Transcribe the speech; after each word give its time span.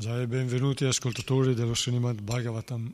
Jai, 0.00 0.26
benvenuti 0.26 0.86
ascoltatori 0.86 1.52
dello 1.52 1.74
Srimad 1.74 2.22
Bhagavatam. 2.22 2.90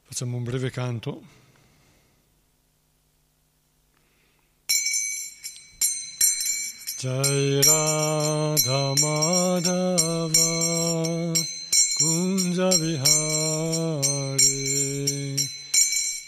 Facciamo 0.00 0.38
un 0.38 0.44
breve 0.44 0.70
canto. 0.70 1.22
Jai 7.00 7.62
Radha 7.62 8.92
Madhava 8.98 10.52
Kunja 11.98 12.68
Vihari 12.78 14.38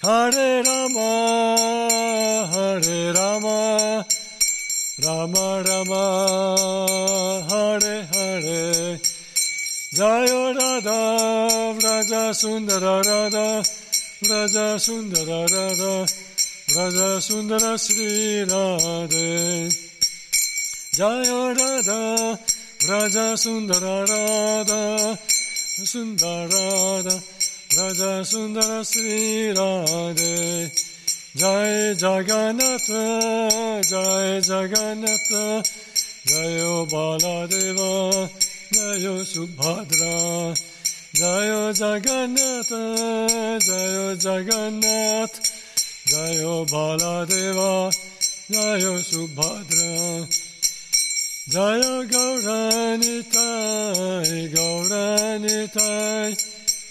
Hare 0.00 0.62
Rama 0.62 1.58
Hare 2.52 3.12
Rama 3.12 4.06
Rama 5.04 5.62
Rama 5.66 6.02
Hare 7.50 8.06
Hare. 8.12 9.00
Jaya 9.92 10.54
Radha 10.54 11.74
Vraja 11.80 12.32
Sundara 12.32 13.02
Radha 13.02 13.60
Vraja 14.22 14.78
Sundara 14.78 15.40
Radha 15.50 16.06
Vraja 16.68 17.18
Sundara 17.20 17.76
Sri 17.76 18.44
Radhe. 18.46 19.68
Jaya 20.92 21.54
Radha 21.58 22.38
Vraja 22.86 23.36
Sundara 23.36 24.06
Radha 24.06 25.18
Sundara 25.90 26.48
Radha 26.52 27.37
Vraja 27.70 28.24
Sundara 28.24 28.82
Sri 28.82 29.52
Radhe 29.52 30.70
Jai 31.36 31.94
Jagannath 31.94 32.88
Jai 33.90 34.40
Jagannath 34.40 35.32
Jayo 36.26 36.86
Baladeva 36.88 38.28
Jayo 38.72 39.14
Subhadra 39.32 40.16
Jayo 41.12 41.72
Jagannath 41.80 42.72
Jayo 43.68 44.06
Jagannath 44.16 45.36
Jayo 46.08 46.54
Baladeva 46.72 47.92
Jayo 48.50 48.94
Subhadra 49.10 49.92
Jayo 51.52 51.94
Gauranitai 52.12 53.28
Gauranitai 54.54 56.32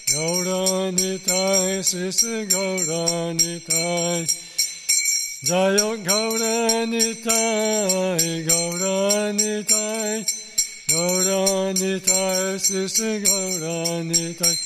Gauranitai 0.08 1.84
Sisi 1.84 2.36
Gauranitai. 2.48 4.24
Jayo 5.44 5.90
Gauranitai 6.02 7.24
Gauranitai. 8.48 10.16
Gauranitai 10.88 12.58
Sisi 12.58 13.10
Gauranitai. 13.24 14.56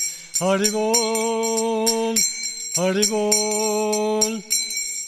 Haribol 0.43 2.17
Haribol 2.75 4.43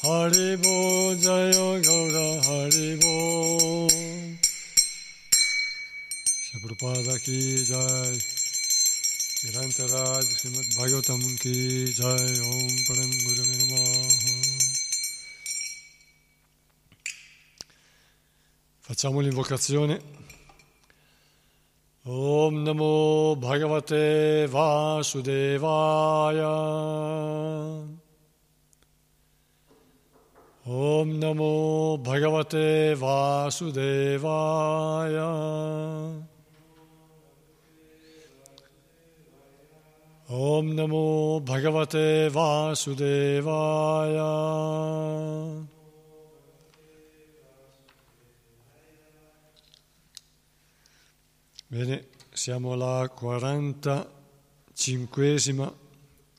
Haribol 0.05 1.17
Jayo 1.25 1.69
Gaura 1.83 2.29
Haribol 2.47 3.91
Prabhupada 6.55 7.17
ki 7.25 7.41
jai 7.67 8.34
Srimad 9.55 10.67
Bhagavatam 10.77 11.23
ki 11.39 11.87
jai 11.87 12.35
Om 12.43 12.75
Param 12.87 13.11
Gurave 13.23 13.55
Namaha 13.61 14.03
Facciamo 18.81 19.21
l'invocazione. 19.21 20.01
Om 22.03 22.63
Namo 22.65 23.37
Bhagavate 23.37 24.49
Vasudevaya. 24.49 26.55
Om 30.67 31.19
Namo 31.19 31.99
Bhagavate 32.03 32.97
Vasudevaya. 32.97 35.31
Om 40.37 40.75
Namo 40.75 41.41
Bhagavate 41.41 42.29
Vasudevaya. 42.29 43.45
Bene, 51.69 52.07
siamo 52.33 52.73
alla 52.73 53.09
45esima 53.17 55.73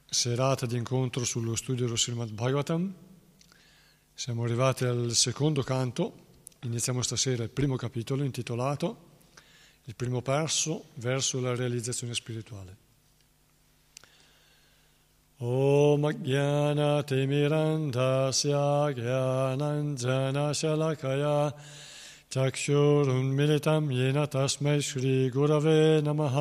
serata 0.05 0.65
di 0.65 0.75
incontro 0.75 1.23
sullo 1.23 1.55
studio 1.55 1.85
dello 1.85 1.95
Srimad 1.95 2.31
Bhagavatam. 2.31 2.93
Siamo 4.13 4.43
arrivati 4.43 4.83
al 4.83 5.13
secondo 5.13 5.63
canto, 5.63 6.25
iniziamo 6.63 7.01
stasera 7.01 7.43
il 7.43 7.49
primo 7.49 7.77
capitolo 7.77 8.25
intitolato 8.25 9.13
Il 9.85 9.95
primo 9.95 10.21
passo 10.21 10.87
verso 10.95 11.39
la 11.39 11.55
realizzazione 11.55 12.13
spirituale. 12.13 12.84
Om 15.40 16.02
Jnana 16.02 17.02
Timirandasya 17.08 18.94
Jnananjana 18.94 20.50
Shalakaya 20.52 21.52
चक्षुरुन्मिलितं 22.30 23.84
येन 23.90 24.18
तस्मै 24.30 24.74
श्रीगुरवे 24.88 25.80
नमः 26.06 26.36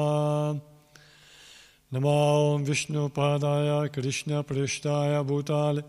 नमो 1.92 2.14
ॐ 2.54 2.66
विष्णुपादाय 2.68 3.70
कृष्णपृष्ठाय 3.96 5.16
भूताले 5.30 5.82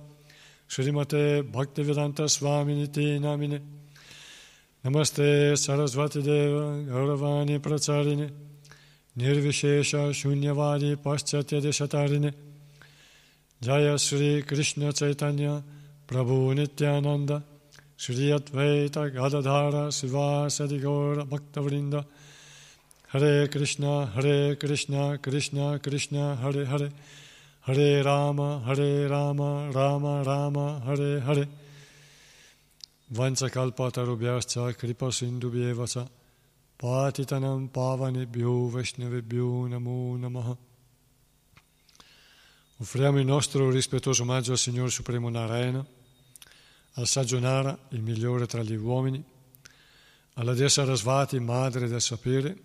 श्रीमते 0.73 1.25
भक्तिवेदान्तस्वामिनिति 1.57 3.07
नामिने 3.25 3.59
नमस्ते 4.85 5.29
सरस्वतीदेव 5.65 6.57
गौरवाणी 6.89 7.57
प्रचारिणे 7.67 8.29
निर्विशेषशून्यवादी 9.21 10.95
पाश्चात्यदेशतारिणे 11.05 12.31
Jaya 13.62 13.98
Sri 13.98 14.42
Krishna 14.44 14.92
Chaitanya 14.92 15.64
Prabhu 16.08 16.54
Nityananda 16.54 17.42
Sri 17.98 18.30
Advaita 18.30 19.10
Gadadhara 19.14 19.88
Sivasadi 19.88 20.82
Gaura 20.82 21.26
Bhaktavrinda 21.26 22.06
Hare 23.08 23.48
Krishna 23.48 24.08
Hare 24.08 24.56
Krishna 24.58 25.18
Krishna 25.20 25.80
Krishna 25.80 26.36
Hare 26.36 26.66
Hare 26.66 26.92
Hare 27.62 28.04
Rama 28.04 28.62
Hare 28.66 29.08
Rama 29.08 29.72
Rama 29.72 30.24
Rama 30.24 30.82
Hare 30.86 31.22
Hare. 31.22 31.48
Vancha 33.14 33.50
kalpata 33.50 34.06
rubhyascha 34.06 34.78
kripa 34.78 35.12
sindhu 35.12 35.50
bhyevacha 35.50 36.08
patitanam 36.78 37.70
pavanebhyo 37.70 38.70
vaishnavebhyo 38.70 39.70
namo 39.70 40.20
namaha. 40.20 40.58
Offriamo 42.78 43.20
il 43.20 43.26
nostro 43.26 43.70
rispettoso 43.70 44.24
omaggio 44.24 44.52
al 44.52 44.58
Signore 44.58 44.90
Supremo 44.90 45.30
Narayana 45.30 45.86
al 46.98 47.08
saggio 47.08 47.40
Nara, 47.40 47.78
il 47.90 48.02
migliore 48.02 48.46
tra 48.48 48.64
gli 48.64 48.76
uomini, 48.76 49.22
alla 50.34 50.54
dea 50.54 50.70
Sarasvati, 50.70 51.40
madre 51.40 51.88
del 51.88 52.02
sapere, 52.02 52.58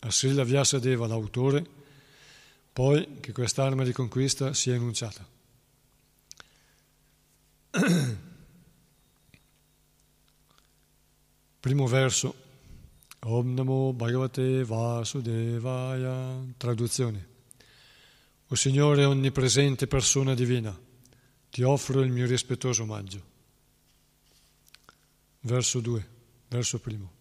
a 0.00 0.10
Srila 0.10 0.42
Vyasadeva, 0.44 1.06
l'autore, 1.06 1.64
poi 2.72 3.18
che 3.20 3.32
quest'arma 3.32 3.84
di 3.84 3.92
conquista 3.92 4.52
sia 4.52 4.74
enunciata. 4.74 5.24
Primo 11.60 11.86
verso, 11.86 12.34
Om 13.20 13.54
Namo 13.54 13.92
Bhagavate 13.92 14.64
Vasudevaya, 14.64 16.44
traduzione. 16.56 17.27
O 18.48 18.54
Signore 18.54 19.04
onnipresente 19.04 19.86
persona 19.86 20.34
divina, 20.34 20.76
ti 21.50 21.62
offro 21.62 22.00
il 22.00 22.10
mio 22.10 22.26
rispettoso 22.26 22.82
omaggio 22.82 23.36
verso 25.40 25.80
2, 25.80 26.08
verso 26.48 26.78
primo. 26.78 27.12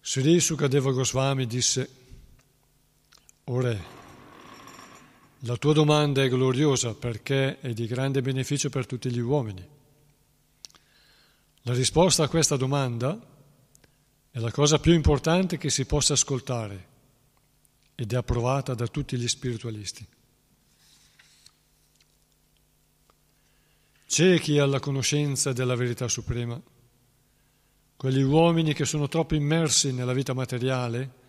Sri 0.00 0.40
Sukadeva 0.40 0.90
Goswami 0.92 1.46
disse, 1.46 1.90
O 3.44 3.60
Re, 3.60 3.84
la 5.40 5.56
tua 5.56 5.72
domanda 5.72 6.22
è 6.22 6.28
gloriosa 6.28 6.94
perché 6.94 7.60
è 7.60 7.72
di 7.72 7.86
grande 7.86 8.22
beneficio 8.22 8.70
per 8.70 8.86
tutti 8.86 9.10
gli 9.10 9.18
uomini. 9.18 9.66
La 11.62 11.72
risposta 11.72 12.24
a 12.24 12.28
questa 12.28 12.56
domanda 12.56 13.18
è 14.30 14.38
la 14.38 14.50
cosa 14.50 14.78
più 14.78 14.92
importante 14.92 15.56
che 15.56 15.70
si 15.70 15.84
possa 15.84 16.14
ascoltare 16.14 16.92
ed 17.94 18.12
è 18.12 18.16
approvata 18.16 18.74
da 18.74 18.86
tutti 18.86 19.16
gli 19.16 19.28
spiritualisti. 19.28 20.06
ciechi 24.14 24.60
alla 24.60 24.78
conoscenza 24.78 25.52
della 25.52 25.74
verità 25.74 26.06
suprema, 26.06 26.62
quegli 27.96 28.22
uomini 28.22 28.72
che 28.72 28.84
sono 28.84 29.08
troppo 29.08 29.34
immersi 29.34 29.92
nella 29.92 30.12
vita 30.12 30.32
materiale 30.32 31.22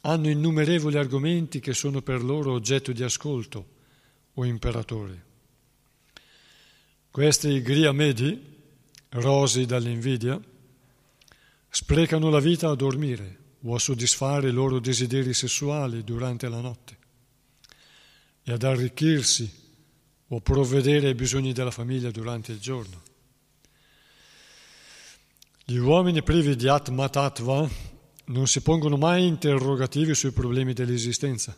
hanno 0.00 0.28
innumerevoli 0.28 0.96
argomenti 0.96 1.60
che 1.60 1.72
sono 1.72 2.02
per 2.02 2.24
loro 2.24 2.50
oggetto 2.50 2.90
di 2.90 3.04
ascolto 3.04 3.66
o 4.34 4.44
imperatore. 4.44 5.24
Questi 7.12 7.62
griamedi, 7.62 8.54
rosi 9.10 9.64
dall'invidia, 9.64 10.40
sprecano 11.68 12.28
la 12.28 12.40
vita 12.40 12.70
a 12.70 12.74
dormire 12.74 13.38
o 13.68 13.74
a 13.74 13.78
soddisfare 13.78 14.48
i 14.48 14.52
loro 14.52 14.78
desideri 14.78 15.34
sessuali 15.34 16.04
durante 16.04 16.48
la 16.48 16.60
notte 16.60 16.96
e 18.44 18.52
ad 18.52 18.62
arricchirsi 18.62 19.64
o 20.28 20.40
provvedere 20.40 21.08
ai 21.08 21.14
bisogni 21.14 21.52
della 21.52 21.72
famiglia 21.72 22.10
durante 22.12 22.52
il 22.52 22.60
giorno. 22.60 23.02
Gli 25.64 25.76
uomini 25.76 26.22
privi 26.22 26.54
di 26.54 26.68
Atma 26.68 27.08
Tattva 27.08 27.68
non 28.26 28.46
si 28.46 28.60
pongono 28.60 28.96
mai 28.96 29.26
interrogativi 29.26 30.14
sui 30.14 30.30
problemi 30.30 30.72
dell'esistenza, 30.72 31.56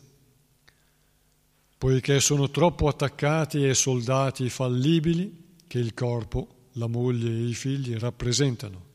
poiché 1.77 2.19
sono 2.19 2.49
troppo 2.49 2.87
attaccati 2.87 3.67
e 3.67 3.75
soldati 3.75 4.49
fallibili 4.49 5.57
che 5.67 5.77
il 5.77 5.93
corpo, 5.93 6.69
la 6.73 6.87
moglie 6.87 7.29
e 7.29 7.49
i 7.49 7.53
figli 7.53 7.95
rappresentano. 7.97 8.87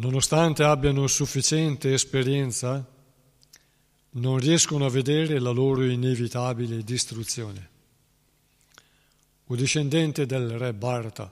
Nonostante 0.00 0.62
abbiano 0.64 1.06
sufficiente 1.06 1.92
esperienza, 1.92 2.82
non 4.12 4.38
riescono 4.38 4.86
a 4.86 4.88
vedere 4.88 5.38
la 5.38 5.50
loro 5.50 5.84
inevitabile 5.84 6.82
distruzione. 6.82 7.68
Un 9.44 9.56
discendente 9.56 10.24
del 10.24 10.56
re 10.58 10.72
Bharata, 10.72 11.30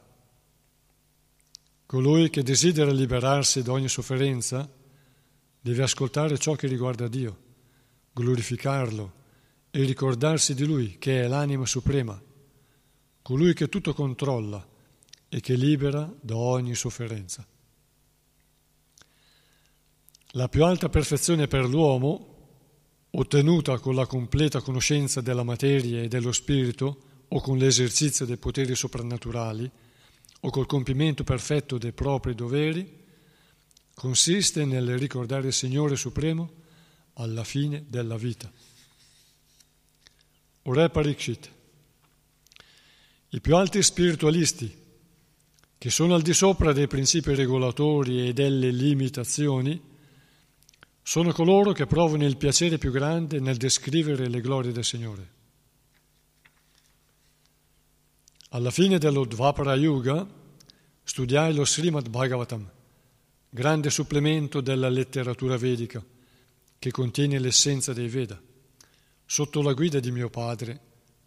colui 1.87 2.29
che 2.29 2.43
desidera 2.43 2.93
liberarsi 2.93 3.63
da 3.63 3.73
ogni 3.73 3.89
sofferenza, 3.89 4.71
deve 5.59 5.83
ascoltare 5.83 6.37
ciò 6.37 6.55
che 6.55 6.67
riguarda 6.67 7.09
Dio, 7.09 7.39
glorificarlo 8.13 9.13
e 9.71 9.83
ricordarsi 9.83 10.53
di 10.53 10.67
Lui 10.67 10.99
che 10.99 11.23
è 11.23 11.27
l'anima 11.27 11.65
suprema, 11.65 12.21
colui 13.23 13.55
che 13.55 13.71
tutto 13.71 13.95
controlla 13.95 14.63
e 15.31 15.41
che 15.41 15.55
libera 15.55 16.13
da 16.21 16.37
ogni 16.37 16.75
sofferenza. 16.75 17.47
La 20.33 20.49
più 20.49 20.63
alta 20.63 20.91
perfezione 20.91 21.47
per 21.47 21.67
l'uomo, 21.67 22.37
ottenuta 23.11 23.79
con 23.79 23.95
la 23.95 24.05
completa 24.05 24.61
conoscenza 24.61 25.23
della 25.23 25.43
materia 25.43 26.03
e 26.03 26.09
dello 26.09 26.33
spirito 26.33 27.25
o 27.29 27.41
con 27.41 27.57
l'esercizio 27.57 28.27
dei 28.27 28.37
poteri 28.37 28.75
soprannaturali 28.75 29.71
o 30.41 30.51
col 30.51 30.67
compimento 30.67 31.25
perfetto 31.25 31.79
dei 31.79 31.93
propri 31.93 32.35
doveri, 32.35 33.07
consiste 33.95 34.67
nel 34.67 34.99
ricordare 34.99 35.47
il 35.47 35.53
Signore 35.55 35.97
Supremo 35.97 36.53
alla 37.15 37.43
fine 37.43 37.87
della 37.89 38.19
vita. 38.19 38.53
Ore 40.63 40.91
Parikshit, 40.91 41.51
i 43.31 43.41
più 43.41 43.57
alti 43.57 43.83
spiritualisti, 43.83 44.77
che 45.79 45.91
sono 45.91 46.15
al 46.15 46.23
di 46.23 46.35
sopra 46.35 46.75
dei 46.75 46.87
principi 46.87 47.35
regolatori 47.35 48.29
e 48.29 48.33
delle 48.35 48.71
limitazioni, 48.71 49.88
sono 51.09 51.33
coloro 51.33 51.73
che 51.73 51.87
provano 51.87 52.27
il 52.27 52.37
piacere 52.37 52.77
più 52.77 52.91
grande 52.91 53.41
nel 53.41 53.57
descrivere 53.57 54.29
le 54.29 54.43
glorie 54.43 54.73
del 54.73 54.85
Signore. 54.85 55.31
Alla 58.51 58.71
fine 58.71 58.99
dello 58.99 59.25
Dvapara 59.25 59.75
Yuga 59.75 60.29
studiai 61.03 61.55
lo 61.55 61.65
Srimad 61.65 62.11
Bhagavatam, 62.11 62.71
grande 63.49 63.89
supplemento 63.89 64.61
della 64.61 64.91
letteratura 64.91 65.57
vedica 65.57 66.05
che 66.79 66.91
contiene 66.91 67.39
l'essenza 67.39 67.95
dei 67.95 68.09
Veda, 68.09 68.39
sotto 69.25 69.63
la 69.63 69.73
guida 69.73 70.01
di 70.01 70.11
mio 70.11 70.29
padre, 70.29 70.79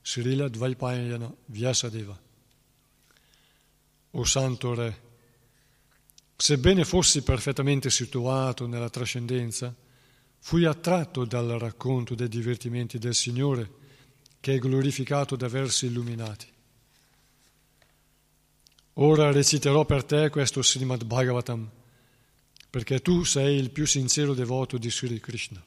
Srila 0.03 0.47
Dvaipayana 0.47 1.33
Vyasadeva. 1.45 2.21
O 4.11 4.23
Santo 4.25 4.75
Re, 4.75 5.01
Sebbene 6.41 6.85
fossi 6.85 7.21
perfettamente 7.21 7.91
situato 7.91 8.65
nella 8.65 8.89
trascendenza, 8.89 9.71
fui 10.39 10.65
attratto 10.65 11.23
dal 11.23 11.49
racconto 11.59 12.15
dei 12.15 12.27
divertimenti 12.27 12.97
del 12.97 13.13
Signore, 13.13 13.69
che 14.39 14.55
è 14.55 14.57
glorificato 14.57 15.35
da 15.35 15.47
versi 15.47 15.85
illuminati. 15.85 16.47
Ora 18.93 19.31
reciterò 19.31 19.85
per 19.85 20.03
te 20.03 20.31
questo 20.31 20.63
Srimad 20.63 21.03
Bhagavatam, 21.03 21.69
perché 22.71 23.03
tu 23.03 23.23
sei 23.23 23.57
il 23.57 23.69
più 23.69 23.85
sincero 23.85 24.33
devoto 24.33 24.79
di 24.79 24.89
Sri 24.89 25.19
Krishna. 25.19 25.63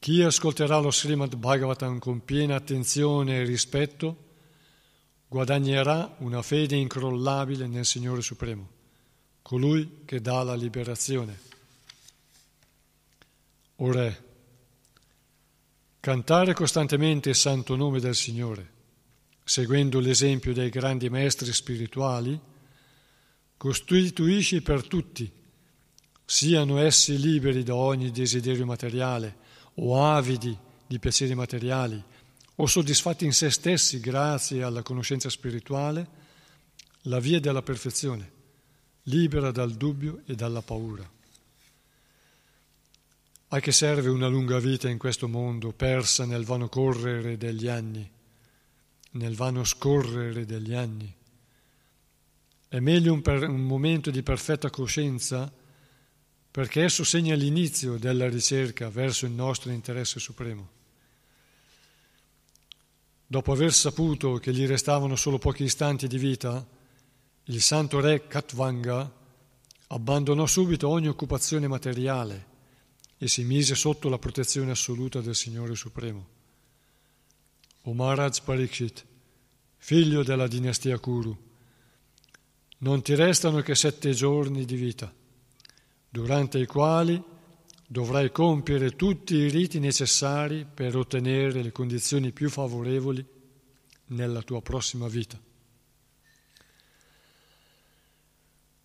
Chi 0.00 0.20
ascolterà 0.20 0.80
lo 0.80 0.90
Srimad 0.90 1.34
Bhagavatam 1.36 1.98
con 1.98 2.22
piena 2.26 2.56
attenzione 2.56 3.38
e 3.38 3.44
rispetto 3.44 4.16
guadagnerà 5.28 6.16
una 6.18 6.42
fede 6.42 6.76
incrollabile 6.76 7.66
nel 7.66 7.86
Signore 7.86 8.20
Supremo 8.20 8.78
colui 9.42 10.02
che 10.04 10.20
dà 10.20 10.42
la 10.42 10.54
liberazione. 10.54 11.38
O 13.76 13.90
Re, 13.90 14.24
cantare 16.00 16.54
costantemente 16.54 17.30
il 17.30 17.34
santo 17.34 17.76
nome 17.76 18.00
del 18.00 18.14
Signore, 18.14 18.72
seguendo 19.44 20.00
l'esempio 20.00 20.52
dei 20.52 20.68
grandi 20.68 21.08
maestri 21.08 21.52
spirituali, 21.52 22.38
costituisce 23.56 24.62
per 24.62 24.86
tutti, 24.86 25.30
siano 26.24 26.78
essi 26.78 27.18
liberi 27.18 27.62
da 27.62 27.74
ogni 27.74 28.10
desiderio 28.10 28.64
materiale 28.66 29.36
o 29.74 30.04
avidi 30.04 30.56
di 30.86 30.98
piaceri 30.98 31.34
materiali 31.34 32.02
o 32.56 32.66
soddisfatti 32.66 33.24
in 33.24 33.32
se 33.32 33.50
stessi 33.50 34.00
grazie 34.00 34.62
alla 34.62 34.82
conoscenza 34.82 35.30
spirituale, 35.30 36.08
la 37.04 37.18
via 37.18 37.40
della 37.40 37.62
perfezione 37.62 38.38
libera 39.04 39.50
dal 39.50 39.72
dubbio 39.72 40.22
e 40.26 40.34
dalla 40.34 40.62
paura. 40.62 41.08
A 43.52 43.60
che 43.60 43.72
serve 43.72 44.08
una 44.08 44.28
lunga 44.28 44.58
vita 44.58 44.88
in 44.88 44.98
questo 44.98 45.26
mondo 45.26 45.72
persa 45.72 46.24
nel 46.24 46.44
vano 46.44 46.68
correre 46.68 47.36
degli 47.36 47.66
anni, 47.66 48.08
nel 49.12 49.34
vano 49.34 49.64
scorrere 49.64 50.46
degli 50.46 50.74
anni? 50.74 51.12
È 52.68 52.78
meglio 52.78 53.12
un, 53.12 53.22
per, 53.22 53.48
un 53.48 53.62
momento 53.62 54.12
di 54.12 54.22
perfetta 54.22 54.70
coscienza 54.70 55.52
perché 56.52 56.84
esso 56.84 57.02
segna 57.02 57.34
l'inizio 57.34 57.96
della 57.96 58.28
ricerca 58.28 58.88
verso 58.88 59.26
il 59.26 59.32
nostro 59.32 59.72
interesse 59.72 60.20
supremo. 60.20 60.68
Dopo 63.26 63.52
aver 63.52 63.72
saputo 63.72 64.34
che 64.38 64.52
gli 64.52 64.66
restavano 64.66 65.16
solo 65.16 65.38
pochi 65.38 65.64
istanti 65.64 66.06
di 66.06 66.18
vita, 66.18 66.64
il 67.50 67.60
santo 67.60 67.98
re 67.98 68.28
Katvanga 68.28 69.12
abbandonò 69.88 70.46
subito 70.46 70.88
ogni 70.88 71.08
occupazione 71.08 71.66
materiale 71.66 72.46
e 73.18 73.26
si 73.26 73.42
mise 73.42 73.74
sotto 73.74 74.08
la 74.08 74.18
protezione 74.18 74.70
assoluta 74.70 75.20
del 75.20 75.34
Signore 75.34 75.74
Supremo. 75.74 76.28
O 77.82 77.92
Maharaj 77.92 78.38
Parikshit, 78.42 79.04
figlio 79.78 80.22
della 80.22 80.46
dinastia 80.46 81.00
Kuru, 81.00 81.36
non 82.78 83.02
ti 83.02 83.16
restano 83.16 83.62
che 83.62 83.74
sette 83.74 84.12
giorni 84.12 84.64
di 84.64 84.76
vita, 84.76 85.12
durante 86.08 86.58
i 86.60 86.66
quali 86.66 87.20
dovrai 87.84 88.30
compiere 88.30 88.94
tutti 88.94 89.34
i 89.34 89.50
riti 89.50 89.80
necessari 89.80 90.64
per 90.72 90.96
ottenere 90.96 91.64
le 91.64 91.72
condizioni 91.72 92.30
più 92.30 92.48
favorevoli 92.48 93.26
nella 94.06 94.42
tua 94.42 94.62
prossima 94.62 95.08
vita. 95.08 95.49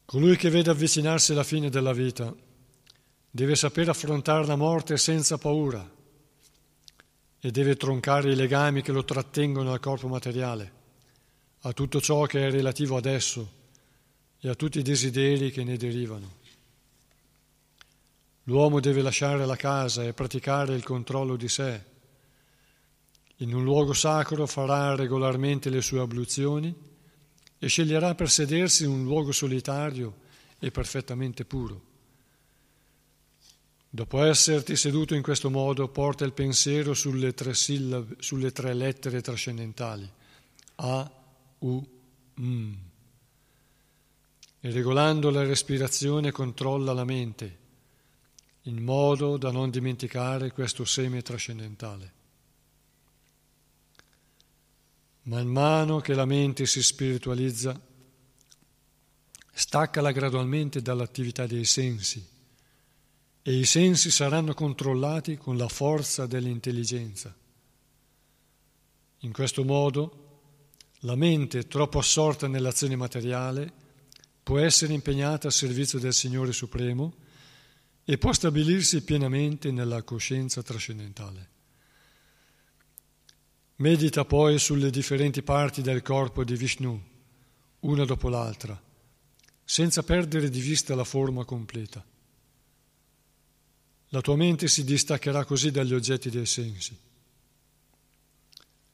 Colui 0.06 0.38
che 0.38 0.52
vede 0.52 0.70
avvicinarsi 0.70 1.34
la 1.34 1.44
fine 1.44 1.70
della 1.70 1.92
vita 1.92 2.34
deve 3.32 3.56
sapere 3.56 3.90
affrontare 3.90 4.46
la 4.46 4.56
morte 4.56 4.98
senza 4.98 5.40
paura 5.40 5.92
e 7.40 7.52
deve 7.52 7.76
troncare 7.76 8.32
i 8.32 8.36
legami 8.36 8.84
che 8.84 8.92
lo 8.92 9.04
trattengono 9.04 9.74
al 9.74 9.80
corpo 9.80 10.08
materiale, 10.08 10.72
a 11.62 11.74
tutto 11.74 12.00
ciò 12.00 12.24
che 12.26 12.48
è 12.48 12.52
relativo 12.52 12.98
ad 12.98 13.06
esso 13.06 13.52
e 14.40 14.48
a 14.48 14.54
tutti 14.54 14.78
i 14.78 14.84
desideri 14.84 15.50
che 15.50 15.64
ne 15.64 15.76
derivano. 15.76 16.44
L'uomo 18.44 18.80
deve 18.80 19.02
lasciare 19.02 19.44
la 19.44 19.56
casa 19.56 20.04
e 20.04 20.14
praticare 20.14 20.76
il 20.76 20.84
controllo 20.84 21.36
di 21.36 21.50
sé. 21.50 21.84
In 23.38 23.56
un 23.56 23.64
luogo 23.64 23.94
sacro 23.94 24.46
farà 24.46 24.94
regolarmente 24.94 25.72
le 25.72 25.82
sue 25.82 26.00
abluzioni 26.00 26.94
e 27.66 27.68
sceglierà 27.68 28.14
per 28.14 28.30
sedersi 28.30 28.84
in 28.84 28.92
un 28.92 29.04
luogo 29.06 29.32
solitario 29.32 30.18
e 30.60 30.70
perfettamente 30.70 31.46
puro. 31.46 31.82
Dopo 33.90 34.24
esserti 34.24 34.76
seduto 34.76 35.16
in 35.16 35.24
questo 35.24 35.50
modo, 35.50 35.88
porta 35.88 36.26
il 36.26 36.34
pensiero 36.34 36.94
sulle 36.94 37.34
tre, 37.34 37.56
sillabe, 37.56 38.18
sulle 38.20 38.52
tre 38.52 38.76
lettere 38.76 39.20
trascendentali, 39.20 40.08
A, 40.76 41.12
U, 41.58 41.88
M. 42.36 42.74
E 44.60 44.70
regolando 44.70 45.32
la 45.32 45.44
respirazione 45.44 46.32
controlla 46.32 46.94
la 46.94 47.04
mente, 47.04 47.58
in 48.64 48.84
modo 48.84 49.38
da 49.38 49.50
non 49.50 49.72
dimenticare 49.72 50.52
questo 50.52 50.86
seme 50.86 51.24
trascendentale. 51.24 52.14
Man 55.28 55.48
mano 55.48 56.02
che 56.02 56.14
la 56.14 56.26
mente 56.26 56.68
si 56.68 56.84
spiritualizza, 56.84 57.80
staccala 59.52 60.12
gradualmente 60.12 60.82
dall'attività 60.82 61.48
dei 61.48 61.66
sensi 61.66 62.24
e 63.42 63.54
i 63.54 63.66
sensi 63.66 64.12
saranno 64.12 64.54
controllati 64.54 65.38
con 65.38 65.58
la 65.58 65.68
forza 65.68 66.28
dell'intelligenza. 66.28 67.36
In 69.20 69.32
questo 69.32 69.64
modo 69.64 70.42
la 71.00 71.16
mente, 71.16 71.68
troppo 71.68 71.98
assorta 71.98 72.48
nell'azione 72.48 72.96
materiale, 72.96 73.72
può 74.44 74.60
essere 74.60 74.94
impegnata 74.94 75.48
al 75.48 75.54
servizio 75.54 75.98
del 75.98 76.14
Signore 76.14 76.52
Supremo 76.52 77.14
e 78.04 78.20
può 78.20 78.32
stabilirsi 78.32 79.04
pienamente 79.04 79.72
nella 79.72 80.04
coscienza 80.04 80.62
trascendentale. 80.62 81.54
Medita 83.78 84.24
poi 84.24 84.58
sulle 84.58 84.90
differenti 84.90 85.42
parti 85.42 85.82
del 85.82 86.02
corpo 86.02 86.44
di 86.44 86.56
Vishnu, 86.56 87.02
una 87.82 88.06
dopo 88.06 88.30
l'altra, 88.30 88.82
senza 89.64 90.04
perdere 90.04 90.50
di 90.50 90.62
vista 90.62 90.96
la 90.96 91.04
forma 91.04 91.44
completa. 91.44 92.04
La 94.10 94.22
tua 94.22 94.36
mente 94.36 94.68
si 94.68 94.84
distaccherà 94.84 95.44
così 95.44 95.72
dagli 95.72 95.94
oggetti 95.94 96.30
dei 96.30 96.46
sensi. 96.46 96.98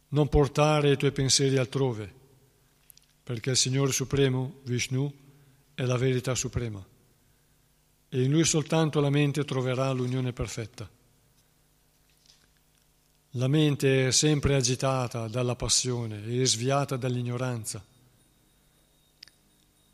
Non 0.10 0.28
portare 0.30 0.92
i 0.92 0.98
tuoi 0.98 1.12
pensieri 1.12 1.58
altrove, 1.58 2.12
perché 3.24 3.52
il 3.52 3.58
Signore 3.58 3.92
Supremo, 3.92 4.62
Vishnu, 4.64 5.14
è 5.76 5.84
la 5.84 5.98
verità 5.98 6.34
suprema 6.36 6.84
e 8.14 8.24
in 8.24 8.32
Lui 8.32 8.44
soltanto 8.44 9.00
la 9.00 9.10
mente 9.10 9.46
troverà 9.46 9.90
l'unione 9.94 10.34
perfetta. 10.34 10.90
La 13.36 13.48
mente 13.48 14.08
è 14.08 14.12
sempre 14.12 14.56
agitata 14.56 15.30
dalla 15.30 15.56
passione 15.56 16.22
e 16.26 16.46
sviata 16.46 16.98
dall'ignoranza, 16.98 17.82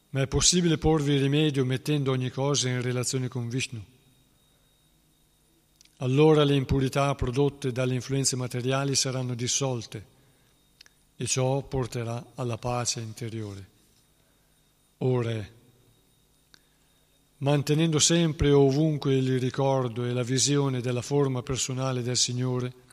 ma 0.09 0.21
è 0.21 0.27
possibile 0.27 0.79
porvi 0.79 1.17
rimedio 1.17 1.63
mettendo 1.63 2.09
ogni 2.09 2.31
cosa 2.31 2.67
in 2.67 2.81
relazione 2.81 3.27
con 3.27 3.47
Vishnu. 3.47 3.83
Allora 5.97 6.43
le 6.43 6.55
impurità 6.55 7.13
prodotte 7.13 7.71
dalle 7.71 7.93
influenze 7.93 8.35
materiali 8.35 8.95
saranno 8.95 9.35
dissolte 9.35 10.05
e 11.15 11.27
ciò 11.27 11.61
porterà 11.61 12.31
alla 12.33 12.57
pace 12.57 13.01
interiore. 13.01 13.67
Ora 14.99 15.47
mantenendo 17.37 17.99
sempre 17.99 18.47
e 18.47 18.51
ovunque 18.51 19.15
il 19.15 19.39
ricordo 19.39 20.05
e 20.05 20.11
la 20.11 20.23
visione 20.23 20.81
della 20.81 21.03
forma 21.03 21.43
personale 21.43 22.01
del 22.01 22.17
Signore, 22.17 22.85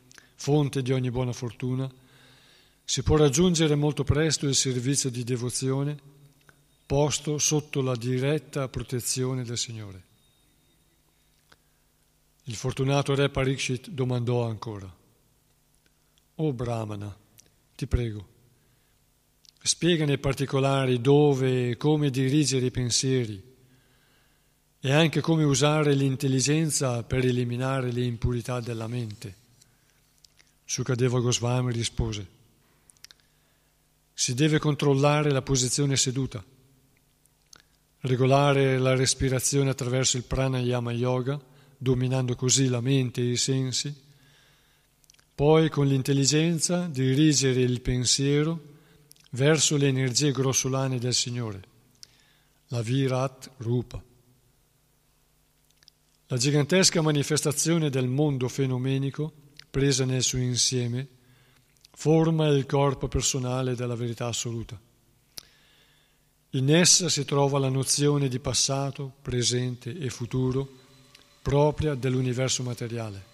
fonte 0.44 0.82
di 0.82 0.92
ogni 0.92 1.10
buona 1.10 1.32
fortuna, 1.32 1.90
si 2.84 3.02
può 3.02 3.16
raggiungere 3.16 3.74
molto 3.76 4.04
presto 4.04 4.46
il 4.46 4.54
servizio 4.54 5.08
di 5.08 5.24
devozione 5.24 5.98
posto 6.84 7.38
sotto 7.38 7.80
la 7.80 7.96
diretta 7.96 8.68
protezione 8.68 9.42
del 9.42 9.56
Signore. 9.56 10.02
Il 12.42 12.56
fortunato 12.56 13.14
re 13.14 13.30
Parikshit 13.30 13.88
domandò 13.88 14.46
ancora, 14.46 14.94
O 16.34 16.52
Brahmana, 16.52 17.16
ti 17.74 17.86
prego, 17.86 18.28
spiega 19.62 20.04
nei 20.04 20.18
particolari 20.18 21.00
dove 21.00 21.70
e 21.70 21.76
come 21.78 22.10
dirigere 22.10 22.66
i 22.66 22.70
pensieri 22.70 23.42
e 24.78 24.92
anche 24.92 25.22
come 25.22 25.44
usare 25.44 25.94
l'intelligenza 25.94 27.02
per 27.02 27.24
eliminare 27.24 27.90
le 27.92 28.04
impurità 28.04 28.60
della 28.60 28.88
mente. 28.88 29.43
Sukadeva 30.64 31.21
Goswami 31.21 31.73
rispose, 31.73 32.26
si 34.12 34.35
deve 34.35 34.59
controllare 34.59 35.30
la 35.30 35.42
posizione 35.42 35.97
seduta, 35.97 36.42
regolare 38.00 38.78
la 38.78 38.94
respirazione 38.94 39.71
attraverso 39.71 40.16
il 40.16 40.25
pranayama 40.25 40.92
yoga, 40.92 41.40
dominando 41.76 42.35
così 42.35 42.68
la 42.68 42.80
mente 42.80 43.21
e 43.21 43.30
i 43.30 43.37
sensi, 43.37 43.94
poi 45.35 45.68
con 45.68 45.87
l'intelligenza 45.87 46.87
dirigere 46.87 47.61
il 47.61 47.80
pensiero 47.80 48.73
verso 49.30 49.76
le 49.76 49.88
energie 49.88 50.30
grossolane 50.30 50.99
del 50.99 51.12
Signore, 51.12 51.62
la 52.68 52.80
Virat 52.83 53.50
Rupa. 53.59 54.02
La 56.28 56.37
gigantesca 56.37 57.02
manifestazione 57.02 57.90
del 57.90 58.06
mondo 58.06 58.49
fenomenico, 58.49 59.33
presa 59.75 60.04
nel 60.04 60.23
suo 60.23 60.38
insieme, 60.38 61.04
forma 61.90 62.46
il 62.46 62.64
corpo 62.64 63.09
personale 63.09 63.75
della 63.75 63.96
verità 63.96 64.29
assoluta. 64.29 64.79
In 66.51 66.72
essa 66.72 67.09
si 67.09 67.25
trova 67.25 67.59
la 67.59 67.68
nozione 67.68 68.29
di 68.29 68.38
passato, 68.38 69.14
presente 69.20 69.98
e 69.98 70.11
futuro 70.11 70.68
propria 71.42 71.96
dell'universo 71.96 72.62
materiale. 72.62 73.33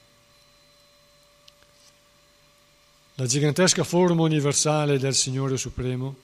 La 3.17 3.27
gigantesca 3.27 3.85
forma 3.85 4.23
universale 4.23 4.99
del 4.99 5.15
Signore 5.15 5.59
Supremo, 5.59 6.17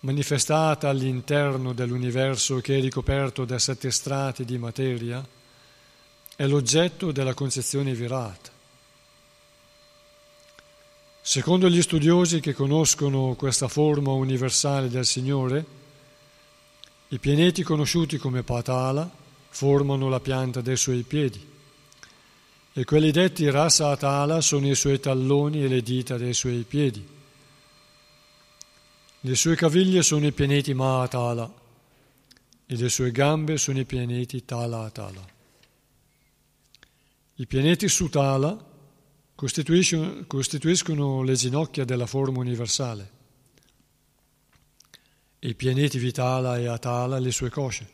manifestata 0.00 0.88
all'interno 0.88 1.72
dell'universo 1.72 2.60
che 2.60 2.78
è 2.78 2.80
ricoperto 2.80 3.44
da 3.44 3.58
sette 3.58 3.90
strati 3.90 4.44
di 4.44 4.56
materia, 4.56 5.26
è 6.36 6.46
l'oggetto 6.46 7.10
della 7.10 7.34
concezione 7.34 7.92
virata. 7.92 8.54
Secondo 11.28 11.68
gli 11.68 11.82
studiosi 11.82 12.38
che 12.38 12.54
conoscono 12.54 13.34
questa 13.34 13.66
forma 13.66 14.12
universale 14.12 14.88
del 14.88 15.04
Signore, 15.04 15.66
i 17.08 17.18
pianeti 17.18 17.64
conosciuti 17.64 18.16
come 18.16 18.44
Patala 18.44 19.10
formano 19.48 20.08
la 20.08 20.20
pianta 20.20 20.60
dei 20.60 20.76
suoi 20.76 21.02
piedi 21.02 21.44
e 22.72 22.84
quelli 22.84 23.10
detti 23.10 23.50
Rasa 23.50 23.88
Atala 23.88 24.40
sono 24.40 24.68
i 24.68 24.76
suoi 24.76 25.00
talloni 25.00 25.64
e 25.64 25.68
le 25.68 25.82
dita 25.82 26.16
dei 26.16 26.32
suoi 26.32 26.62
piedi. 26.62 27.04
Le 29.18 29.34
sue 29.34 29.56
caviglie 29.56 30.04
sono 30.04 30.26
i 30.26 30.32
pianeti 30.32 30.74
Mahatala 30.74 31.52
e 32.66 32.76
le 32.76 32.88
sue 32.88 33.10
gambe 33.10 33.58
sono 33.58 33.80
i 33.80 33.84
pianeti 33.84 34.44
Tala 34.44 34.84
Atala. 34.84 35.26
I 37.34 37.46
pianeti 37.48 37.88
Sutala 37.88 38.74
costituiscono, 39.36 41.22
le 41.22 41.34
ginocchia 41.34 41.84
della 41.84 42.06
forma 42.06 42.40
universale 42.40 43.14
i 45.46 45.54
pianeti 45.54 45.98
Vitala 45.98 46.58
e 46.58 46.66
Atala 46.66 47.18
le 47.18 47.30
sue 47.30 47.50
cosce. 47.50 47.88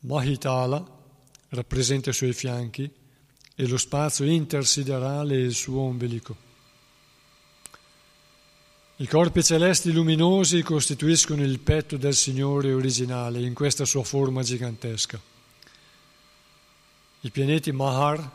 Mahitala 0.00 0.84
rappresenta 1.50 2.10
i 2.10 2.12
suoi 2.12 2.34
fianchi 2.34 2.90
e 3.54 3.66
lo 3.66 3.78
spazio 3.78 4.26
intersiderale 4.26 5.36
il 5.36 5.54
suo 5.54 5.80
ombelico. 5.80 6.36
I 8.96 9.06
corpi 9.06 9.42
celesti 9.42 9.90
luminosi 9.90 10.62
costituiscono 10.62 11.42
il 11.42 11.58
petto 11.60 11.96
del 11.96 12.14
Signore 12.14 12.72
originale 12.72 13.40
in 13.40 13.54
questa 13.54 13.86
sua 13.86 14.04
forma 14.04 14.42
gigantesca. 14.42 15.18
I 17.20 17.30
pianeti 17.30 17.72
Mahar 17.72 18.30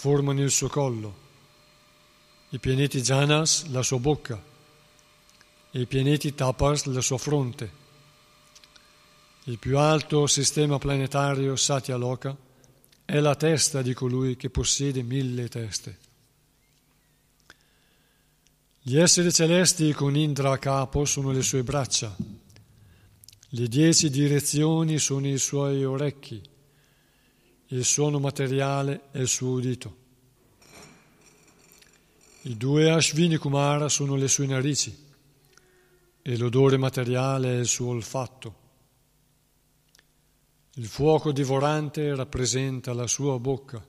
formano 0.00 0.40
il 0.42 0.52
suo 0.52 0.68
collo, 0.68 1.16
i 2.50 2.60
pianeti 2.60 3.00
Janas 3.00 3.66
la 3.66 3.82
sua 3.82 3.98
bocca 3.98 4.40
e 5.72 5.80
i 5.80 5.86
pianeti 5.86 6.36
Tapas 6.36 6.84
la 6.84 7.00
sua 7.00 7.18
fronte. 7.18 7.72
Il 9.46 9.58
più 9.58 9.76
alto 9.76 10.28
sistema 10.28 10.78
planetario 10.78 11.56
Satya 11.56 11.96
Loka 11.96 12.36
è 13.04 13.18
la 13.18 13.34
testa 13.34 13.82
di 13.82 13.92
colui 13.92 14.36
che 14.36 14.50
possiede 14.50 15.02
mille 15.02 15.48
teste. 15.48 15.98
Gli 18.80 18.98
esseri 19.00 19.32
celesti 19.32 19.92
con 19.94 20.14
Indra 20.14 20.52
a 20.52 20.58
capo 20.58 21.06
sono 21.06 21.32
le 21.32 21.42
sue 21.42 21.64
braccia, 21.64 22.14
le 23.48 23.66
dieci 23.66 24.10
direzioni 24.10 25.00
sono 25.00 25.26
i 25.26 25.38
suoi 25.38 25.84
orecchi 25.84 26.40
il 27.68 27.84
suono 27.84 28.18
materiale 28.18 29.08
è 29.10 29.18
il 29.18 29.28
suo 29.28 29.50
udito. 29.50 29.96
I 32.42 32.56
due 32.56 32.90
Ashvini 32.90 33.36
Kumara 33.36 33.88
sono 33.88 34.14
le 34.14 34.28
sue 34.28 34.46
narici 34.46 35.06
e 36.22 36.36
l'odore 36.38 36.78
materiale 36.78 37.56
è 37.56 37.58
il 37.58 37.66
suo 37.66 37.88
olfatto. 37.88 38.66
Il 40.74 40.86
fuoco 40.86 41.32
divorante 41.32 42.14
rappresenta 42.14 42.94
la 42.94 43.06
sua 43.06 43.38
bocca. 43.38 43.84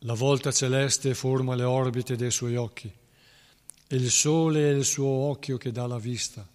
La 0.00 0.14
volta 0.14 0.52
celeste 0.52 1.14
forma 1.14 1.54
le 1.54 1.64
orbite 1.64 2.16
dei 2.16 2.30
suoi 2.30 2.56
occhi 2.56 2.90
e 3.88 3.96
il 3.96 4.10
sole 4.10 4.70
è 4.70 4.74
il 4.74 4.84
suo 4.84 5.08
occhio 5.08 5.58
che 5.58 5.72
dà 5.72 5.86
la 5.86 5.98
vista. 5.98 6.46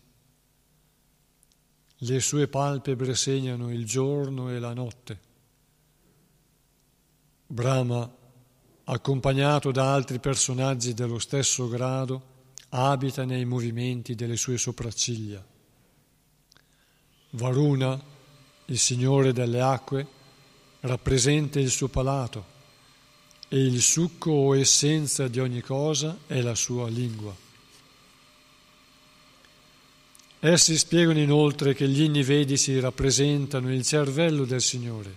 Le 2.03 2.19
sue 2.19 2.47
palpebre 2.47 3.13
segnano 3.13 3.71
il 3.71 3.85
giorno 3.85 4.49
e 4.49 4.57
la 4.57 4.73
notte. 4.73 5.19
Brahma, 7.45 8.11
accompagnato 8.85 9.71
da 9.71 9.93
altri 9.93 10.17
personaggi 10.17 10.95
dello 10.95 11.19
stesso 11.19 11.67
grado, 11.67 12.29
abita 12.69 13.23
nei 13.23 13.45
movimenti 13.45 14.15
delle 14.15 14.35
sue 14.35 14.57
sopracciglia. 14.57 15.45
Varuna, 17.31 18.01
il 18.65 18.79
Signore 18.79 19.31
delle 19.31 19.61
acque, 19.61 20.07
rappresenta 20.79 21.59
il 21.59 21.69
suo 21.69 21.87
palato 21.87 22.45
e 23.47 23.63
il 23.63 23.79
succo 23.79 24.31
o 24.31 24.57
essenza 24.57 25.27
di 25.27 25.39
ogni 25.39 25.61
cosa 25.61 26.17
è 26.25 26.41
la 26.41 26.55
sua 26.55 26.89
lingua. 26.89 27.49
Essi 30.43 30.75
spiegano 30.75 31.19
inoltre 31.19 31.75
che 31.75 31.87
gli 31.87 32.01
inni 32.01 32.23
vedici 32.23 32.79
rappresentano 32.79 33.71
il 33.71 33.83
cervello 33.83 34.43
del 34.43 34.59
Signore 34.59 35.15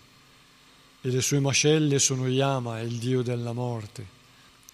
e 1.01 1.09
le 1.09 1.23
sue 1.23 1.41
mascelle 1.41 1.99
sono 1.99 2.29
Yama, 2.29 2.79
il 2.81 2.99
dio 2.99 3.23
della 3.23 3.55
morte, 3.55 4.07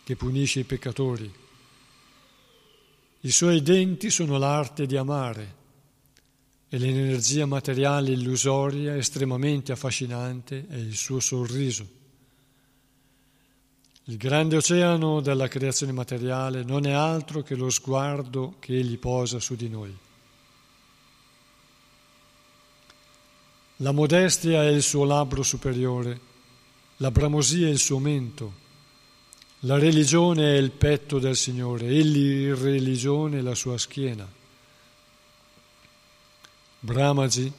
che 0.02 0.16
punisce 0.16 0.58
i 0.58 0.64
peccatori. 0.64 1.32
I 3.20 3.30
suoi 3.30 3.62
denti 3.62 4.10
sono 4.10 4.38
l'arte 4.38 4.86
di 4.86 4.96
amare 4.96 5.54
e 6.68 6.78
l'energia 6.78 7.46
materiale 7.46 8.10
illusoria 8.10 8.96
estremamente 8.96 9.70
affascinante 9.70 10.66
è 10.68 10.74
il 10.74 10.96
suo 10.96 11.20
sorriso. 11.20 11.86
Il 14.06 14.16
grande 14.16 14.56
oceano 14.56 15.20
della 15.20 15.46
creazione 15.46 15.92
materiale 15.92 16.64
non 16.64 16.86
è 16.86 16.90
altro 16.90 17.42
che 17.42 17.54
lo 17.54 17.70
sguardo 17.70 18.56
che 18.58 18.76
egli 18.76 18.98
posa 18.98 19.38
su 19.38 19.54
di 19.54 19.68
noi. 19.68 19.96
La 23.82 23.92
modestia 23.92 24.62
è 24.62 24.66
il 24.66 24.82
suo 24.82 25.04
labbro 25.04 25.42
superiore, 25.42 26.20
la 26.98 27.10
bramosia 27.10 27.66
è 27.66 27.70
il 27.70 27.78
suo 27.78 27.98
mento, 27.98 28.52
la 29.60 29.78
religione 29.78 30.54
è 30.54 30.58
il 30.58 30.70
petto 30.70 31.18
del 31.18 31.34
Signore, 31.34 31.88
l'irreligione 31.88 33.38
è 33.38 33.40
la 33.40 33.54
sua 33.54 33.78
schiena. 33.78 34.30
Brahmaji 36.80 37.52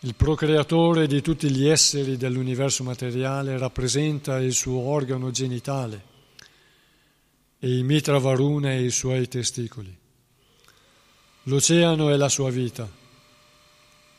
il 0.00 0.14
procreatore 0.14 1.08
di 1.08 1.20
tutti 1.20 1.50
gli 1.50 1.66
esseri 1.66 2.16
dell'universo 2.16 2.84
materiale 2.84 3.58
rappresenta 3.58 4.38
il 4.38 4.52
suo 4.52 4.78
organo 4.78 5.32
genitale 5.32 6.04
e 7.58 7.68
il 7.68 7.82
mitra 7.82 8.18
varuna 8.18 8.70
e 8.70 8.84
i 8.84 8.90
suoi 8.90 9.26
testicoli. 9.26 9.96
L'oceano 11.44 12.10
è 12.10 12.16
la 12.16 12.28
sua 12.28 12.50
vita 12.50 13.02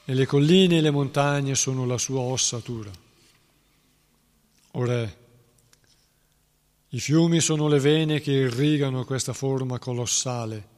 e 0.06 0.14
le 0.14 0.28
colline 0.28 0.78
e 0.78 0.82
le 0.82 0.92
montagne 0.92 1.56
sono 1.56 1.86
la 1.86 1.98
sua 1.98 2.20
ossatura. 2.20 2.92
O 4.72 4.86
Re, 4.86 5.18
i 6.90 7.00
fiumi 7.00 7.40
sono 7.40 7.68
le 7.68 7.80
vene 7.80 8.22
che 8.22 8.32
irrigano 8.32 9.04
questa 9.04 9.34
forma 9.34 9.80
colossale, 9.80 10.74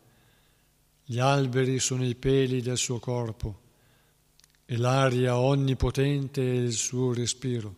gli 1.04 1.20
alberi 1.20 1.80
sono 1.80 2.06
i 2.06 2.16
peli 2.16 2.62
del 2.62 2.78
suo 2.78 3.00
corpo 3.00 3.60
e 4.66 4.78
l'aria 4.78 5.38
onnipotente 5.38 6.42
è 6.42 6.56
il 6.56 6.74
suo 6.74 7.14
respiro. 7.14 7.76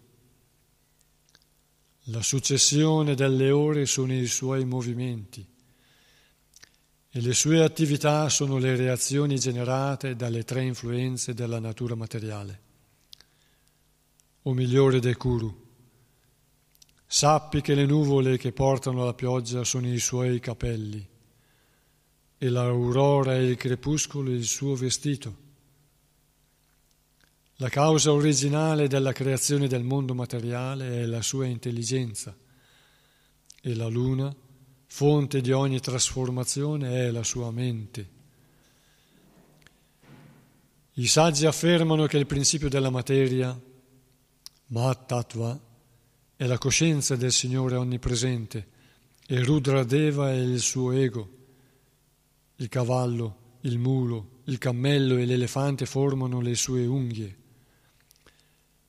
La 2.05 2.21
successione 2.21 3.15
delle 3.15 3.51
ore 3.51 3.85
sono 3.85 4.13
i 4.13 4.25
suoi 4.25 4.65
movimenti 4.65 5.45
e 7.11 7.21
le 7.21 7.33
sue 7.33 7.63
attività 7.63 8.29
sono 8.29 8.57
le 8.57 8.75
reazioni 8.75 9.39
generate 9.39 10.15
dalle 10.15 10.43
tre 10.43 10.63
influenze 10.63 11.33
della 11.33 11.59
natura 11.59 11.95
materiale. 11.95 12.61
O 14.43 14.53
migliore 14.53 14.99
dei 14.99 15.15
Kuru, 15.15 15.67
sappi 17.05 17.61
che 17.61 17.73
le 17.73 17.85
nuvole 17.85 18.37
che 18.37 18.51
portano 18.51 19.05
la 19.05 19.13
pioggia 19.13 19.63
sono 19.63 19.91
i 19.91 19.99
suoi 19.99 20.39
capelli 20.39 21.07
e 22.37 22.49
l'aurora 22.49 23.35
e 23.35 23.45
il 23.45 23.55
crepuscolo 23.57 24.31
il 24.31 24.45
suo 24.45 24.75
vestito 24.75 25.47
la 27.61 27.67
causa 27.67 28.13
originale 28.13 28.87
della 28.87 29.11
creazione 29.11 29.67
del 29.67 29.83
mondo 29.83 30.15
materiale 30.15 31.01
è 31.01 31.05
la 31.05 31.21
sua 31.21 31.45
intelligenza 31.45 32.33
e 33.61 33.75
la 33.75 33.87
luna, 33.87 34.33
fonte 34.91 35.39
di 35.39 35.51
ogni 35.51 35.79
trasformazione, 35.79 37.05
è 37.05 37.11
la 37.11 37.23
sua 37.23 37.51
mente. 37.51 38.17
I 40.93 41.07
saggi 41.07 41.45
affermano 41.45 42.07
che 42.07 42.17
il 42.17 42.25
principio 42.25 42.67
della 42.67 42.89
materia, 42.89 43.57
Mahat 44.67 45.59
è 46.35 46.45
la 46.45 46.57
coscienza 46.57 47.15
del 47.15 47.31
Signore 47.31 47.75
onnipresente 47.75 48.67
e 49.25 49.41
Rudradeva 49.43 50.31
è 50.31 50.37
il 50.37 50.59
suo 50.59 50.91
ego. 50.91 51.37
Il 52.57 52.67
cavallo, 52.67 53.57
il 53.61 53.77
mulo, 53.77 54.41
il 54.45 54.57
cammello 54.57 55.15
e 55.15 55.25
l'elefante 55.25 55.85
formano 55.85 56.41
le 56.41 56.55
sue 56.55 56.85
unghie 56.85 57.37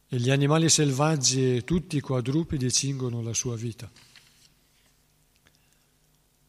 e 0.08 0.16
gli 0.16 0.30
animali 0.30 0.68
selvaggi 0.68 1.56
e 1.56 1.64
tutti 1.64 1.98
i 1.98 2.00
quadrupedi 2.00 2.72
cingono 2.72 3.22
la 3.22 3.34
sua 3.34 3.54
vita. 3.54 3.88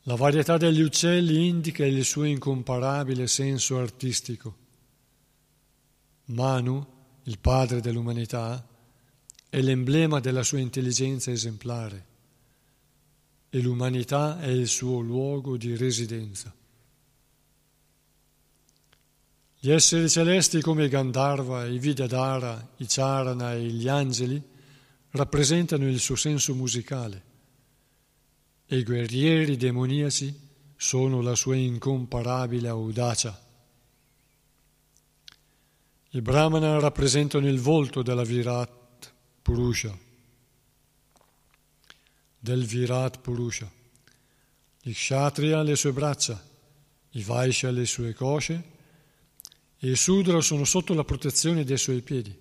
La 0.06 0.16
varietà 0.16 0.58
degli 0.58 0.82
uccelli 0.82 1.48
indica 1.48 1.86
il 1.86 2.04
suo 2.04 2.24
incomparabile 2.24 3.28
senso 3.28 3.78
artistico. 3.78 4.56
Manu, 6.26 6.84
il 7.24 7.38
padre 7.38 7.82
dell'umanità, 7.82 8.68
è 9.48 9.62
l'emblema 9.62 10.20
della 10.20 10.42
sua 10.42 10.58
intelligenza 10.58 11.30
esemplare 11.30 12.06
e 13.52 13.60
l'umanità 13.60 14.40
è 14.40 14.48
il 14.48 14.68
suo 14.68 15.02
luogo 15.02 15.56
di 15.56 15.76
residenza. 15.76 16.52
Gli 19.60 19.70
esseri 19.70 20.10
celesti 20.10 20.62
come 20.62 20.86
i 20.86 20.90
Gandharva, 20.90 21.66
i 21.66 21.78
Vidyadhara, 21.78 22.74
i 22.78 22.86
Charana 22.88 23.54
e 23.54 23.66
gli 23.66 23.88
angeli 23.88 24.42
rappresentano 25.12 25.88
il 25.88 26.00
suo 26.00 26.16
senso 26.16 26.56
musicale 26.56 27.30
e 28.72 28.78
i 28.78 28.84
guerrieri 28.84 29.58
demoniaci 29.58 30.34
sono 30.78 31.20
la 31.20 31.36
sua 31.36 31.58
incomparabile 31.58 32.70
audacia. 32.70 33.38
I 36.12 36.22
Brahmana 36.22 36.80
rappresentano 36.80 37.50
il 37.50 37.60
volto 37.60 38.02
della 38.02 38.24
Virat 38.24 39.12
Purusha, 39.42 39.94
del 42.40 42.64
Virat 42.64 43.20
Purusha, 43.20 43.70
i 44.84 44.94
Kshatriya 44.94 45.64
le 45.64 45.76
sue 45.76 45.92
braccia, 45.92 46.42
i 47.10 47.24
Vaishya 47.24 47.72
le 47.72 47.86
sue 47.86 48.14
cosce 48.14 48.64
e 49.80 49.92
i 49.92 49.98
Sudra 49.98 50.40
sono 50.40 50.64
sotto 50.64 50.94
la 50.94 51.04
protezione 51.04 51.66
dei 51.66 51.78
suoi 51.78 52.02
piedi. 52.02 52.34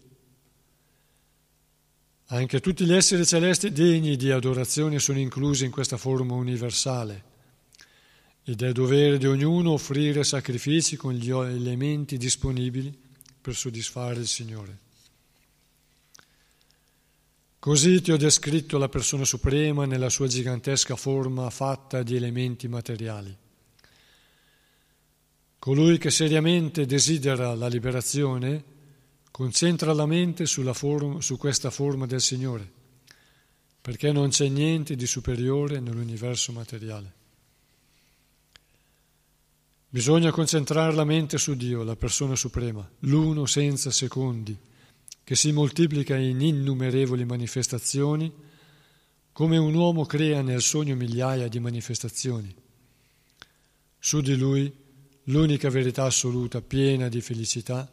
Anche 2.32 2.60
tutti 2.60 2.84
gli 2.84 2.92
esseri 2.92 3.26
celesti 3.26 3.72
degni 3.72 4.14
di 4.14 4.30
adorazione 4.30 5.00
sono 5.00 5.18
inclusi 5.18 5.64
in 5.64 5.72
questa 5.72 5.96
forma 5.96 6.34
universale 6.34 7.24
ed 8.44 8.62
è 8.62 8.70
dovere 8.70 9.18
di 9.18 9.26
ognuno 9.26 9.72
offrire 9.72 10.22
sacrifici 10.22 10.96
con 10.96 11.12
gli 11.12 11.30
elementi 11.30 12.16
disponibili 12.16 12.96
per 13.40 13.56
soddisfare 13.56 14.20
il 14.20 14.28
Signore. 14.28 14.78
Così 17.58 18.00
ti 18.00 18.12
ho 18.12 18.16
descritto 18.16 18.78
la 18.78 18.88
persona 18.88 19.24
suprema 19.24 19.84
nella 19.84 20.08
sua 20.08 20.28
gigantesca 20.28 20.94
forma 20.94 21.50
fatta 21.50 22.04
di 22.04 22.14
elementi 22.14 22.68
materiali. 22.68 23.36
Colui 25.58 25.98
che 25.98 26.10
seriamente 26.10 26.86
desidera 26.86 27.54
la 27.56 27.66
liberazione 27.66 28.78
concentra 29.30 29.92
la 29.92 30.06
mente 30.06 30.46
forma, 30.46 31.20
su 31.20 31.36
questa 31.36 31.70
forma 31.70 32.06
del 32.06 32.20
Signore, 32.20 32.70
perché 33.80 34.12
non 34.12 34.30
c'è 34.30 34.48
niente 34.48 34.96
di 34.96 35.06
superiore 35.06 35.80
nell'universo 35.80 36.52
materiale. 36.52 37.18
Bisogna 39.88 40.30
concentrare 40.30 40.94
la 40.94 41.04
mente 41.04 41.36
su 41.36 41.54
Dio, 41.54 41.82
la 41.82 41.96
persona 41.96 42.36
suprema, 42.36 42.88
l'uno 43.00 43.46
senza 43.46 43.90
secondi, 43.90 44.56
che 45.24 45.34
si 45.34 45.50
moltiplica 45.52 46.16
in 46.16 46.40
innumerevoli 46.40 47.24
manifestazioni, 47.24 48.32
come 49.32 49.56
un 49.56 49.74
uomo 49.74 50.04
crea 50.06 50.42
nel 50.42 50.60
sogno 50.60 50.94
migliaia 50.94 51.48
di 51.48 51.58
manifestazioni. 51.58 52.54
Su 53.98 54.20
di 54.20 54.36
lui 54.36 54.72
l'unica 55.24 55.70
verità 55.70 56.04
assoluta, 56.04 56.60
piena 56.60 57.08
di 57.08 57.20
felicità, 57.20 57.90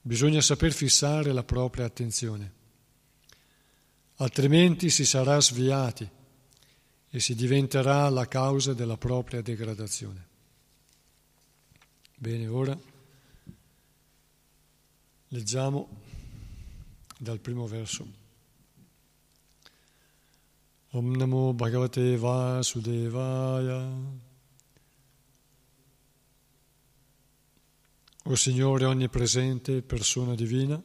bisogna 0.00 0.40
saper 0.40 0.72
fissare 0.72 1.32
la 1.32 1.44
propria 1.44 1.84
attenzione. 1.84 2.56
Altrimenti 4.16 4.90
si 4.90 5.04
sarà 5.04 5.40
sviati 5.40 6.08
e 7.10 7.20
si 7.20 7.34
diventerà 7.34 8.08
la 8.08 8.26
causa 8.26 8.74
della 8.74 8.96
propria 8.96 9.40
degradazione. 9.40 10.26
Bene, 12.16 12.46
ora 12.48 12.76
leggiamo 15.28 15.88
dal 17.18 17.38
primo 17.38 17.66
verso. 17.66 18.26
Om 20.90 21.16
Namo 21.16 21.52
Bhagavate 21.52 22.16
Vasudevaya. 22.16 24.26
O 28.30 28.34
Signore 28.34 28.84
onnipresente, 28.84 29.80
persona 29.80 30.34
divina, 30.34 30.78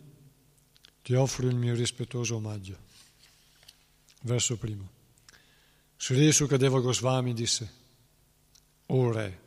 ti 1.02 1.14
offro 1.14 1.46
il 1.48 1.56
mio 1.56 1.76
rispettoso 1.76 2.38
omaggio. 2.38 2.78
Verso 4.22 4.56
primo. 4.56 4.90
Sri 5.98 6.32
Sukadeva 6.32 6.80
Goswami 6.80 7.34
disse, 7.34 7.72
O 8.86 9.12
Re, 9.12 9.40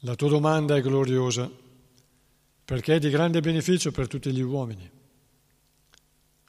La 0.00 0.14
tua 0.14 0.28
domanda 0.28 0.76
è 0.76 0.82
gloriosa 0.82 1.50
perché 2.66 2.96
è 2.96 2.98
di 2.98 3.08
grande 3.08 3.40
beneficio 3.40 3.90
per 3.90 4.06
tutti 4.06 4.30
gli 4.30 4.42
uomini. 4.42 4.90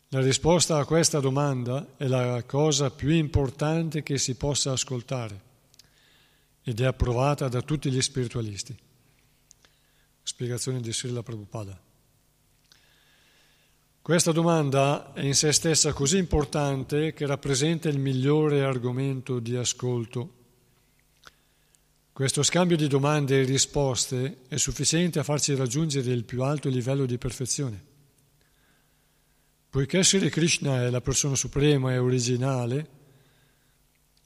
La 0.10 0.20
risposta 0.20 0.80
a 0.80 0.86
questa 0.86 1.22
domanda 1.22 1.96
è 1.96 2.08
la 2.08 2.44
cosa 2.44 2.92
più 2.92 3.12
importante 3.12 4.04
che 4.04 4.18
si 4.18 4.36
possa 4.36 4.74
ascoltare 4.74 5.42
ed 6.62 6.82
è 6.82 6.86
approvata 6.86 7.48
da 7.48 7.62
tutti 7.62 7.90
gli 7.90 8.02
spiritualisti. 8.02 8.86
Spiegazione 10.28 10.82
di 10.82 10.92
Srila 10.92 11.24
Prabhupada. 11.24 11.82
Questa 14.02 14.34
domanda 14.34 15.14
è 15.14 15.22
in 15.22 15.34
sé 15.34 15.54
stessa 15.54 15.94
così 15.94 16.18
importante 16.18 17.14
che 17.14 17.26
rappresenta 17.26 17.88
il 17.88 17.98
migliore 17.98 18.62
argomento 18.62 19.40
di 19.40 19.56
ascolto. 19.56 20.34
Questo 22.12 22.44
scambio 22.44 22.76
di 22.76 22.88
domande 22.88 23.40
e 23.40 23.46
risposte 23.46 24.40
è 24.50 24.58
sufficiente 24.58 25.18
a 25.20 25.24
farci 25.24 25.56
raggiungere 25.56 26.12
il 26.12 26.26
più 26.26 26.44
alto 26.44 26.68
livello 26.68 27.06
di 27.06 27.18
perfezione. 27.18 27.86
Poiché 29.70 30.04
Sri 30.04 30.30
Krishna 30.30 30.84
è 30.84 30.90
la 30.90 31.02
persona 31.02 31.36
suprema 31.36 31.94
e 31.94 32.00
originale, 32.00 32.90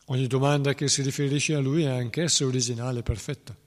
ogni 0.06 0.26
domanda 0.26 0.74
che 0.74 0.88
si 0.88 1.04
riferisce 1.04 1.54
a 1.54 1.60
lui 1.60 1.84
è 1.84 1.90
anch'essa 1.90 2.44
originale 2.44 3.02
e 3.02 3.04
perfetta. 3.04 3.61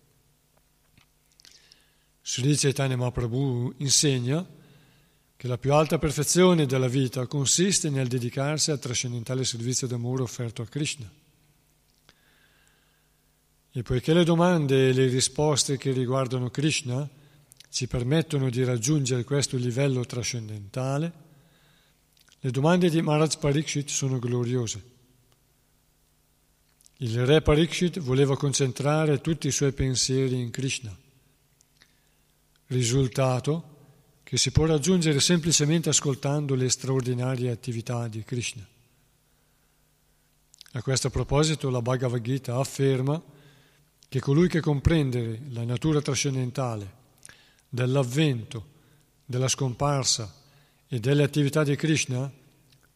Sri 2.27 2.57
Chaitanya 2.57 2.97
Mahaprabhu 2.97 3.75
insegna 3.79 4.47
che 5.37 5.47
la 5.47 5.59
più 5.59 5.75
alta 5.75 5.99
perfezione 5.99 6.65
della 6.65 6.89
vita 6.89 7.27
consiste 7.27 7.91
nel 7.91 8.09
dedicarsi 8.09 8.71
al 8.71 8.79
trascendentale 8.79 9.45
servizio 9.45 9.87
d'amore 9.87 10.23
offerto 10.23 10.63
a 10.63 10.67
Krishna. 10.67 11.07
E 13.73 13.83
poiché 13.83 14.15
le 14.15 14.25
domande 14.25 14.89
e 14.89 14.93
le 14.95 15.07
risposte 15.09 15.77
che 15.77 15.93
riguardano 15.93 16.49
Krishna 16.49 17.07
ci 17.69 17.87
permettono 17.87 18.49
di 18.49 18.65
raggiungere 18.65 19.23
questo 19.23 19.59
livello 19.59 20.03
trascendentale, 20.07 21.13
le 22.41 22.51
domande 22.51 22.89
di 22.89 23.03
Maharaj 23.03 23.37
Parikshit 23.37 23.91
sono 23.91 24.19
gloriose. 24.19 24.83
Il 26.99 27.27
re 27.27 27.43
Parikshit 27.43 28.01
voleva 28.01 28.35
concentrare 28.35 29.21
tutti 29.21 29.47
i 29.47 29.53
suoi 29.53 29.73
pensieri 29.73 30.41
in 30.41 30.51
Krishna. 30.51 31.03
Risultato, 32.75 33.73
che 34.25 34.37
si 34.37 34.51
può 34.51 34.67
raggiungere 34.67 35.21
semplicemente 35.21 35.91
ascoltando 35.91 36.57
le 36.57 36.69
straordinarie 36.69 37.49
attività 37.53 38.09
di 38.09 38.25
Krishna. 38.25 38.67
A 40.73 40.83
questo 40.83 41.09
proposito 41.09 41.71
la 41.71 41.81
Bhagavad 41.81 42.21
Gita 42.21 42.57
afferma 42.57 43.23
che 44.09 44.19
colui 44.19 44.49
che 44.49 44.59
comprende 44.59 45.43
la 45.51 45.63
natura 45.63 46.01
trascendentale 46.01 47.03
dell'avvento, 47.69 48.67
della 49.25 49.47
scomparsa 49.47 50.35
e 50.89 50.99
delle 50.99 51.23
attività 51.23 51.63
di 51.63 51.77
Krishna 51.77 52.29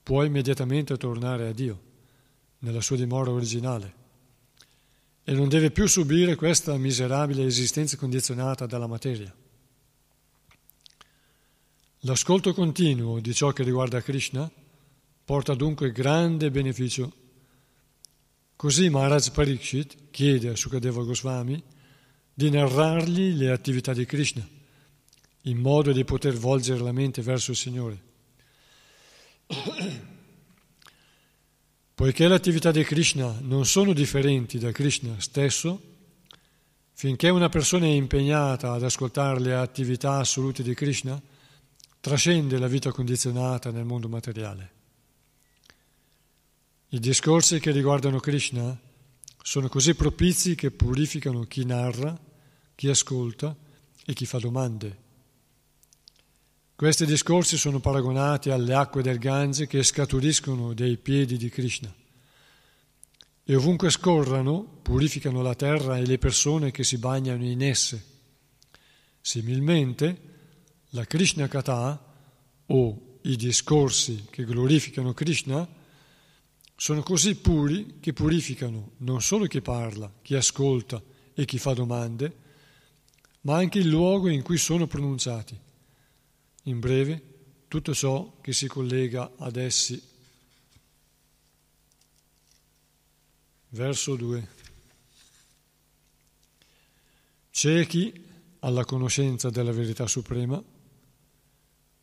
può 0.02 0.24
immediatamente 0.24 0.96
tornare 0.96 1.46
a 1.46 1.52
Dio 1.52 1.80
nella 2.58 2.80
sua 2.80 2.96
dimora 2.96 3.30
originale 3.30 3.94
e 5.22 5.32
non 5.34 5.48
deve 5.48 5.70
più 5.70 5.86
subire 5.86 6.34
questa 6.34 6.76
miserabile 6.76 7.44
esistenza 7.44 7.96
condizionata 7.96 8.66
dalla 8.66 8.88
materia. 8.88 9.32
L'ascolto 12.02 12.54
continuo 12.54 13.18
di 13.18 13.34
ciò 13.34 13.50
che 13.52 13.64
riguarda 13.64 14.00
Krishna 14.00 14.48
porta 15.24 15.54
dunque 15.54 15.90
grande 15.90 16.48
beneficio. 16.48 17.12
Così 18.54 18.88
Maharaj 18.88 19.30
Parikshit 19.30 20.11
chiede 20.11 20.50
a 20.50 20.56
Sukadeva 20.56 21.02
Goswami 21.02 21.61
di 22.32 22.50
narrargli 22.50 23.34
le 23.34 23.50
attività 23.50 23.92
di 23.92 24.06
Krishna, 24.06 24.48
in 25.42 25.58
modo 25.58 25.90
di 25.90 26.04
poter 26.04 26.34
volgere 26.34 26.78
la 26.80 26.92
mente 26.92 27.20
verso 27.20 27.50
il 27.50 27.56
Signore. 27.56 28.02
Poiché 31.94 32.28
le 32.28 32.34
attività 32.34 32.70
di 32.70 32.84
Krishna 32.84 33.38
non 33.40 33.66
sono 33.66 33.92
differenti 33.92 34.61
da 34.61 34.70
Krishna 34.70 35.18
stesso, 35.18 35.82
finché 36.92 37.28
una 37.28 37.48
persona 37.48 37.87
è 37.87 37.88
impegnata 37.88 38.70
ad 38.70 38.84
ascoltare 38.84 39.40
le 39.40 39.54
attività 39.56 40.18
assolute 40.18 40.62
di 40.62 40.74
Krishna, 40.74 41.20
trascende 42.00 42.58
la 42.58 42.68
vita 42.68 42.92
condizionata 42.92 43.70
nel 43.70 43.84
mondo 43.84 44.08
materiale. 44.08 44.72
I 46.88 47.00
discorsi 47.00 47.61
che 47.61 47.70
riguardano 47.70 48.18
Krishna 48.18 48.78
sono 49.42 49.68
così 49.68 49.94
propizi 49.94 50.54
che 50.54 50.70
purificano 50.70 51.42
chi 51.44 51.64
narra, 51.64 52.18
chi 52.74 52.88
ascolta 52.88 53.54
e 54.04 54.12
chi 54.14 54.24
fa 54.26 54.38
domande. 54.38 55.06
Questi 56.74 57.06
discorsi 57.06 57.56
sono 57.56 57.80
paragonati 57.80 58.50
alle 58.50 58.72
acque 58.72 59.02
del 59.02 59.18
Gange 59.18 59.66
che 59.66 59.82
scaturiscono 59.82 60.74
dai 60.74 60.96
piedi 60.96 61.37
di 61.37 61.48
Krishna 61.48 61.92
e 63.50 63.56
ovunque 63.56 63.90
scorrano 63.90 64.62
purificano 64.82 65.40
la 65.40 65.54
terra 65.54 65.96
e 65.96 66.04
le 66.04 66.18
persone 66.18 66.70
che 66.70 66.84
si 66.84 66.98
bagnano 66.98 67.44
in 67.44 67.62
esse. 67.62 68.04
Similmente, 69.22 70.20
la 70.90 71.05
Krishna 71.05 71.48
Katha 71.48 72.05
o 72.66 73.18
i 73.22 73.37
discorsi 73.37 74.27
che 74.31 74.44
glorificano 74.44 75.12
Krishna 75.12 75.68
sono 76.74 77.03
così 77.03 77.35
puri 77.35 77.98
che 77.98 78.12
purificano 78.12 78.92
non 78.98 79.20
solo 79.20 79.46
chi 79.46 79.61
parla, 79.61 80.12
chi 80.22 80.35
ascolta 80.35 81.03
e 81.35 81.44
chi 81.44 81.59
fa 81.59 81.72
domande, 81.72 82.37
ma 83.42 83.57
anche 83.57 83.81
il 83.81 83.88
luogo 83.88 84.29
in 84.29 84.42
cui 84.42 84.59
sono 84.59 84.87
pronunciati. 84.87 85.59
In 86.64 86.79
breve, 86.79 87.22
tutto 87.66 87.94
ciò 87.94 88.38
che 88.40 88.53
si 88.53 88.68
collega 88.68 89.33
ad 89.37 89.57
essi. 89.57 90.01
Verso 93.70 94.14
2. 94.14 94.48
Ciechi 97.51 98.27
alla 98.61 98.85
conoscenza 98.85 99.51
della 99.51 99.72
verità 99.72 100.07
suprema, 100.07 100.62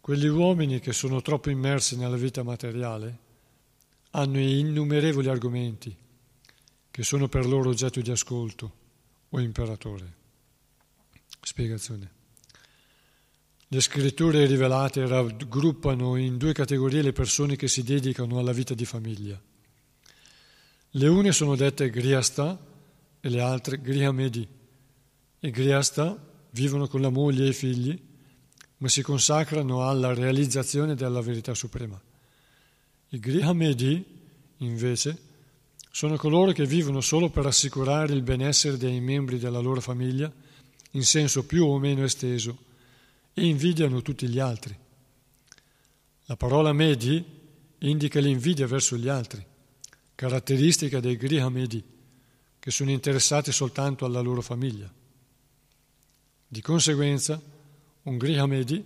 quegli 0.05 0.27
uomini 0.27 0.79
che 0.79 0.93
sono 0.93 1.19
troppo 1.23 1.49
immersi 1.49 1.97
nella 1.97 2.15
vita 2.15 2.43
materiale 2.43 3.17
hanno 4.11 4.37
innumerevoli 4.37 5.27
argomenti 5.27 5.97
che 6.91 7.03
sono 7.03 7.27
per 7.27 7.47
loro 7.47 7.69
oggetto 7.69 7.99
di 8.01 8.11
ascolto 8.11 8.73
o 9.29 9.39
imperatore. 9.39 10.13
Spiegazione. 11.41 12.11
Le 13.67 13.81
scritture 13.81 14.45
rivelate 14.45 15.07
raggruppano 15.07 16.17
in 16.17 16.37
due 16.37 16.53
categorie 16.53 17.01
le 17.01 17.11
persone 17.11 17.55
che 17.55 17.67
si 17.67 17.81
dedicano 17.81 18.37
alla 18.37 18.53
vita 18.53 18.75
di 18.75 18.85
famiglia. 18.85 19.41
Le 20.91 21.07
une 21.07 21.31
sono 21.31 21.55
dette 21.55 21.89
Griasta 21.89 22.63
e 23.19 23.27
le 23.27 23.41
altre 23.41 23.81
Grihamedi. 23.81 24.47
I 25.39 25.49
Griasta 25.49 26.15
vivono 26.51 26.87
con 26.87 27.01
la 27.01 27.09
moglie 27.09 27.45
e 27.45 27.49
i 27.49 27.53
figli 27.53 28.13
ma 28.85 28.91
si 28.91 29.01
consacrano 29.01 29.89
alla 29.89 30.13
realizzazione 30.13 30.93
della 30.93 31.19
verità 31.19 31.55
suprema. 31.55 31.99
I 33.09 33.19
Grihamedi, 33.19 34.05
invece, 34.57 35.17
sono 35.89 36.17
coloro 36.17 36.51
che 36.51 36.67
vivono 36.67 37.01
solo 37.01 37.31
per 37.31 37.47
assicurare 37.47 38.13
il 38.13 38.21
benessere 38.21 38.77
dei 38.77 38.99
membri 38.99 39.39
della 39.39 39.57
loro 39.57 39.81
famiglia 39.81 40.31
in 40.91 41.03
senso 41.03 41.45
più 41.45 41.65
o 41.65 41.79
meno 41.79 42.03
esteso 42.03 42.55
e 43.33 43.47
invidiano 43.47 44.03
tutti 44.03 44.27
gli 44.27 44.37
altri. 44.37 44.77
La 46.25 46.35
parola 46.35 46.71
Medi 46.71 47.25
indica 47.79 48.19
l'invidia 48.19 48.67
verso 48.67 48.97
gli 48.97 49.07
altri, 49.07 49.43
caratteristica 50.13 50.99
dei 50.99 51.17
Grihamedi, 51.17 51.83
che 52.59 52.69
sono 52.69 52.91
interessati 52.91 53.51
soltanto 53.51 54.05
alla 54.05 54.21
loro 54.21 54.41
famiglia. 54.41 54.93
Di 56.47 56.61
conseguenza, 56.61 57.53
un 58.05 58.17
Grihamedi 58.17 58.85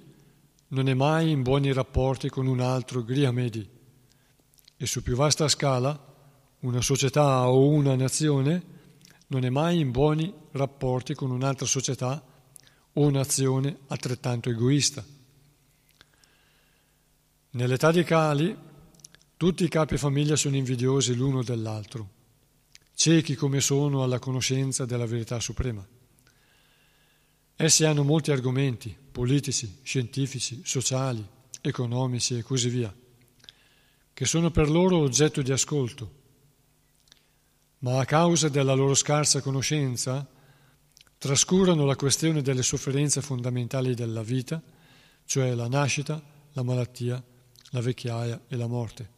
non 0.70 0.88
è 0.88 0.94
mai 0.94 1.32
in 1.32 1.42
buoni 1.42 1.74
rapporti 1.74 2.30
con 2.30 2.48
un 2.48 2.62
altro 2.62 3.04
Grihamedi 3.04 3.68
e 4.78 4.86
su 4.86 5.02
più 5.02 5.16
vasta 5.16 5.48
scala 5.50 6.08
una 6.60 6.82
società 6.82 7.50
o 7.50 7.68
una 7.68 7.96
nazione 7.96 8.78
non 9.28 9.44
è 9.44 9.50
mai 9.50 9.80
in 9.80 9.92
buoni 9.92 10.34
rapporti 10.52 11.16
con 11.16 11.32
un'altra 11.32 11.66
società 11.66 12.24
o 12.94 13.10
nazione 13.10 13.80
altrettanto 13.88 14.50
egoista. 14.50 15.06
Nell'età 17.52 17.92
di 17.92 18.04
Kali 18.04 18.58
tutti 19.36 19.64
i 19.66 19.70
capi 19.70 19.98
famiglia 19.98 20.36
sono 20.36 20.56
invidiosi 20.56 21.14
l'uno 21.14 21.44
dell'altro, 21.44 22.10
ciechi 22.94 23.36
come 23.36 23.60
sono 23.60 24.02
alla 24.02 24.20
conoscenza 24.20 24.86
della 24.86 25.06
verità 25.06 25.40
suprema. 25.40 25.86
Essi 27.56 27.84
hanno 27.84 28.04
molti 28.04 28.32
argomenti 28.32 28.96
politici, 29.20 29.80
scientifici, 29.84 30.62
sociali, 30.64 31.22
economici 31.60 32.38
e 32.38 32.42
così 32.42 32.70
via, 32.70 32.96
che 34.14 34.26
sono 34.26 34.50
per 34.50 34.70
loro 34.70 35.00
oggetto 35.00 35.42
di 35.42 35.52
ascolto, 35.52 36.12
ma 37.80 38.00
a 38.00 38.06
causa 38.06 38.48
della 38.48 38.74
loro 38.74 38.94
scarsa 38.94 39.42
conoscenza 39.42 40.26
trascurano 41.18 41.84
la 41.84 41.98
questione 41.98 42.42
delle 42.42 42.64
sofferenze 42.64 43.20
fondamentali 43.20 43.94
della 43.94 44.24
vita, 44.24 44.64
cioè 45.26 45.54
la 45.54 45.68
nascita, 45.68 46.24
la 46.54 46.64
malattia, 46.64 47.22
la 47.72 47.82
vecchiaia 47.82 48.44
e 48.48 48.56
la 48.56 48.68
morte. 48.68 49.10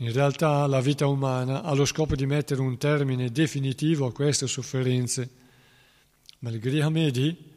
In 0.00 0.12
realtà 0.12 0.66
la 0.66 0.82
vita 0.82 1.06
umana 1.06 1.62
ha 1.62 1.72
lo 1.72 1.86
scopo 1.86 2.14
di 2.14 2.26
mettere 2.26 2.60
un 2.60 2.76
termine 2.76 3.30
definitivo 3.30 4.04
a 4.04 4.12
queste 4.12 4.46
sofferenze, 4.46 5.30
ma 6.40 6.50
il 6.50 6.58
Grihamedi, 6.58 7.51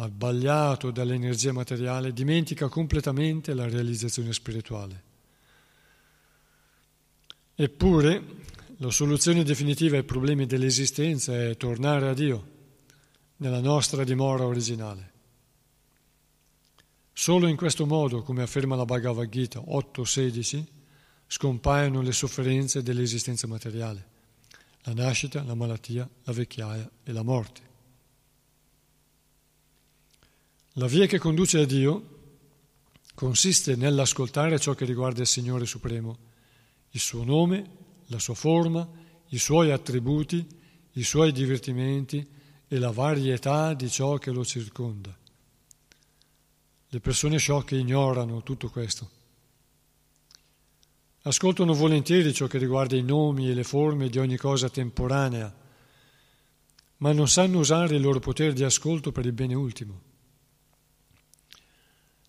abbagliato 0.00 0.90
dall'energia 0.90 1.52
materiale, 1.52 2.12
dimentica 2.12 2.68
completamente 2.68 3.54
la 3.54 3.68
realizzazione 3.68 4.32
spirituale. 4.32 5.02
Eppure 7.54 8.22
la 8.76 8.90
soluzione 8.90 9.42
definitiva 9.42 9.96
ai 9.96 10.04
problemi 10.04 10.46
dell'esistenza 10.46 11.36
è 11.36 11.56
tornare 11.56 12.08
a 12.08 12.14
Dio 12.14 12.56
nella 13.38 13.60
nostra 13.60 14.04
dimora 14.04 14.44
originale. 14.44 15.12
Solo 17.12 17.48
in 17.48 17.56
questo 17.56 17.84
modo, 17.84 18.22
come 18.22 18.42
afferma 18.42 18.76
la 18.76 18.84
Bhagavad 18.84 19.28
Gita 19.28 19.58
8.16, 19.58 20.64
scompaiono 21.26 22.00
le 22.00 22.12
sofferenze 22.12 22.84
dell'esistenza 22.84 23.48
materiale, 23.48 24.06
la 24.82 24.94
nascita, 24.94 25.42
la 25.42 25.54
malattia, 25.54 26.08
la 26.22 26.32
vecchiaia 26.32 26.88
e 27.02 27.12
la 27.12 27.24
morte. 27.24 27.67
La 30.78 30.86
via 30.86 31.06
che 31.06 31.18
conduce 31.18 31.58
a 31.58 31.66
Dio 31.66 32.16
consiste 33.12 33.74
nell'ascoltare 33.74 34.60
ciò 34.60 34.74
che 34.74 34.84
riguarda 34.84 35.22
il 35.22 35.26
Signore 35.26 35.66
Supremo, 35.66 36.16
il 36.90 37.00
suo 37.00 37.24
nome, 37.24 37.68
la 38.06 38.20
sua 38.20 38.34
forma, 38.34 38.88
i 39.30 39.38
suoi 39.38 39.72
attributi, 39.72 40.46
i 40.92 41.02
suoi 41.02 41.32
divertimenti 41.32 42.24
e 42.68 42.78
la 42.78 42.92
varietà 42.92 43.74
di 43.74 43.90
ciò 43.90 44.18
che 44.18 44.30
lo 44.30 44.44
circonda. 44.44 45.12
Le 46.90 47.00
persone 47.00 47.38
sciocche 47.38 47.76
ignorano 47.76 48.44
tutto 48.44 48.70
questo. 48.70 49.10
Ascoltano 51.22 51.74
volentieri 51.74 52.32
ciò 52.32 52.46
che 52.46 52.58
riguarda 52.58 52.94
i 52.94 53.02
nomi 53.02 53.50
e 53.50 53.54
le 53.54 53.64
forme 53.64 54.08
di 54.08 54.18
ogni 54.20 54.36
cosa 54.36 54.70
temporanea, 54.70 55.52
ma 56.98 57.12
non 57.12 57.26
sanno 57.26 57.58
usare 57.58 57.96
il 57.96 58.02
loro 58.02 58.20
potere 58.20 58.52
di 58.52 58.62
ascolto 58.62 59.10
per 59.10 59.26
il 59.26 59.32
bene 59.32 59.54
ultimo. 59.54 60.07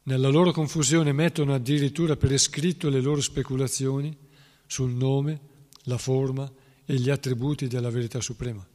Nella 0.10 0.30
loro 0.30 0.52
confusione 0.52 1.12
mettono 1.12 1.54
addirittura 1.54 2.16
per 2.16 2.32
iscritto 2.32 2.90
le 2.90 3.00
loro 3.00 3.22
speculazioni 3.22 4.18
sul 4.66 4.90
nome, 4.90 5.40
la 5.84 6.00
forma 6.00 6.52
e 6.84 6.96
gli 6.96 7.12
attributi 7.12 7.68
della 7.68 7.92
verità 7.92 8.20
suprema. 8.20 8.68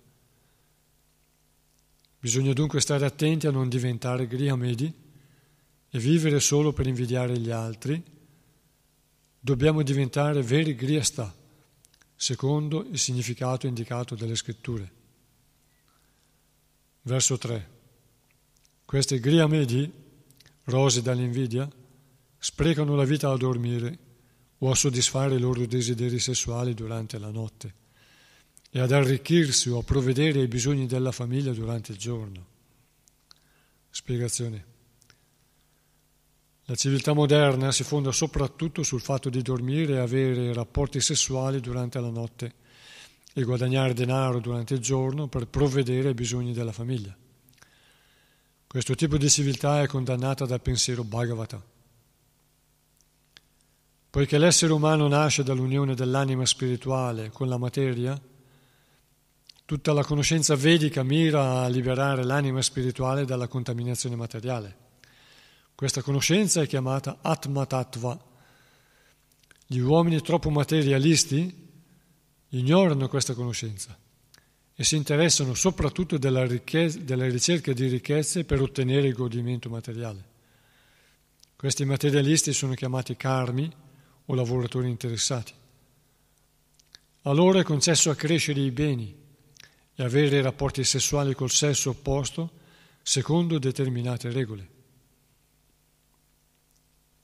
Bisogna 2.21 2.53
dunque 2.53 2.81
stare 2.81 3.05
attenti 3.05 3.49
a 3.49 3.51
non 3.51 3.69
diventare 3.69 4.29
grihamedi 4.29 4.95
e 5.91 5.99
vivere 5.99 6.39
solo 6.39 6.73
per 6.73 6.87
invidiare 6.87 7.37
gli 7.37 7.51
altri, 7.51 8.01
dobbiamo 9.41 9.83
diventare 9.83 10.41
veri 10.41 10.77
griasta, 10.77 11.35
secondo 12.15 12.87
il 12.89 12.99
significato 13.01 13.67
indicato 13.67 14.15
dalle 14.15 14.37
scritture. 14.37 14.93
Verso 17.03 17.37
3. 17.37 17.71
Questi 18.85 19.19
griamedi, 19.19 20.03
rosi 20.65 21.03
dall'invidia, 21.03 21.69
sprecano 22.39 22.95
la 22.95 23.05
vita 23.05 23.31
a 23.31 23.37
dormire 23.37 23.99
o 24.59 24.71
a 24.71 24.75
soddisfare 24.75 25.35
i 25.35 25.41
loro 25.41 25.65
desideri 25.67 26.19
sessuali 26.19 26.75
durante 26.75 27.19
la 27.19 27.31
notte 27.31 27.75
e 28.71 28.81
ad 28.81 28.93
arricchirsi 28.93 29.69
o 29.71 29.79
a 29.79 29.83
provvedere 29.83 30.41
ai 30.41 30.49
bisogni 30.49 30.87
della 30.87 31.13
famiglia 31.13 31.53
durante 31.53 31.93
il 31.93 31.99
giorno. 31.99 32.47
Spiegazione. 33.91 34.73
La 36.65 36.75
civiltà 36.75 37.13
moderna 37.13 37.71
si 37.71 37.85
fonda 37.85 38.11
soprattutto 38.11 38.83
sul 38.83 39.01
fatto 39.01 39.29
di 39.29 39.43
dormire 39.43 39.95
e 39.95 39.99
avere 39.99 40.53
rapporti 40.53 41.01
sessuali 41.01 41.61
durante 41.61 42.01
la 42.01 42.09
notte 42.09 42.55
e 43.33 43.43
guadagnare 43.43 43.93
denaro 43.93 44.41
durante 44.41 44.75
il 44.75 44.81
giorno 44.81 45.29
per 45.29 45.47
provvedere 45.47 46.09
ai 46.09 46.15
bisogni 46.15 46.53
della 46.53 46.73
famiglia. 46.73 47.15
Questo 48.75 48.97
tipo 48.97 49.17
di 49.17 49.31
civiltà 49.31 49.83
è 49.83 49.87
condannata 49.87 50.47
dal 50.47 50.61
pensiero 50.61 51.05
Bhagavata. 51.05 51.63
Poiché 54.11 54.37
l'essere 54.37 54.73
umano 54.73 55.07
nasce 55.07 55.45
dall'unione 55.45 55.95
dell'anima 55.95 56.45
spirituale 56.45 57.31
con 57.31 57.49
la 57.49 57.57
materia, 57.57 58.21
tutta 59.65 59.93
la 59.93 60.03
conoscenza 60.03 60.57
vedica 60.57 61.05
mira 61.05 61.63
a 61.63 61.69
liberare 61.69 62.25
l'anima 62.25 62.63
spirituale 62.63 63.25
dalla 63.25 63.47
contaminazione 63.47 64.17
materiale. 64.17 64.77
Questa 65.77 66.03
conoscenza 66.03 66.61
è 66.61 66.67
chiamata 66.67 67.19
Atma 67.21 67.67
Tattva. 67.67 68.21
Gli 69.69 69.79
uomini 69.79 70.21
troppo 70.21 70.51
materialisti 70.51 71.71
ignorano 72.49 73.07
questa 73.07 73.35
conoscenza 73.35 73.97
e 74.77 74.83
si 74.83 74.97
interessano 74.97 75.55
soprattutto 75.55 76.19
della, 76.19 76.47
della 76.47 77.29
ricerca 77.29 77.73
di 77.73 77.87
ricchezze 77.87 78.45
per 78.45 78.61
ottenere 78.61 79.07
il 79.07 79.15
godimento 79.15 79.69
materiale. 79.69 80.33
Questi 81.55 81.85
materialisti 81.85 82.53
sono 82.53 82.75
chiamati 82.75 83.17
karmi 83.17 83.73
o 84.27 84.35
lavoratori 84.35 84.89
interessati. 84.89 85.53
A 87.23 87.33
loro 87.33 87.59
è 87.59 87.63
concesso 87.63 88.11
accrescere 88.11 88.61
i 88.61 88.71
beni 88.71 89.17
e 89.95 90.03
avere 90.03 90.43
rapporti 90.43 90.83
sessuali 90.83 91.35
col 91.35 91.51
sesso 91.51 91.91
opposto 91.91 92.51
secondo 93.03 93.59
determinate 93.59 94.31
regole. 94.31 94.69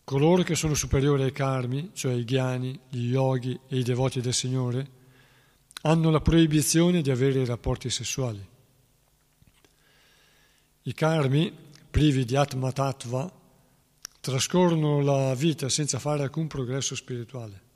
Coloro 0.05 0.43
che 0.43 0.55
sono 0.55 0.75
superiori 0.75 1.23
ai 1.23 1.33
karmi, 1.33 1.91
cioè 1.95 2.15
i 2.15 2.25
ghiani, 2.25 2.79
gli 2.89 3.11
yogi 3.11 3.59
e 3.69 3.79
i 3.79 3.83
devoti 3.83 4.21
del 4.21 4.35
Signore, 4.35 4.99
hanno 5.83 6.11
la 6.11 6.21
proibizione 6.21 7.01
di 7.01 7.11
avere 7.11 7.45
rapporti 7.45 7.89
sessuali. 7.89 8.47
I 10.83 10.95
karmi, 10.95 11.53
privi 11.91 12.25
di 12.25 12.37
Atma 12.37 12.73
Tattva, 12.73 13.31
trascorrono 14.21 15.01
la 15.01 15.35
vita 15.35 15.69
senza 15.69 15.99
fare 15.99 16.23
alcun 16.23 16.47
progresso 16.47 16.95
spirituale. 16.95 17.69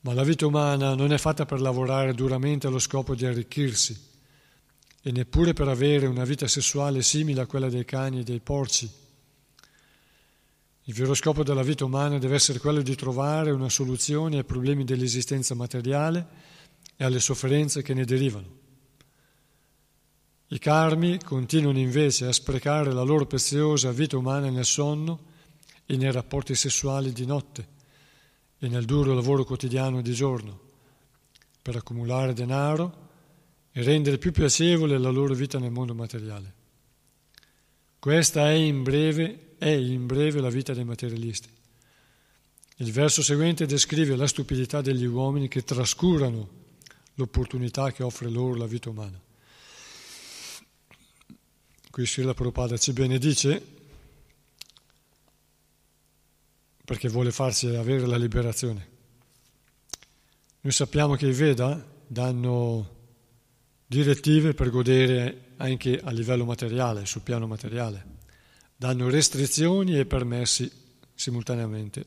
Ma 0.00 0.12
la 0.12 0.22
vita 0.22 0.46
umana 0.46 0.94
non 0.94 1.12
è 1.12 1.18
fatta 1.18 1.46
per 1.46 1.60
lavorare 1.60 2.14
duramente 2.14 2.66
allo 2.66 2.78
scopo 2.78 3.14
di 3.14 3.26
arricchirsi 3.26 4.14
e 5.02 5.12
neppure 5.12 5.52
per 5.52 5.68
avere 5.68 6.06
una 6.06 6.24
vita 6.24 6.46
sessuale 6.46 7.02
simile 7.02 7.40
a 7.40 7.46
quella 7.46 7.68
dei 7.68 7.84
cani 7.84 8.20
e 8.20 8.24
dei 8.24 8.40
porci 8.40 9.04
il 10.88 10.94
vero 10.94 11.14
scopo 11.14 11.42
della 11.42 11.64
vita 11.64 11.84
umana 11.84 12.18
deve 12.18 12.36
essere 12.36 12.60
quello 12.60 12.80
di 12.80 12.94
trovare 12.94 13.50
una 13.50 13.68
soluzione 13.68 14.36
ai 14.36 14.44
problemi 14.44 14.84
dell'esistenza 14.84 15.56
materiale 15.56 16.26
e 16.94 17.04
alle 17.04 17.18
sofferenze 17.18 17.82
che 17.82 17.92
ne 17.92 18.04
derivano. 18.04 18.64
I 20.48 20.58
karmi 20.60 21.18
continuano 21.24 21.80
invece 21.80 22.26
a 22.26 22.32
sprecare 22.32 22.92
la 22.92 23.02
loro 23.02 23.26
preziosa 23.26 23.90
vita 23.90 24.16
umana 24.16 24.48
nel 24.48 24.64
sonno 24.64 25.24
e 25.86 25.96
nei 25.96 26.12
rapporti 26.12 26.54
sessuali 26.54 27.12
di 27.12 27.26
notte 27.26 27.68
e 28.56 28.68
nel 28.68 28.84
duro 28.84 29.12
lavoro 29.12 29.42
quotidiano 29.42 30.00
di 30.00 30.12
giorno, 30.12 30.60
per 31.62 31.74
accumulare 31.74 32.32
denaro 32.32 33.08
e 33.72 33.82
rendere 33.82 34.18
più 34.18 34.30
piacevole 34.30 34.98
la 34.98 35.10
loro 35.10 35.34
vita 35.34 35.58
nel 35.58 35.72
mondo 35.72 35.94
materiale. 35.94 36.54
Questa 37.98 38.48
è 38.48 38.52
in 38.52 38.84
breve 38.84 39.45
è 39.58 39.68
in 39.68 40.06
breve 40.06 40.40
la 40.40 40.50
vita 40.50 40.72
dei 40.72 40.84
materialisti. 40.84 41.48
Il 42.78 42.92
verso 42.92 43.22
seguente 43.22 43.64
descrive 43.64 44.16
la 44.16 44.26
stupidità 44.26 44.82
degli 44.82 45.06
uomini 45.06 45.48
che 45.48 45.64
trascurano 45.64 46.64
l'opportunità 47.14 47.90
che 47.90 48.02
offre 48.02 48.28
loro 48.28 48.54
la 48.54 48.66
vita 48.66 48.90
umana. 48.90 49.18
Qui 51.90 52.06
Srila 52.06 52.34
Prabhupada 52.34 52.76
ci 52.76 52.92
benedice 52.92 53.74
perché 56.84 57.08
vuole 57.08 57.32
farci 57.32 57.68
avere 57.68 58.06
la 58.06 58.18
liberazione. 58.18 58.94
Noi 60.60 60.72
sappiamo 60.72 61.14
che 61.14 61.26
i 61.26 61.32
Veda 61.32 61.82
danno 62.06 62.94
direttive 63.86 64.52
per 64.52 64.68
godere 64.68 65.54
anche 65.56 65.98
a 65.98 66.10
livello 66.10 66.44
materiale, 66.44 67.06
sul 67.06 67.22
piano 67.22 67.46
materiale 67.46 68.15
danno 68.76 69.08
restrizioni 69.08 69.98
e 69.98 70.06
permessi 70.06 70.70
simultaneamente. 71.14 72.04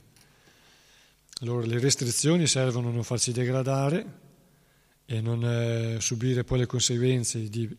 Allora 1.42 1.66
le 1.66 1.80
restrizioni 1.80 2.48
servono 2.48 2.90
a 2.90 2.92
non 2.92 3.04
farsi 3.04 3.32
degradare 3.32 4.28
e 5.06 5.22
non 5.22 5.44
eh, 5.44 5.98
subire 6.00 6.44
poi 6.44 6.60
le 6.60 6.66
conseguenze 6.66 7.50
di, 7.50 7.76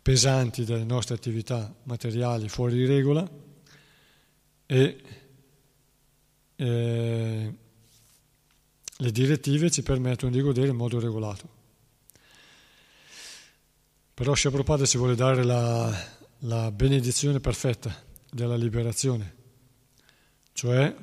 pesanti 0.00 0.64
delle 0.64 0.84
nostre 0.84 1.14
attività 1.14 1.74
materiali 1.84 2.48
fuori 2.48 2.74
di 2.74 2.86
regola 2.86 3.28
e 4.66 5.02
eh, 6.56 7.54
le 8.96 9.10
direttive 9.10 9.70
ci 9.70 9.82
permettono 9.82 10.30
di 10.30 10.40
godere 10.40 10.68
in 10.68 10.76
modo 10.76 11.00
regolato. 11.00 11.48
Però 14.14 14.32
Prabhupada 14.32 14.86
ci 14.86 14.96
vuole 14.96 15.16
dare 15.16 15.42
la, 15.42 15.90
la 16.44 16.70
benedizione 16.70 17.40
perfetta 17.40 17.94
della 18.30 18.56
liberazione, 18.56 19.34
cioè 20.52 20.94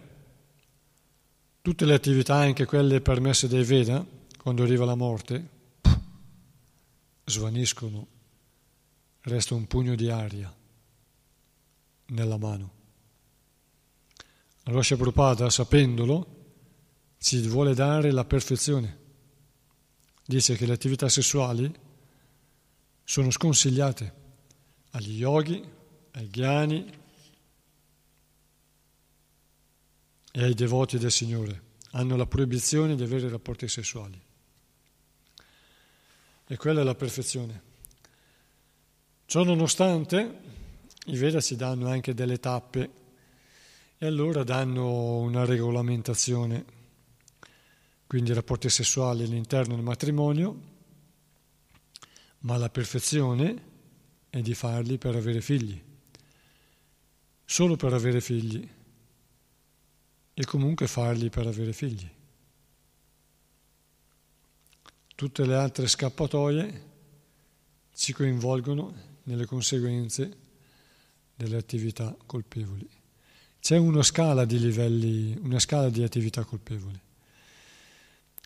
tutte 1.61 1.85
le 1.85 1.93
attività, 1.93 2.35
anche 2.35 2.65
quelle 2.65 3.01
permesse 3.01 3.47
dai 3.47 3.63
Veda, 3.63 4.05
quando 4.37 4.63
arriva 4.63 4.85
la 4.85 4.95
morte, 4.95 5.49
svaniscono, 7.25 8.07
resta 9.21 9.55
un 9.55 9.65
pugno 9.65 9.95
di 9.95 10.09
aria 10.09 10.53
nella 12.07 12.37
mano. 12.37 12.79
Allora 14.63 14.83
Prabhupada, 14.83 15.49
sapendolo, 15.49 16.39
ci 17.17 17.47
vuole 17.47 17.73
dare 17.73 18.11
la 18.11 18.25
perfezione. 18.25 18.99
Dice 20.23 20.55
che 20.55 20.67
le 20.67 20.73
attività 20.73 21.09
sessuali 21.09 21.73
sono 23.03 23.31
sconsigliate 23.31 24.19
agli 24.91 25.17
yogi, 25.17 25.63
ai 26.11 26.29
ghiani 26.29 26.99
e 30.31 30.43
ai 30.43 30.53
devoti 30.53 30.97
del 30.97 31.11
Signore. 31.11 31.69
Hanno 31.91 32.15
la 32.15 32.25
proibizione 32.25 32.95
di 32.95 33.03
avere 33.03 33.29
rapporti 33.29 33.67
sessuali. 33.67 34.19
E 36.47 36.57
quella 36.57 36.81
è 36.81 36.83
la 36.83 36.95
perfezione. 36.95 37.69
Ciò 39.25 39.43
nonostante, 39.43 40.39
i 41.05 41.17
Veda 41.17 41.39
ci 41.39 41.55
danno 41.55 41.87
anche 41.87 42.13
delle 42.13 42.39
tappe 42.39 42.91
e 43.97 44.05
allora 44.05 44.43
danno 44.43 45.19
una 45.19 45.45
regolamentazione, 45.45 46.65
quindi 48.07 48.33
rapporti 48.33 48.69
sessuali 48.69 49.23
all'interno 49.23 49.75
del 49.75 49.83
matrimonio, 49.83 50.69
ma 52.39 52.57
la 52.57 52.69
perfezione 52.69 53.69
è 54.31 54.41
di 54.41 54.55
farli 54.55 54.97
per 54.97 55.15
avere 55.15 55.41
figli, 55.41 55.79
solo 57.43 57.75
per 57.75 57.93
avere 57.93 58.21
figli 58.21 58.67
e 60.33 60.45
comunque 60.45 60.87
farli 60.87 61.29
per 61.29 61.47
avere 61.47 61.73
figli. 61.73 62.09
Tutte 65.13 65.45
le 65.45 65.53
altre 65.53 65.85
scappatoie 65.87 66.89
ci 67.93 68.13
coinvolgono 68.13 68.93
nelle 69.23 69.45
conseguenze 69.45 70.37
delle 71.35 71.57
attività 71.57 72.15
colpevoli. 72.25 72.89
C'è 73.59 73.75
una 73.75 74.01
scala 74.01 74.45
di 74.45 74.59
livelli, 74.59 75.37
una 75.43 75.59
scala 75.59 75.89
di 75.89 76.03
attività 76.03 76.45
colpevoli. 76.45 76.99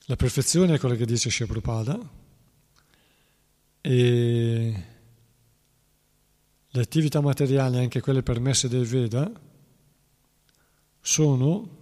La 0.06 0.16
perfezione 0.16 0.74
è 0.74 0.80
quella 0.80 0.96
che 0.96 1.06
dice 1.06 1.30
Prabhupada 1.46 2.24
e 3.82 4.95
le 6.76 6.82
attività 6.82 7.22
materiali, 7.22 7.78
anche 7.78 8.02
quelle 8.02 8.22
permesse 8.22 8.68
dai 8.68 8.84
Veda, 8.84 9.32
sono 11.00 11.78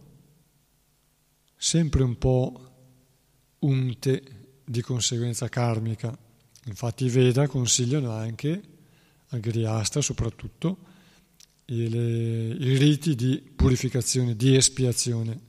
sempre 1.56 2.04
un 2.04 2.16
po' 2.20 2.72
unte 3.60 4.24
di 4.64 4.82
conseguenza 4.82 5.50
karmica. 5.50 6.16
Infatti 6.66 7.06
i 7.06 7.10
Veda 7.10 7.48
consigliano 7.48 8.12
anche 8.12 8.62
al 9.30 9.40
Griasta 9.40 10.00
soprattutto 10.00 10.78
le, 11.66 11.88
i 11.88 12.78
riti 12.78 13.16
di 13.16 13.42
purificazione, 13.56 14.36
di 14.36 14.56
espiazione. 14.56 15.40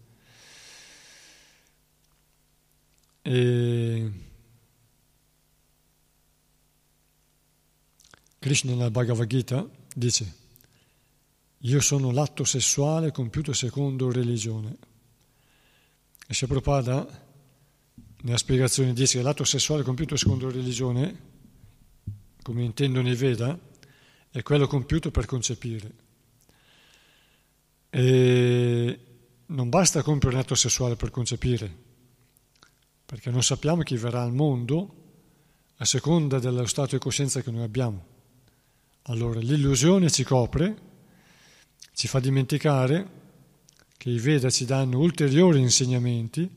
E 3.20 4.10
Krishna 8.44 8.72
nella 8.72 8.90
Bhagavad 8.90 9.26
Gita 9.26 9.66
dice 9.94 10.34
io 11.60 11.80
sono 11.80 12.10
l'atto 12.10 12.44
sessuale 12.44 13.10
compiuto 13.10 13.54
secondo 13.54 14.12
religione. 14.12 14.76
E 16.26 16.36
Prabhupada 16.46 17.26
nella 18.20 18.36
spiegazione 18.36 18.92
dice 18.92 19.16
che 19.16 19.24
l'atto 19.24 19.44
sessuale 19.44 19.82
compiuto 19.82 20.14
secondo 20.16 20.50
religione, 20.50 21.20
come 22.42 22.64
intendono 22.64 23.08
i 23.08 23.14
Veda, 23.14 23.58
è 24.30 24.42
quello 24.42 24.66
compiuto 24.66 25.10
per 25.10 25.24
concepire. 25.24 25.94
E 27.88 29.00
non 29.46 29.70
basta 29.70 30.02
compiere 30.02 30.34
un 30.34 30.42
atto 30.42 30.54
sessuale 30.54 30.96
per 30.96 31.10
concepire, 31.10 31.74
perché 33.06 33.30
non 33.30 33.42
sappiamo 33.42 33.80
chi 33.80 33.96
verrà 33.96 34.22
al 34.22 34.34
mondo 34.34 34.94
a 35.76 35.84
seconda 35.86 36.38
dello 36.38 36.66
stato 36.66 36.94
di 36.94 37.00
coscienza 37.00 37.40
che 37.40 37.50
noi 37.50 37.62
abbiamo. 37.62 38.12
Allora 39.08 39.38
l'illusione 39.38 40.10
ci 40.10 40.24
copre, 40.24 40.76
ci 41.92 42.08
fa 42.08 42.20
dimenticare 42.20 43.06
che 43.98 44.08
i 44.08 44.18
Veda 44.18 44.48
ci 44.48 44.64
danno 44.64 44.98
ulteriori 44.98 45.60
insegnamenti, 45.60 46.50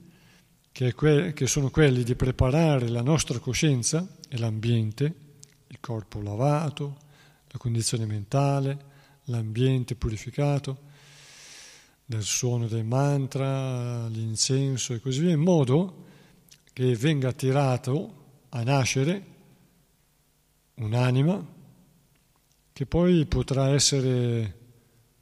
che, 0.71 0.93
que- 0.93 1.33
che 1.33 1.45
sono 1.45 1.69
quelli 1.69 2.03
di 2.03 2.15
preparare 2.15 2.87
la 2.87 3.01
nostra 3.01 3.39
coscienza 3.39 4.07
e 4.29 4.37
l'ambiente, 4.37 5.13
il 5.67 5.77
corpo 5.81 6.21
lavato, 6.21 6.97
la 7.49 7.57
condizione 7.57 8.05
mentale, 8.05 8.85
l'ambiente 9.25 9.95
purificato, 9.95 10.77
del 12.05 12.23
suono 12.23 12.67
del 12.69 12.85
mantra, 12.85 14.07
l'incenso 14.07 14.93
e 14.93 15.01
così 15.01 15.19
via, 15.19 15.33
in 15.33 15.41
modo 15.41 16.05
che 16.71 16.95
venga 16.95 17.27
attirato 17.27 18.45
a 18.49 18.63
nascere 18.63 19.25
un'anima 20.75 21.55
che 22.77 22.85
poi 22.85 23.25
potrà 23.25 23.69
essere 23.69 24.55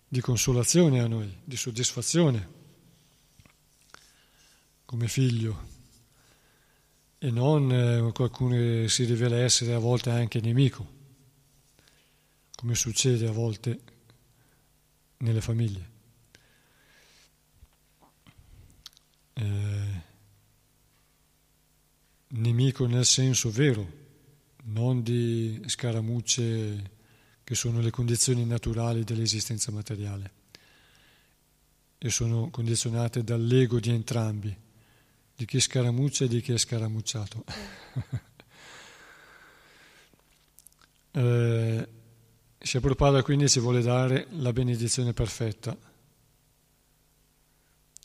di 0.10 0.20
consolazione 0.20 1.00
a 1.00 1.08
noi, 1.08 1.34
di 1.42 1.56
soddisfazione 1.56 2.50
come 4.84 5.08
figlio 5.08 5.66
e 7.18 7.32
non 7.32 7.72
eh, 7.72 8.12
qualcuno 8.12 8.56
che 8.56 8.90
si 8.90 9.06
rivela 9.06 9.38
essere 9.38 9.74
a 9.74 9.78
volte 9.78 10.10
anche 10.10 10.42
nemico, 10.42 10.86
come 12.56 12.76
succede 12.76 13.26
a 13.26 13.32
volte 13.32 13.80
nelle 15.20 15.40
famiglie. 15.40 15.90
eh, 19.36 20.02
nemico 22.28 22.86
nel 22.86 23.06
senso 23.06 23.50
vero, 23.50 23.88
non 24.64 25.02
di 25.02 25.64
scaramucce 25.68 26.95
che 27.46 27.56
sono 27.56 27.80
le 27.80 27.92
condizioni 27.92 28.44
naturali 28.44 29.04
dell'esistenza 29.04 29.72
materiale 29.72 30.32
e 32.00 32.10
sono 32.10 32.50
condizionate 32.50 33.24
dall'ego 33.24 33.80
di 33.80 33.92
entrambi, 33.92 34.58
di 35.36 35.46
chi 35.46 35.60
scaramuccia 35.60 36.26
e 36.26 36.28
di 36.28 36.42
chi 36.42 36.54
è 36.54 36.58
scaramucciato. 36.58 37.44
eh, 41.12 41.88
se 42.58 42.80
Prabhupada 42.80 43.22
quindi 43.22 43.48
ci 43.48 43.60
vuole 43.60 43.84
dare 43.84 44.26
la 44.32 44.52
benedizione 44.52 45.14
perfetta. 45.14 45.78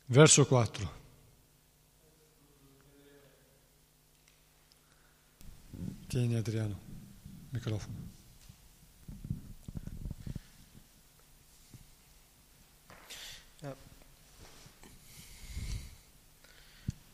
Verso 0.05 0.45
4. 0.45 0.99
Tieni 6.09 6.35
Adriano, 6.35 6.79
microfono. 7.51 8.10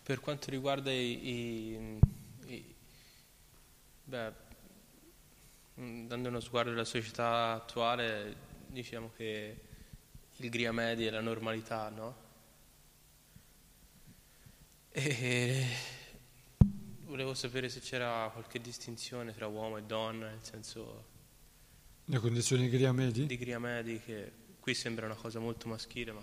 Per 0.06 0.20
quanto 0.20 0.52
riguarda 0.52 0.92
i, 0.92 1.28
i, 1.28 1.98
i 2.46 2.74
beh, 4.04 4.32
dando 5.74 6.28
uno 6.28 6.38
sguardo 6.38 6.70
alla 6.70 6.84
società 6.84 7.54
attuale, 7.54 8.36
diciamo 8.68 9.10
che 9.16 9.60
il 10.36 10.48
Gria 10.48 10.70
Media 10.70 11.08
è 11.08 11.10
la 11.10 11.20
normalità, 11.20 11.88
no? 11.88 12.16
E 14.90 15.66
volevo 17.06 17.34
sapere 17.34 17.68
se 17.68 17.80
c'era 17.80 18.30
qualche 18.32 18.60
distinzione 18.60 19.34
tra 19.34 19.48
uomo 19.48 19.76
e 19.76 19.82
donna, 19.82 20.28
nel 20.28 20.44
senso... 20.44 21.04
Le 22.04 22.18
condizioni 22.20 22.68
di 22.68 22.76
Griamedi? 22.76 23.26
Di 23.26 23.36
Griamedi, 23.36 23.98
che 23.98 24.30
qui 24.60 24.72
sembra 24.72 25.06
una 25.06 25.16
cosa 25.16 25.40
molto 25.40 25.66
maschile, 25.66 26.12
ma 26.12 26.22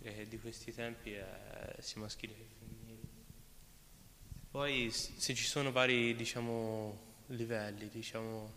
eh, 0.00 0.26
di 0.26 0.38
questi 0.38 0.72
tempi 0.72 1.12
è 1.12 1.76
sia 1.80 2.00
maschile 2.00 2.32
che 2.32 2.44
femminile. 2.44 2.63
Poi 4.54 4.88
se 4.92 5.34
ci 5.34 5.46
sono 5.46 5.72
vari, 5.72 6.14
diciamo, 6.14 6.96
livelli, 7.26 7.88
diciamo... 7.88 8.52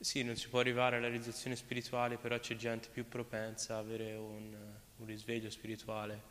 Sì, 0.00 0.22
non 0.22 0.36
si 0.36 0.48
può 0.48 0.60
arrivare 0.60 0.98
alla 0.98 1.08
realizzazione 1.08 1.56
spirituale, 1.56 2.18
però 2.18 2.38
c'è 2.38 2.54
gente 2.54 2.90
più 2.92 3.08
propensa 3.08 3.76
a 3.76 3.78
avere 3.78 4.16
un, 4.16 4.54
un 4.96 5.06
risveglio 5.06 5.48
spirituale, 5.48 6.22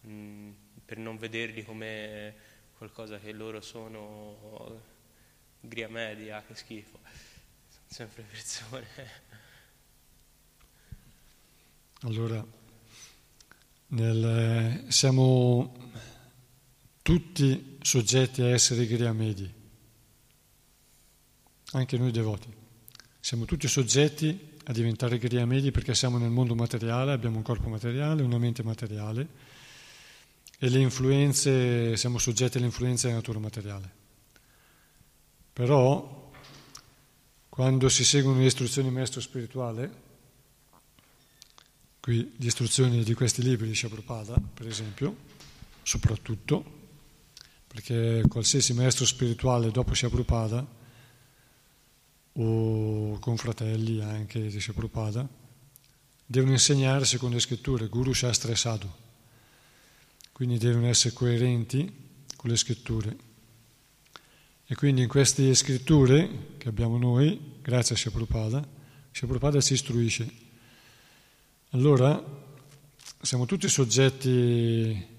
mh, 0.00 0.10
mm, 0.10 0.50
per 0.84 0.98
non 0.98 1.16
vederli 1.16 1.62
come 1.62 2.34
qualcosa 2.76 3.20
che 3.20 3.30
loro 3.30 3.60
sono 3.60 4.82
gria 5.60 5.88
media, 5.88 6.42
che 6.44 6.56
schifo, 6.56 6.98
sono 7.68 7.86
sempre 7.86 8.22
persone. 8.24 8.86
Allora, 12.00 12.44
nel, 13.90 14.86
siamo 14.88 16.17
tutti 17.08 17.78
soggetti 17.80 18.42
a 18.42 18.48
essere 18.48 18.86
gria 18.86 19.14
medi, 19.14 19.50
anche 21.72 21.96
noi 21.96 22.10
devoti. 22.10 22.52
Siamo 23.18 23.46
tutti 23.46 23.66
soggetti 23.66 24.56
a 24.64 24.72
diventare 24.74 25.16
gria 25.16 25.46
medi 25.46 25.70
perché 25.70 25.94
siamo 25.94 26.18
nel 26.18 26.28
mondo 26.28 26.54
materiale, 26.54 27.12
abbiamo 27.12 27.38
un 27.38 27.42
corpo 27.42 27.70
materiale, 27.70 28.20
una 28.20 28.36
mente 28.36 28.62
materiale 28.62 29.26
e 30.58 30.68
le 30.68 30.80
influenze, 30.80 31.96
siamo 31.96 32.18
soggetti 32.18 32.58
alle 32.58 32.66
influenze 32.66 33.06
della 33.06 33.20
natura 33.20 33.38
materiale. 33.38 33.90
Però, 35.54 36.30
quando 37.48 37.88
si 37.88 38.04
seguono 38.04 38.40
le 38.40 38.44
istruzioni 38.44 38.90
maestro 38.90 39.22
spirituale, 39.22 40.02
qui 42.00 42.34
le 42.36 42.46
istruzioni 42.46 43.02
di 43.02 43.14
questi 43.14 43.42
libri 43.42 43.66
di 43.66 43.74
Shabrupada, 43.74 44.38
per 44.52 44.66
esempio, 44.66 45.16
soprattutto, 45.82 46.76
perché 47.68 48.22
qualsiasi 48.28 48.72
maestro 48.72 49.04
spirituale 49.04 49.70
dopo 49.70 49.94
Shabrupada, 49.94 50.66
o 52.32 53.18
confratelli 53.18 54.00
anche 54.02 54.48
di 54.48 54.60
Shabrupada, 54.60 55.28
devono 56.24 56.52
insegnare 56.52 57.04
secondo 57.04 57.36
le 57.36 57.40
scritture, 57.40 57.88
Guru 57.88 58.12
Shastra 58.12 58.52
e 58.52 58.56
Sadhu. 58.56 58.90
Quindi 60.32 60.58
devono 60.58 60.86
essere 60.86 61.14
coerenti 61.14 61.90
con 62.36 62.50
le 62.50 62.56
scritture. 62.56 63.16
E 64.66 64.74
quindi 64.74 65.02
in 65.02 65.08
queste 65.08 65.54
scritture 65.54 66.56
che 66.58 66.68
abbiamo 66.68 66.98
noi, 66.98 67.56
grazie 67.62 67.94
a 67.94 67.98
Shabrupada, 67.98 68.66
Shabrupada 69.10 69.60
ci 69.60 69.72
istruisce. 69.72 70.30
Allora 71.70 72.22
siamo 73.20 73.46
tutti 73.46 73.68
soggetti 73.68 75.16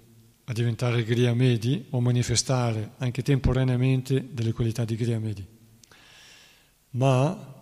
a 0.50 0.54
diventare 0.54 1.04
Griya 1.04 1.36
Medi 1.36 1.86
o 1.92 2.02
manifestare 2.02 2.94
anche 2.98 3.22
temporaneamente 3.22 4.30
delle 4.32 4.52
qualità 4.52 4.84
di 4.84 4.96
Griya 4.96 5.20
Medi. 5.20 5.46
Ma 6.92 7.56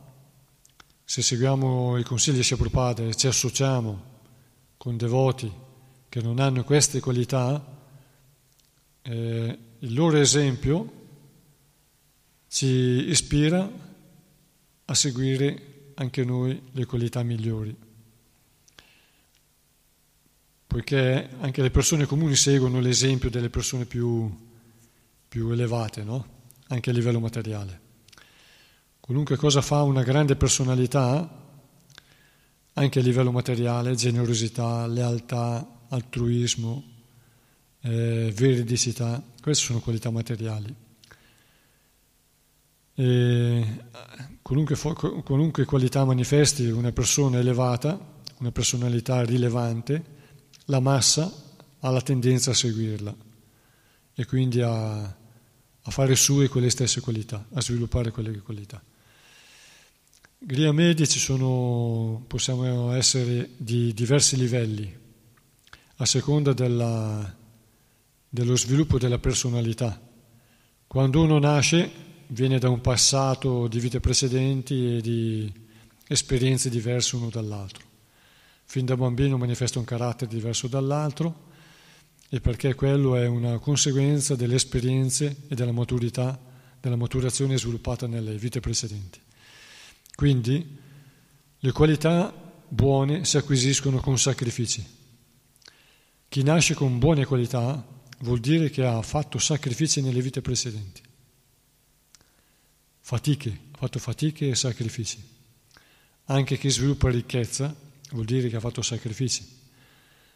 se 1.04 1.22
seguiamo 1.22 1.98
i 1.98 2.04
consigli 2.04 2.38
di 2.38 2.44
Shabrupada 2.44 3.04
e 3.04 3.14
ci 3.14 3.28
associamo 3.28 4.16
con 4.78 4.96
devoti 4.96 5.52
che 6.08 6.22
non 6.22 6.40
hanno 6.40 6.64
queste 6.64 7.02
qualità, 7.02 7.62
eh, 9.02 9.60
il 9.80 9.94
loro 9.94 10.16
esempio 10.16 10.94
ci 12.48 13.10
ispira 13.10 13.70
a 14.86 14.94
seguire 14.94 15.92
anche 15.96 16.24
noi 16.24 16.62
le 16.72 16.86
qualità 16.86 17.22
migliori. 17.22 17.87
Poiché 20.78 21.30
anche 21.40 21.64
le 21.64 21.72
persone 21.72 22.06
comuni 22.06 22.36
seguono 22.36 22.80
l'esempio 22.80 23.32
delle 23.32 23.50
persone 23.50 23.86
più, 23.86 24.32
più 25.28 25.50
elevate, 25.50 26.04
no? 26.04 26.28
anche 26.68 26.92
a 26.92 26.94
livello 26.94 27.20
materiale. 27.20 27.82
Qualunque 29.00 29.38
cosa 29.38 29.64
fa 29.64 29.82
una 29.82 30.04
grande 30.04 30.36
personalità, 30.36 31.28
anche 32.74 33.00
a 33.00 33.02
livello 33.02 33.32
materiale, 33.32 33.96
generosità, 33.96 34.86
lealtà, 34.86 35.86
altruismo, 35.90 36.84
eh, 37.82 38.32
veridicità, 38.36 39.20
queste 39.42 39.66
sono 39.66 39.80
qualità 39.80 40.12
materiali. 40.12 40.76
Qualunque, 44.44 44.76
qualunque 45.24 45.66
qualità 45.66 46.06
manifesti 46.06 46.68
una 46.68 46.92
persona 46.92 47.40
elevata, 47.40 48.00
una 48.38 48.52
personalità 48.52 49.24
rilevante, 49.24 50.14
la 50.68 50.80
massa 50.80 51.32
ha 51.80 51.90
la 51.90 52.02
tendenza 52.02 52.52
a 52.52 52.54
seguirla 52.54 53.16
e 54.14 54.26
quindi 54.26 54.62
a, 54.62 55.00
a 55.02 55.92
fare 55.92 56.16
sue 56.16 56.48
quelle 56.48 56.70
stesse 56.70 57.02
qualità, 57.02 57.46
a 57.54 57.62
sviluppare 57.62 58.12
quelle 58.12 58.38
qualità. 58.40 58.82
Gria 60.40 60.72
media 60.72 61.06
ci 61.06 61.20
sono, 61.20 62.24
possiamo 62.28 62.92
essere 62.92 63.52
di 63.58 63.94
diversi 63.94 64.36
livelli, 64.38 64.96
a 66.00 66.06
seconda 66.06 66.54
della, 66.54 67.36
dello 68.30 68.56
sviluppo 68.56 69.00
della 69.00 69.20
personalità. 69.20 70.00
Quando 70.86 71.22
uno 71.22 71.40
nasce 71.40 72.06
viene 72.28 72.60
da 72.60 72.70
un 72.70 72.82
passato 72.82 73.68
di 73.68 73.80
vite 73.80 74.00
precedenti 74.00 74.98
e 74.98 75.02
di 75.02 75.52
esperienze 76.08 76.70
diverse 76.70 77.16
uno 77.16 77.30
dall'altro. 77.30 77.87
Fin 78.70 78.86
da 78.86 78.98
bambino 78.98 79.38
manifesta 79.38 79.80
un 79.80 79.86
carattere 79.86 80.30
diverso 80.30 80.68
dall'altro 80.68 81.46
e 82.30 82.42
perché 82.42 82.76
quello 82.76 83.16
è 83.16 83.26
una 83.26 83.58
conseguenza 83.60 84.36
delle 84.36 84.56
esperienze 84.56 85.44
e 85.48 85.56
della 85.56 85.72
maturità, 85.72 86.38
della 86.80 86.98
maturazione 86.98 87.58
sviluppata 87.58 88.08
nelle 88.08 88.38
vite 88.38 88.60
precedenti. 88.60 89.22
Quindi 90.14 90.78
le 91.58 91.72
qualità 91.72 92.34
buone 92.68 93.24
si 93.24 93.38
acquisiscono 93.38 94.00
con 94.00 94.20
sacrifici. 94.20 94.86
Chi 96.28 96.44
nasce 96.44 96.74
con 96.74 97.00
buone 97.00 97.26
qualità 97.26 97.84
vuol 98.20 98.40
dire 98.40 98.70
che 98.70 98.86
ha 98.86 99.02
fatto 99.02 99.38
sacrifici 99.38 100.02
nelle 100.02 100.22
vite 100.22 100.42
precedenti 100.42 101.02
fatiche, 103.08 103.60
ha 103.72 103.78
fatto 103.78 104.00
fatiche 104.00 104.50
e 104.50 104.56
sacrifici. 104.56 105.26
Anche 106.26 106.58
chi 106.58 106.70
sviluppa 106.70 107.10
ricchezza 107.10 107.74
vuol 108.12 108.26
dire 108.26 108.50
che 108.50 108.56
ha 108.56 108.60
fatto 108.60 108.82
sacrifici, 108.82 109.46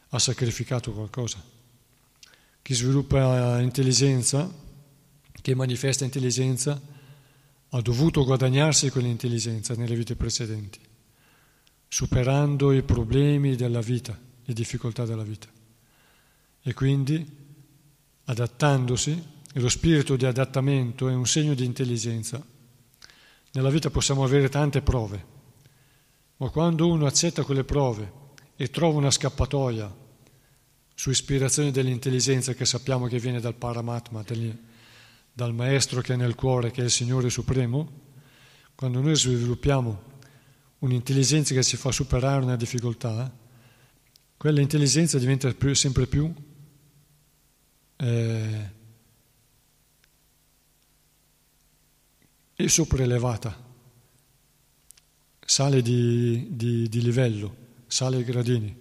ha 0.10 0.20
sacrificato 0.20 0.92
qualcosa. 0.92 1.44
Chi 2.62 2.74
sviluppa 2.74 3.60
intelligenza, 3.62 4.50
che 5.42 5.56
manifesta 5.56 6.04
intelligenza, 6.04 6.80
ha 7.70 7.82
dovuto 7.82 8.24
guadagnarsi 8.24 8.90
quell'intelligenza 8.90 9.74
nelle 9.76 9.96
vite 9.96 10.16
precedenti, 10.16 10.80
superando 11.88 12.72
i 12.72 12.84
problemi 12.84 13.56
della 13.56 13.82
vita, 13.82 14.18
le 14.44 14.54
difficoltà 14.54 15.06
della 15.06 15.24
vita. 15.24 15.48
E 16.62 16.74
quindi, 16.74 17.26
adattandosi, 18.26 19.24
lo 19.54 19.70
spirito 19.70 20.16
di 20.16 20.26
adattamento 20.26 21.10
è 21.10 21.14
un 21.14 21.26
segno 21.26 21.54
di 21.54 21.66
intelligenza 21.66 22.44
nella 23.54 23.70
vita 23.70 23.90
possiamo 23.90 24.24
avere 24.24 24.48
tante 24.48 24.82
prove, 24.82 25.26
ma 26.42 26.50
quando 26.50 26.88
uno 26.88 27.06
accetta 27.06 27.44
quelle 27.44 27.64
prove 27.64 28.20
e 28.56 28.72
trova 28.72 28.98
una 28.98 29.12
scappatoia 29.12 29.96
su 30.96 31.12
ispirazione 31.12 31.70
dell'intelligenza 31.70 32.56
che 32.56 32.66
sappiamo 32.66 33.06
che 33.06 33.20
viene 33.20 33.40
dal 33.40 33.54
Paramatma, 33.54 34.24
dal 35.32 35.54
Maestro 35.54 36.02
che 36.02 36.14
è 36.14 36.16
nel 36.16 36.34
cuore, 36.34 36.72
che 36.72 36.82
è 36.82 36.86
il 36.86 36.90
Signore 36.90 37.30
Supremo, 37.30 38.00
quando 38.74 39.02
noi 39.02 39.16
sviluppiamo 39.16 40.02
un'intelligenza 40.80 41.54
che 41.54 41.64
ci 41.64 41.78
fa 41.78 41.92
superare 41.92 42.44
una 42.44 42.56
difficoltà, 42.56 43.32
quella 44.36 44.62
intelligenza 44.62 45.20
diventa 45.20 45.54
più, 45.54 45.76
sempre 45.76 46.08
più 46.08 46.34
eh, 47.98 48.72
sopraelevata, 52.66 53.70
sale 55.52 55.82
di, 55.82 56.48
di, 56.56 56.88
di 56.88 57.02
livello, 57.02 57.56
sale 57.86 58.20
i 58.20 58.24
gradini. 58.24 58.74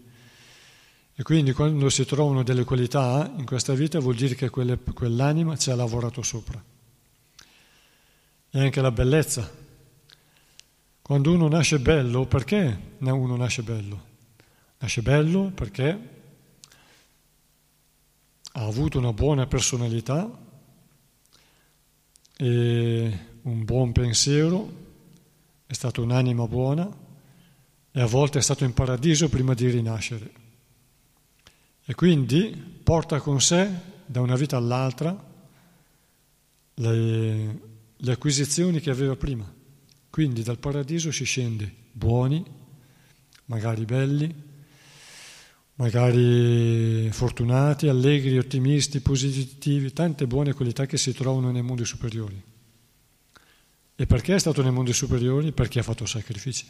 E 1.17 1.23
quindi 1.25 1.53
quando 1.53 1.91
si 1.91 2.05
trovano 2.05 2.45
delle 2.45 2.63
qualità 2.63 3.29
in 3.37 3.45
questa 3.45 3.75
vita 3.75 3.99
vuol 3.99 4.15
dire 4.15 4.37
che 4.37 4.51
quelle, 4.51 4.79
quell'anima 4.79 5.57
ci 5.57 5.73
ha 5.73 5.75
lavorato 5.75 6.23
sopra. 6.23 6.63
E 8.51 8.61
anche 8.61 8.81
la 8.81 8.93
bellezza. 8.93 9.51
Quando 11.03 11.33
uno 11.33 11.49
nasce 11.49 11.81
bello, 11.81 12.27
perché 12.27 12.95
uno 12.99 13.37
nasce 13.37 13.63
bello? 13.63 14.05
Nasce 14.79 15.03
bello 15.03 15.51
perché 15.53 15.89
ha 18.53 18.65
avuto 18.65 18.97
una 18.97 19.13
buona 19.13 19.45
personalità 19.49 20.39
e 22.37 23.19
un 23.43 23.65
buon 23.65 23.91
pensiero, 23.91 24.80
è 25.71 25.73
stato 25.73 26.03
un'anima 26.03 26.49
buona 26.49 26.91
e 27.93 28.01
a 28.01 28.07
volte 28.07 28.41
è 28.41 28.43
stato 28.43 28.65
in 28.65 28.75
paradiso 28.75 29.29
prima 29.29 29.55
di 29.55 29.71
rinascere. 29.71 30.33
E 31.85 31.95
quindi 31.95 32.81
porta 32.83 33.21
con 33.21 33.41
sé 33.41 33.71
da 34.05 34.21
una 34.21 34.35
vita 34.35 34.57
all'altra 34.57 35.17
le, 36.75 37.61
le 37.97 38.13
acquisizioni 38.13 38.81
che 38.81 38.91
aveva 38.91 39.15
prima. 39.15 39.49
Quindi 40.11 40.43
dal 40.43 40.59
paradiso 40.59 41.13
si 41.13 41.23
scende 41.23 41.73
buoni, 41.93 42.45
magari 43.45 43.85
belli, 43.85 44.35
magari 45.75 47.09
fortunati, 47.13 47.87
allegri, 47.87 48.39
ottimisti, 48.39 48.99
positivi, 48.99 49.93
tante 49.93 50.27
buone 50.27 50.53
qualità 50.53 50.85
che 50.87 50.97
si 50.97 51.15
trovano 51.15 51.53
nei 51.53 51.63
mondi 51.63 51.85
superiori. 51.85 52.50
E 54.01 54.07
perché 54.07 54.35
è 54.35 54.39
stato 54.39 54.63
nei 54.63 54.73
mondi 54.73 54.95
superiori? 54.95 55.53
Perché 55.53 55.81
ha 55.81 55.83
fatto 55.83 56.07
sacrifici. 56.07 56.67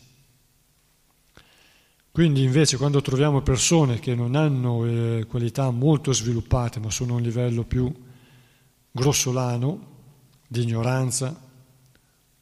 Quindi 2.10 2.42
invece 2.42 2.76
quando 2.76 3.00
troviamo 3.02 3.40
persone 3.40 4.00
che 4.00 4.16
non 4.16 4.34
hanno 4.34 4.84
eh, 4.84 5.26
qualità 5.28 5.70
molto 5.70 6.12
sviluppate, 6.12 6.80
ma 6.80 6.90
sono 6.90 7.12
a 7.12 7.16
un 7.18 7.22
livello 7.22 7.62
più 7.62 7.88
grossolano, 8.90 9.86
di 10.44 10.62
ignoranza, 10.62 11.40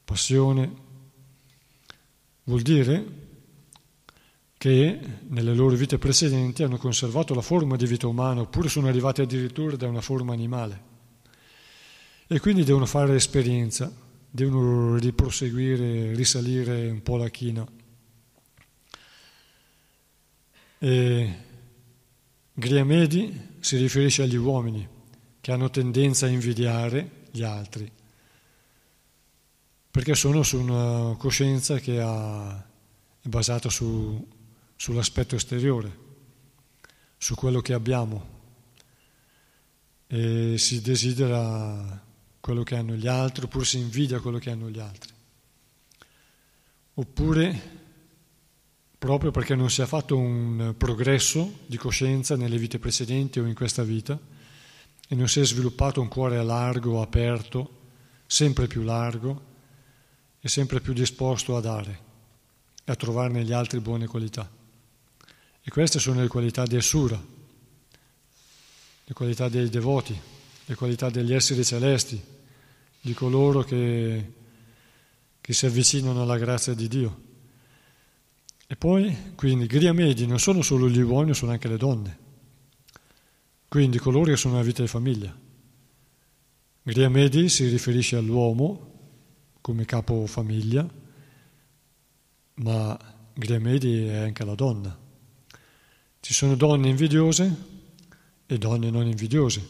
passione, 0.07 0.73
vuol 2.45 2.63
dire 2.63 3.07
che 4.57 5.01
nelle 5.29 5.53
loro 5.53 5.77
vite 5.77 5.99
precedenti 5.99 6.63
hanno 6.63 6.79
conservato 6.79 7.35
la 7.35 7.43
forma 7.43 7.77
di 7.77 7.85
vita 7.85 8.07
umana 8.07 8.41
oppure 8.41 8.71
sono 8.71 8.89
arrivati 8.89 9.21
addirittura 9.21 9.77
da 9.77 9.87
una 9.87 10.01
forma 10.01 10.33
animale 10.33 10.83
e 12.27 12.41
quindi 12.41 12.65
devono 12.65 12.87
fare 12.87 13.15
esperienza, 13.15 14.07
devono 14.31 14.97
riproseguire, 14.97 16.15
risalire 16.15 16.91
un 16.91 17.03
po' 17.03 17.17
la 17.17 17.29
china. 17.29 17.67
E 20.79 21.37
Griamedi 22.53 23.57
si 23.61 23.77
riferisce 23.77 24.23
agli 24.23 24.37
uomini 24.37 24.87
che 25.41 25.53
hanno 25.53 25.71
tendenza 25.71 26.27
a 26.27 26.31
invidiare 26.31 27.27
gli 27.31 27.43
altri, 27.43 27.91
perché 29.91 30.15
sono 30.15 30.43
su 30.43 30.59
una 30.59 31.15
coscienza 31.17 31.79
che 31.79 32.01
ha, 32.01 32.57
è 33.21 33.29
basata 33.29 33.69
su, 33.69 34.27
sull'aspetto 34.77 35.37
esteriore, 35.37 36.07
su 37.17 37.35
quello 37.35 37.61
che 37.61 37.73
abbiamo 37.73 38.37
e 40.07 40.57
si 40.57 40.81
desidera 40.81 42.07
quello 42.49 42.63
che 42.63 42.77
hanno 42.77 42.95
gli 42.95 43.07
altri 43.07 43.45
oppure 43.45 43.67
si 43.67 43.77
invidia 43.77 44.21
quello 44.21 44.39
che 44.39 44.49
hanno 44.49 44.71
gli 44.71 44.79
altri. 44.79 45.13
Oppure 46.95 47.77
proprio 48.97 49.31
perché 49.31 49.55
non 49.55 49.69
si 49.69 49.83
è 49.83 49.85
fatto 49.85 50.17
un 50.17 50.75
progresso 50.79 51.59
di 51.67 51.77
coscienza 51.77 52.37
nelle 52.37 52.57
vite 52.57 52.79
precedenti 52.79 53.39
o 53.39 53.45
in 53.45 53.53
questa 53.53 53.83
vita 53.83 54.19
e 55.07 55.15
non 55.15 55.29
si 55.29 55.41
è 55.41 55.45
sviluppato 55.45 56.01
un 56.01 56.09
cuore 56.09 56.43
largo, 56.43 57.03
aperto, 57.03 57.81
sempre 58.27 58.67
più 58.67 58.81
largo 58.81 59.43
e 60.41 60.49
sempre 60.49 60.81
più 60.81 60.95
disposto 60.95 61.55
a 61.55 61.61
dare 61.61 62.01
e 62.83 62.91
a 62.91 62.97
trovare 62.97 63.31
negli 63.31 63.53
altri 63.53 63.79
buone 63.81 64.07
qualità. 64.07 64.51
E 65.61 65.71
queste 65.71 65.99
sono 65.99 66.23
le 66.23 66.29
qualità 66.29 66.65
di 66.65 66.77
Assura, 66.77 67.23
le 69.05 69.13
qualità 69.13 69.51
dei 69.51 69.69
devoti, 69.69 70.19
le 70.65 70.75
qualità 70.75 71.11
degli 71.11 71.35
esseri 71.35 71.63
celesti, 71.63 72.37
di 73.01 73.15
coloro 73.15 73.63
che, 73.63 74.33
che 75.41 75.53
si 75.53 75.67
avvicinano 75.67 76.23
alla 76.23 76.39
grazia 76.39 76.75
di 76.75 76.89
Dio. 76.89 77.27
E 78.67 78.77
poi, 78.77 79.33
quindi, 79.35 79.67
Griamedi 79.67 80.27
non 80.27 80.39
sono 80.39 80.63
solo 80.63 80.89
gli 80.89 81.01
uomini, 81.01 81.35
sono 81.35 81.53
anche 81.53 81.69
le 81.69 81.79
donne. 81.79 82.19
Quindi 83.69 83.99
coloro 83.99 84.31
che 84.31 84.37
sono 84.37 84.55
nella 84.55 84.67
vita 84.67 84.83
di 84.83 84.89
famiglia. 84.89 85.35
Griamedi 86.83 87.49
si 87.49 87.69
riferisce 87.69 88.17
all'uomo 88.17 88.93
come 89.61 89.85
capo 89.85 90.27
famiglia, 90.27 90.87
ma 92.55 92.99
Griamedi 93.35 94.05
è 94.07 94.17
anche 94.17 94.45
la 94.45 94.55
donna. 94.55 94.99
Ci 96.21 96.33
sono 96.35 96.57
donne 96.57 96.89
invidiose 96.89 97.57
e 98.47 98.59
donne 98.59 98.91
non 98.91 99.07
invidiose, 99.07 99.67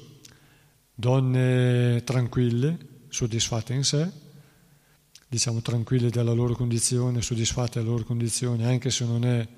donne 0.95 2.03
tranquille, 2.05 2.88
soddisfatte 3.09 3.73
in 3.73 3.85
sé, 3.85 4.11
diciamo 5.27 5.61
tranquille 5.61 6.11
della 6.11 6.33
loro 6.33 6.55
condizione, 6.55 7.23
soddisfatte 7.23 7.79
della 7.79 7.91
loro 7.93 8.05
condizione, 8.05 8.67
anche 8.67 8.91
se 8.91 9.05
non 9.05 9.25
è 9.25 9.49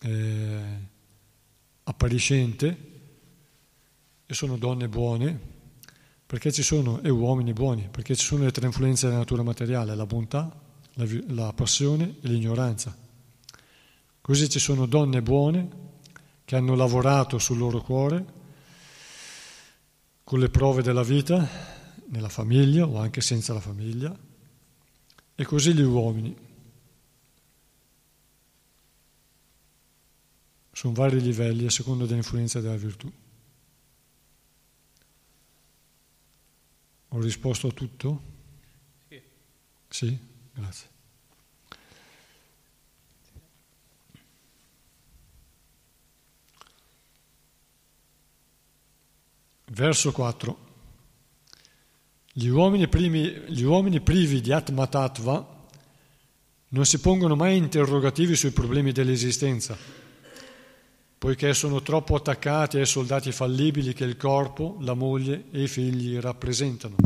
eh, 0.00 0.60
appariscente, 1.84 2.94
e 4.26 4.34
sono 4.34 4.56
donne 4.56 4.88
buone, 4.88 5.38
perché 6.26 6.50
ci 6.50 6.62
sono, 6.62 7.00
e 7.02 7.08
uomini 7.08 7.52
buoni, 7.52 7.88
perché 7.90 8.16
ci 8.16 8.24
sono 8.24 8.44
le 8.44 8.50
tre 8.50 8.66
influenze 8.66 9.06
della 9.06 9.18
natura 9.18 9.42
materiale, 9.42 9.94
la 9.94 10.06
bontà, 10.06 10.60
la, 10.94 11.06
la 11.28 11.52
passione 11.52 12.16
e 12.20 12.28
l'ignoranza. 12.28 12.96
Così 14.20 14.48
ci 14.48 14.58
sono 14.58 14.86
donne 14.86 15.22
buone 15.22 15.84
che 16.44 16.56
hanno 16.56 16.74
lavorato 16.74 17.38
sul 17.38 17.58
loro 17.58 17.80
cuore 17.80 18.34
con 20.24 20.40
le 20.40 20.48
prove 20.48 20.82
della 20.82 21.04
vita, 21.04 21.75
nella 22.08 22.28
famiglia 22.28 22.86
o 22.86 22.98
anche 22.98 23.20
senza 23.20 23.52
la 23.52 23.60
famiglia, 23.60 24.16
e 25.34 25.44
così 25.44 25.74
gli 25.74 25.82
uomini. 25.82 26.34
Sono 30.72 30.92
vari 30.94 31.20
livelli 31.20 31.66
a 31.66 31.70
seconda 31.70 32.04
dell'influenza 32.04 32.60
della 32.60 32.76
virtù. 32.76 33.10
Ho 37.08 37.20
risposto 37.20 37.68
a 37.68 37.72
tutto? 37.72 38.22
Sì. 39.08 39.22
Sì? 39.88 40.18
Grazie. 40.52 40.88
Verso 49.68 50.12
4. 50.12 50.65
Gli 52.38 52.48
uomini, 52.48 52.86
primi, 52.86 53.30
gli 53.46 53.62
uomini 53.62 54.02
privi 54.02 54.42
di 54.42 54.52
Atma 54.52 54.86
Tattva 54.86 55.68
non 56.68 56.84
si 56.84 57.00
pongono 57.00 57.34
mai 57.34 57.56
interrogativi 57.56 58.36
sui 58.36 58.50
problemi 58.50 58.92
dell'esistenza, 58.92 59.74
poiché 61.16 61.54
sono 61.54 61.80
troppo 61.80 62.14
attaccati 62.14 62.76
ai 62.76 62.84
soldati 62.84 63.32
fallibili 63.32 63.94
che 63.94 64.04
il 64.04 64.18
corpo, 64.18 64.76
la 64.82 64.92
moglie 64.92 65.44
e 65.50 65.62
i 65.62 65.66
figli 65.66 66.18
rappresentano. 66.18 66.96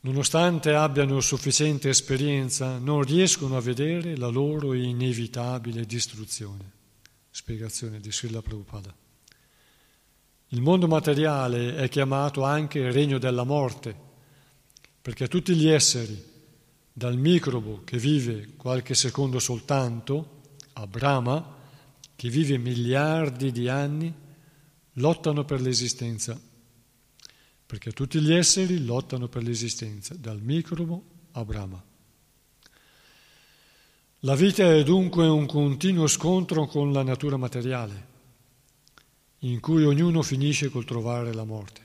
Nonostante 0.00 0.74
abbiano 0.74 1.18
sufficiente 1.20 1.88
esperienza, 1.88 2.76
non 2.76 3.00
riescono 3.04 3.56
a 3.56 3.62
vedere 3.62 4.18
la 4.18 4.28
loro 4.28 4.74
inevitabile 4.74 5.86
distruzione. 5.86 6.72
Spiegazione 7.30 8.00
di 8.00 8.12
Srila 8.12 8.42
Prabhupada. 8.42 8.94
Il 10.50 10.62
mondo 10.62 10.86
materiale 10.86 11.74
è 11.74 11.88
chiamato 11.88 12.44
anche 12.44 12.78
il 12.78 12.92
regno 12.92 13.18
della 13.18 13.42
morte, 13.42 13.94
perché 15.02 15.26
tutti 15.26 15.56
gli 15.56 15.66
esseri, 15.66 16.22
dal 16.92 17.18
microbo 17.18 17.82
che 17.82 17.98
vive 17.98 18.50
qualche 18.56 18.94
secondo 18.94 19.40
soltanto, 19.40 20.42
a 20.74 20.86
Brahma, 20.86 21.54
che 22.14 22.28
vive 22.28 22.58
miliardi 22.58 23.50
di 23.50 23.68
anni, 23.68 24.12
lottano 24.92 25.44
per 25.44 25.60
l'esistenza, 25.60 26.40
perché 27.66 27.90
tutti 27.90 28.20
gli 28.20 28.32
esseri 28.32 28.84
lottano 28.84 29.26
per 29.26 29.42
l'esistenza, 29.42 30.14
dal 30.14 30.40
microbo 30.40 31.02
a 31.32 31.44
Brahma. 31.44 31.84
La 34.20 34.34
vita 34.36 34.72
è 34.72 34.84
dunque 34.84 35.26
un 35.26 35.46
continuo 35.46 36.06
scontro 36.06 36.66
con 36.66 36.92
la 36.92 37.02
natura 37.02 37.36
materiale 37.36 38.14
in 39.46 39.60
cui 39.60 39.84
ognuno 39.84 40.22
finisce 40.22 40.70
col 40.70 40.84
trovare 40.84 41.32
la 41.32 41.44
morte. 41.44 41.84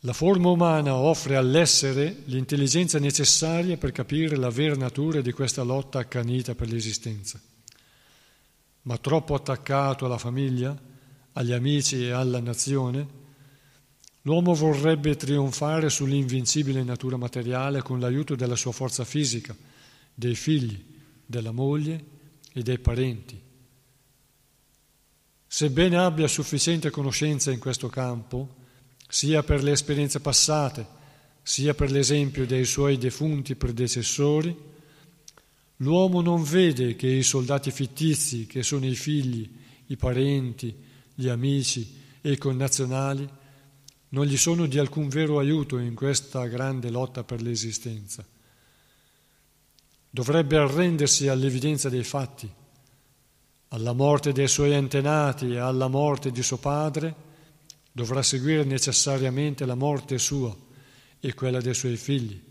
La 0.00 0.12
forma 0.12 0.50
umana 0.50 0.94
offre 0.94 1.36
all'essere 1.36 2.22
l'intelligenza 2.26 2.98
necessaria 2.98 3.76
per 3.76 3.92
capire 3.92 4.36
la 4.36 4.50
vera 4.50 4.76
natura 4.76 5.20
di 5.20 5.32
questa 5.32 5.62
lotta 5.62 5.98
accanita 5.98 6.54
per 6.54 6.68
l'esistenza. 6.68 7.40
Ma 8.82 8.96
troppo 8.98 9.34
attaccato 9.34 10.06
alla 10.06 10.18
famiglia, 10.18 10.78
agli 11.32 11.52
amici 11.52 12.04
e 12.04 12.12
alla 12.12 12.40
nazione, 12.40 13.24
l'uomo 14.22 14.54
vorrebbe 14.54 15.16
trionfare 15.16 15.90
sull'invincibile 15.90 16.82
natura 16.82 17.16
materiale 17.16 17.82
con 17.82 17.98
l'aiuto 18.00 18.36
della 18.36 18.56
sua 18.56 18.72
forza 18.72 19.04
fisica, 19.04 19.54
dei 20.14 20.34
figli, 20.34 20.82
della 21.26 21.52
moglie 21.52 22.04
e 22.52 22.62
dei 22.62 22.78
parenti 22.78 23.44
Sebbene 25.56 25.96
abbia 25.96 26.28
sufficiente 26.28 26.90
conoscenza 26.90 27.50
in 27.50 27.58
questo 27.58 27.88
campo, 27.88 28.56
sia 29.08 29.42
per 29.42 29.62
le 29.62 29.72
esperienze 29.72 30.20
passate, 30.20 30.86
sia 31.42 31.72
per 31.72 31.90
l'esempio 31.90 32.44
dei 32.44 32.66
suoi 32.66 32.98
defunti 32.98 33.54
predecessori, 33.54 34.54
l'uomo 35.76 36.20
non 36.20 36.42
vede 36.42 36.94
che 36.94 37.06
i 37.06 37.22
soldati 37.22 37.70
fittizi, 37.70 38.44
che 38.44 38.62
sono 38.62 38.84
i 38.84 38.94
figli, 38.94 39.50
i 39.86 39.96
parenti, 39.96 40.76
gli 41.14 41.28
amici 41.28 42.02
e 42.20 42.32
i 42.32 42.36
connazionali, 42.36 43.26
non 44.10 44.26
gli 44.26 44.36
sono 44.36 44.66
di 44.66 44.78
alcun 44.78 45.08
vero 45.08 45.38
aiuto 45.38 45.78
in 45.78 45.94
questa 45.94 46.44
grande 46.48 46.90
lotta 46.90 47.24
per 47.24 47.40
l'esistenza. 47.40 48.22
Dovrebbe 50.10 50.58
arrendersi 50.58 51.28
all'evidenza 51.28 51.88
dei 51.88 52.04
fatti 52.04 52.64
alla 53.76 53.92
morte 53.92 54.32
dei 54.32 54.48
suoi 54.48 54.74
antenati 54.74 55.50
e 55.50 55.58
alla 55.58 55.88
morte 55.88 56.30
di 56.30 56.42
suo 56.42 56.56
padre, 56.56 57.14
dovrà 57.92 58.22
seguire 58.22 58.64
necessariamente 58.64 59.66
la 59.66 59.74
morte 59.74 60.16
sua 60.16 60.56
e 61.20 61.34
quella 61.34 61.60
dei 61.60 61.74
suoi 61.74 61.96
figli, 61.96 62.42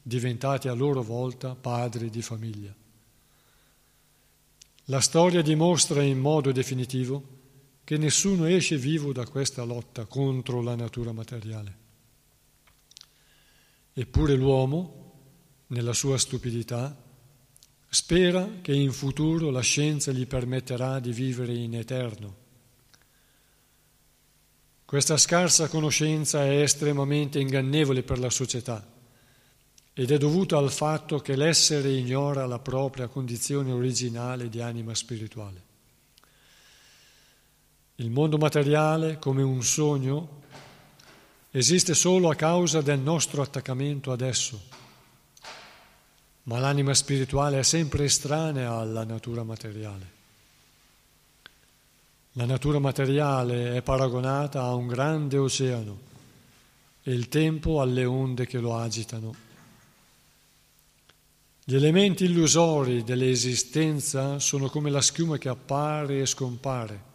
diventati 0.00 0.68
a 0.68 0.72
loro 0.72 1.02
volta 1.02 1.56
padri 1.56 2.08
di 2.08 2.22
famiglia. 2.22 2.72
La 4.84 5.00
storia 5.00 5.42
dimostra 5.42 6.02
in 6.02 6.20
modo 6.20 6.52
definitivo 6.52 7.38
che 7.82 7.96
nessuno 7.96 8.46
esce 8.46 8.76
vivo 8.76 9.12
da 9.12 9.26
questa 9.26 9.64
lotta 9.64 10.04
contro 10.04 10.62
la 10.62 10.76
natura 10.76 11.10
materiale. 11.10 11.78
Eppure 13.92 14.34
l'uomo, 14.36 15.14
nella 15.68 15.92
sua 15.92 16.16
stupidità, 16.16 16.96
spera 17.92 18.48
che 18.62 18.72
in 18.72 18.92
futuro 18.92 19.50
la 19.50 19.62
scienza 19.62 20.12
gli 20.12 20.24
permetterà 20.24 21.00
di 21.00 21.12
vivere 21.12 21.52
in 21.52 21.74
eterno. 21.74 22.36
Questa 24.84 25.16
scarsa 25.16 25.68
conoscenza 25.68 26.44
è 26.44 26.62
estremamente 26.62 27.40
ingannevole 27.40 28.04
per 28.04 28.20
la 28.20 28.30
società 28.30 28.86
ed 29.92 30.10
è 30.12 30.18
dovuta 30.18 30.56
al 30.56 30.70
fatto 30.70 31.18
che 31.18 31.34
l'essere 31.34 31.90
ignora 31.90 32.46
la 32.46 32.60
propria 32.60 33.08
condizione 33.08 33.72
originale 33.72 34.48
di 34.48 34.60
anima 34.60 34.94
spirituale. 34.94 35.62
Il 37.96 38.10
mondo 38.10 38.38
materiale, 38.38 39.18
come 39.18 39.42
un 39.42 39.62
sogno, 39.64 40.42
esiste 41.50 41.94
solo 41.94 42.30
a 42.30 42.36
causa 42.36 42.80
del 42.80 43.00
nostro 43.00 43.42
attaccamento 43.42 44.12
ad 44.12 44.20
esso, 44.20 44.60
ma 46.50 46.58
l'anima 46.58 46.94
spirituale 46.94 47.60
è 47.60 47.62
sempre 47.62 48.06
estranea 48.06 48.72
alla 48.72 49.04
natura 49.04 49.44
materiale. 49.44 50.18
La 52.32 52.44
natura 52.44 52.80
materiale 52.80 53.76
è 53.76 53.82
paragonata 53.82 54.60
a 54.62 54.74
un 54.74 54.88
grande 54.88 55.38
oceano 55.38 55.98
e 57.04 57.12
il 57.12 57.28
tempo 57.28 57.80
alle 57.80 58.04
onde 58.04 58.48
che 58.48 58.58
lo 58.58 58.76
agitano. 58.76 59.32
Gli 61.62 61.76
elementi 61.76 62.24
illusori 62.24 63.04
dell'esistenza 63.04 64.40
sono 64.40 64.68
come 64.68 64.90
la 64.90 65.00
schiuma 65.00 65.38
che 65.38 65.48
appare 65.48 66.20
e 66.20 66.26
scompare 66.26 67.08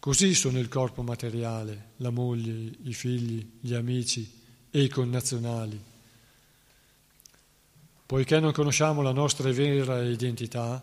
Così 0.00 0.32
sono 0.32 0.58
il 0.58 0.68
corpo 0.68 1.02
materiale, 1.02 1.90
la 1.96 2.10
moglie, 2.10 2.70
i 2.84 2.94
figli, 2.94 3.58
gli 3.60 3.74
amici 3.74 4.26
e 4.70 4.80
i 4.80 4.88
connazionali. 4.88 5.87
Poiché 8.08 8.40
non 8.40 8.52
conosciamo 8.52 9.02
la 9.02 9.12
nostra 9.12 9.52
vera 9.52 10.02
identità, 10.02 10.82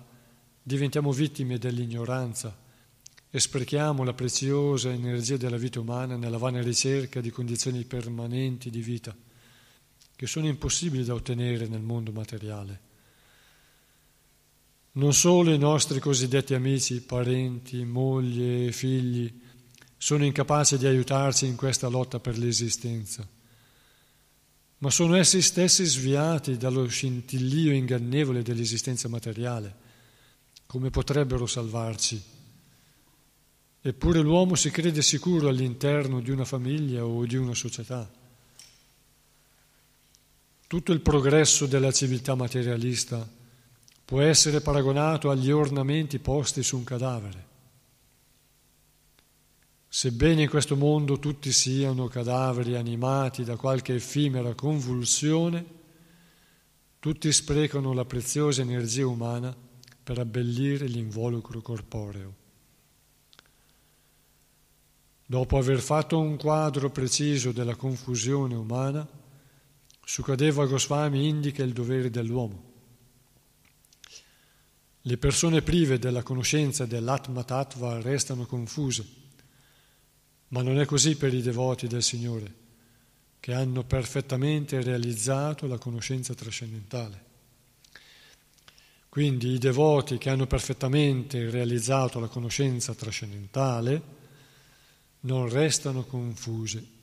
diventiamo 0.62 1.12
vittime 1.12 1.58
dell'ignoranza 1.58 2.56
e 3.32 3.40
sprechiamo 3.40 4.04
la 4.04 4.14
preziosa 4.14 4.92
energia 4.92 5.36
della 5.36 5.58
vita 5.58 5.80
umana 5.80 6.18
nella 6.18 6.38
vana 6.38 6.62
ricerca 6.62 7.22
di 7.22 7.32
condizioni 7.32 7.84
permanenti 7.84 8.70
di 8.70 8.80
vita, 8.80 9.16
che 10.16 10.28
sono 10.28 10.46
impossibili 10.46 11.04
da 11.04 11.16
ottenere 11.16 11.66
nel 11.66 11.82
mondo 11.82 12.12
materiale. 12.12 12.80
Non 14.92 15.16
solo 15.16 15.52
i 15.52 15.58
nostri 15.58 16.00
cosiddetti 16.00 16.54
amici, 16.54 17.02
parenti, 17.02 17.84
moglie, 17.86 18.72
figli 18.72 19.42
sono 19.98 20.26
incapaci 20.26 20.78
di 20.78 20.86
aiutarci 20.86 21.48
in 21.48 21.56
questa 21.56 21.88
lotta 21.88 22.20
per 22.20 22.38
l'esistenza, 22.38 23.28
ma 24.86 24.92
sono 24.92 25.16
essi 25.16 25.42
stessi 25.42 25.84
sviati 25.84 26.58
dallo 26.58 26.86
scintillio 26.86 27.74
ingannevole 27.74 28.44
dell'esistenza 28.44 29.10
materiale. 29.10 29.74
Come 30.68 30.92
potrebbero 30.92 31.48
salvarci? 31.48 32.22
Eppure 33.82 34.20
l'uomo 34.20 34.54
si 34.54 34.70
crede 34.70 35.02
sicuro 35.02 35.48
all'interno 35.48 36.20
di 36.22 36.30
una 36.30 36.46
famiglia 36.46 37.04
o 37.04 37.26
di 37.26 37.36
una 37.36 37.56
società. 37.56 38.08
Tutto 40.68 40.92
il 40.92 41.02
progresso 41.02 41.66
della 41.66 41.92
civiltà 41.92 42.36
materialista 42.36 43.28
può 44.06 44.22
essere 44.22 44.62
paragonato 44.62 45.32
agli 45.32 45.50
ornamenti 45.50 46.20
posti 46.20 46.62
su 46.62 46.78
un 46.78 46.84
cadavere. 46.84 47.45
Sebbene 49.96 50.42
in 50.42 50.50
questo 50.50 50.76
mondo 50.76 51.20
tutti 51.20 51.54
siano 51.54 52.10
cadaveri 52.10 52.76
animati 52.76 53.46
da 53.46 53.56
qualche 53.56 53.96
effimera 53.96 54.54
convulsione, 54.54 55.66
tutti 57.00 57.32
sprecano 57.32 57.94
la 57.94 58.04
preziosa 58.04 58.62
energia 58.62 59.08
umana 59.08 59.56
per 60.04 60.20
abbellire 60.20 60.86
l'involucro 60.88 61.62
corporeo. 61.62 62.36
Dopo 65.26 65.58
aver 65.58 65.80
fatto 65.80 66.20
un 66.20 66.36
quadro 66.36 66.90
preciso 66.90 67.54
della 67.54 67.78
confusione 67.78 68.54
umana, 68.54 69.08
Sukadeva 70.04 70.66
Goswami 70.66 71.26
indica 71.26 71.64
il 71.64 71.72
dovere 71.72 72.10
dell'uomo 72.10 72.74
le 75.08 75.18
persone 75.18 75.62
prive 75.62 76.00
della 76.00 76.24
conoscenza 76.24 76.88
dell'Atma 76.88 77.44
Tattva 77.44 78.02
restano 78.02 78.48
confuse, 78.48 79.25
ma 80.56 80.62
non 80.62 80.80
è 80.80 80.86
così 80.86 81.18
per 81.18 81.34
i 81.34 81.42
devoti 81.42 81.86
del 81.86 82.02
Signore, 82.02 82.54
che 83.42 83.54
hanno 83.54 83.84
perfettamente 83.84 84.82
realizzato 84.82 85.68
la 85.68 85.78
conoscenza 85.78 86.34
trascendentale. 86.34 87.24
Quindi 89.10 89.50
i 89.50 89.58
devoti 89.58 90.18
che 90.18 90.30
hanno 90.30 90.48
perfettamente 90.48 91.50
realizzato 91.50 92.22
la 92.22 92.30
conoscenza 92.30 92.94
trascendentale 92.94 94.02
non 95.22 95.50
restano 95.50 96.06
confusi. 96.06 96.94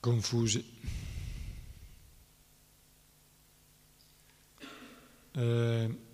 Confusi. 0.00 0.78
eh, 5.32 6.08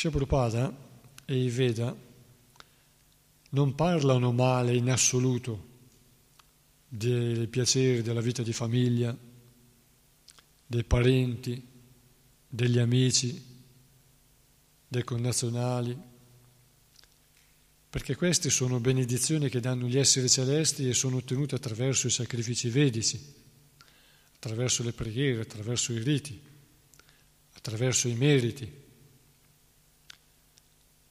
Prabhupada 0.00 0.74
e 1.24 1.42
i 1.42 1.50
Veda 1.50 1.96
non 3.50 3.74
parlano 3.74 4.32
male 4.32 4.74
in 4.74 4.90
assoluto 4.90 5.66
dei 6.88 7.46
piaceri 7.48 8.02
della 8.02 8.20
vita 8.20 8.42
di 8.42 8.52
famiglia, 8.52 9.16
dei 10.66 10.84
parenti, 10.84 11.66
degli 12.46 12.78
amici, 12.78 13.42
dei 14.86 15.04
connazionali, 15.04 15.98
perché 17.90 18.16
queste 18.16 18.50
sono 18.50 18.80
benedizioni 18.80 19.48
che 19.48 19.60
danno 19.60 19.86
gli 19.86 19.98
esseri 19.98 20.28
celesti 20.28 20.88
e 20.88 20.94
sono 20.94 21.16
ottenute 21.16 21.54
attraverso 21.54 22.06
i 22.06 22.10
sacrifici 22.10 22.68
vedici, 22.68 23.20
attraverso 24.34 24.82
le 24.82 24.92
preghiere, 24.92 25.40
attraverso 25.40 25.92
i 25.92 25.98
riti 25.98 26.48
attraverso 27.58 28.08
i 28.08 28.14
meriti. 28.14 28.86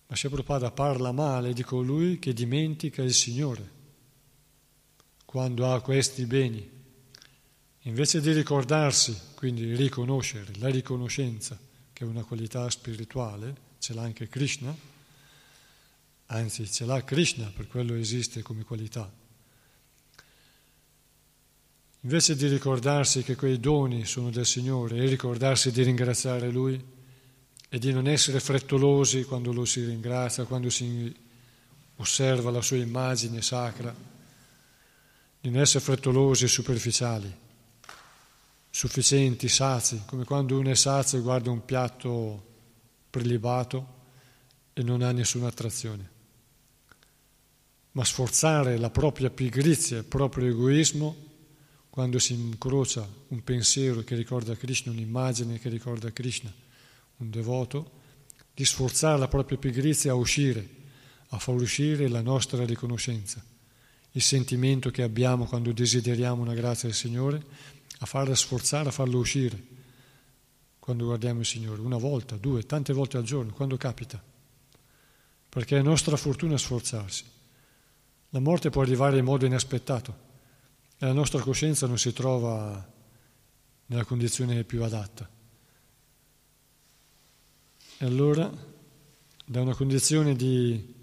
Ma 0.07 0.15
se 0.15 0.29
Prabhupada 0.29 0.71
parla 0.71 1.11
male 1.11 1.53
di 1.53 1.63
colui 1.63 2.17
che 2.19 2.33
dimentica 2.33 3.01
il 3.01 3.13
Signore 3.13 3.75
quando 5.25 5.71
ha 5.71 5.81
questi 5.81 6.25
beni. 6.25 6.75
Invece 7.81 8.21
di 8.21 8.31
ricordarsi, 8.31 9.17
quindi 9.35 9.75
riconoscere 9.75 10.53
la 10.57 10.69
riconoscenza, 10.69 11.59
che 11.91 12.03
è 12.03 12.07
una 12.07 12.23
qualità 12.23 12.69
spirituale, 12.69 13.55
ce 13.79 13.93
l'ha 13.93 14.01
anche 14.01 14.27
Krishna, 14.27 14.75
anzi 16.27 16.71
ce 16.71 16.85
l'ha 16.85 17.03
Krishna, 17.03 17.51
per 17.53 17.67
quello 17.67 17.95
esiste 17.95 18.41
come 18.41 18.63
qualità 18.63 19.11
Invece 22.01 22.37
di 22.37 22.47
ricordarsi 22.47 23.21
che 23.21 23.35
quei 23.35 23.59
doni 23.59 24.05
sono 24.05 24.29
del 24.29 24.45
Signore 24.45 24.95
e 24.95 25.07
ricordarsi 25.07 25.71
di 25.71 25.83
ringraziare 25.83 26.49
Lui 26.49 26.81
e 27.69 27.79
di 27.79 27.91
non 27.91 28.07
essere 28.07 28.39
frettolosi 28.39 29.23
quando 29.23 29.51
lo 29.51 29.65
si 29.65 29.83
ringrazia, 29.83 30.45
quando 30.45 30.69
si 30.69 31.13
osserva 31.97 32.51
la 32.51 32.61
sua 32.61 32.77
immagine 32.77 33.41
sacra, 33.41 33.93
di 35.39 35.49
non 35.49 35.61
essere 35.61 35.83
frettolosi 35.83 36.45
e 36.45 36.47
superficiali, 36.47 37.35
sufficienti, 38.69 39.49
sazi, 39.49 40.03
come 40.05 40.23
quando 40.23 40.57
uno 40.57 40.69
è 40.69 40.75
sazio 40.75 41.17
e 41.17 41.21
guarda 41.21 41.49
un 41.49 41.65
piatto 41.65 42.45
prelibato 43.09 43.95
e 44.73 44.83
non 44.83 45.01
ha 45.01 45.11
nessuna 45.11 45.47
attrazione. 45.47 46.15
Ma 47.91 48.05
sforzare 48.05 48.77
la 48.77 48.91
propria 48.91 49.29
pigrizia, 49.29 49.97
il 49.97 50.05
proprio 50.05 50.47
egoismo 50.47 51.25
quando 51.89 52.19
si 52.19 52.33
incrocia 52.33 53.07
un 53.29 53.43
pensiero 53.43 54.01
che 54.01 54.13
ricorda 54.13 54.55
Krishna, 54.55 54.91
un'immagine 54.91 55.57
che 55.57 55.69
ricorda 55.69 56.11
Krishna, 56.11 56.53
un 57.17 57.29
devoto, 57.29 57.91
di 58.53 58.65
sforzare 58.65 59.19
la 59.19 59.27
propria 59.27 59.57
pigrizia 59.57 60.11
a 60.11 60.15
uscire, 60.15 60.67
a 61.29 61.39
far 61.39 61.55
uscire 61.55 62.07
la 62.07 62.21
nostra 62.21 62.65
riconoscenza, 62.65 63.43
il 64.11 64.21
sentimento 64.21 64.89
che 64.89 65.03
abbiamo 65.03 65.45
quando 65.45 65.71
desideriamo 65.71 66.41
una 66.41 66.53
grazia 66.53 66.87
del 66.87 66.97
Signore, 66.97 67.43
a 67.99 68.05
farla 68.05 68.35
sforzare, 68.35 68.89
a 68.89 68.91
farlo 68.91 69.19
uscire 69.19 69.75
quando 70.79 71.05
guardiamo 71.05 71.41
il 71.41 71.45
Signore, 71.45 71.81
una 71.81 71.97
volta, 71.97 72.37
due, 72.37 72.65
tante 72.65 72.93
volte 72.93 73.17
al 73.17 73.23
giorno, 73.23 73.51
quando 73.51 73.75
capita, 73.75 74.23
perché 75.49 75.77
è 75.77 75.81
nostra 75.81 76.15
fortuna 76.15 76.57
sforzarsi. 76.57 77.25
La 78.29 78.39
morte 78.39 78.69
può 78.69 78.81
arrivare 78.81 79.17
in 79.17 79.25
modo 79.25 79.45
inaspettato 79.45 80.25
e 80.97 81.05
la 81.05 81.13
nostra 81.13 81.41
coscienza 81.41 81.87
non 81.87 81.97
si 81.97 82.13
trova 82.13 82.89
nella 83.87 84.03
condizione 84.05 84.63
più 84.63 84.83
adatta. 84.83 85.29
E 87.99 88.05
allora, 88.05 88.51
da 89.43 89.61
una 89.61 89.73
condizione 89.73 90.35
di, 90.35 90.93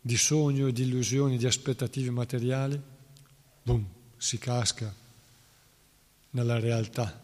di 0.00 0.16
sogno, 0.16 0.70
di 0.70 0.82
illusioni, 0.82 1.36
di 1.36 1.46
aspettative 1.46 2.10
materiali, 2.10 2.80
boom, 3.62 3.84
si 4.16 4.38
casca 4.38 4.94
nella 6.30 6.60
realtà 6.60 7.22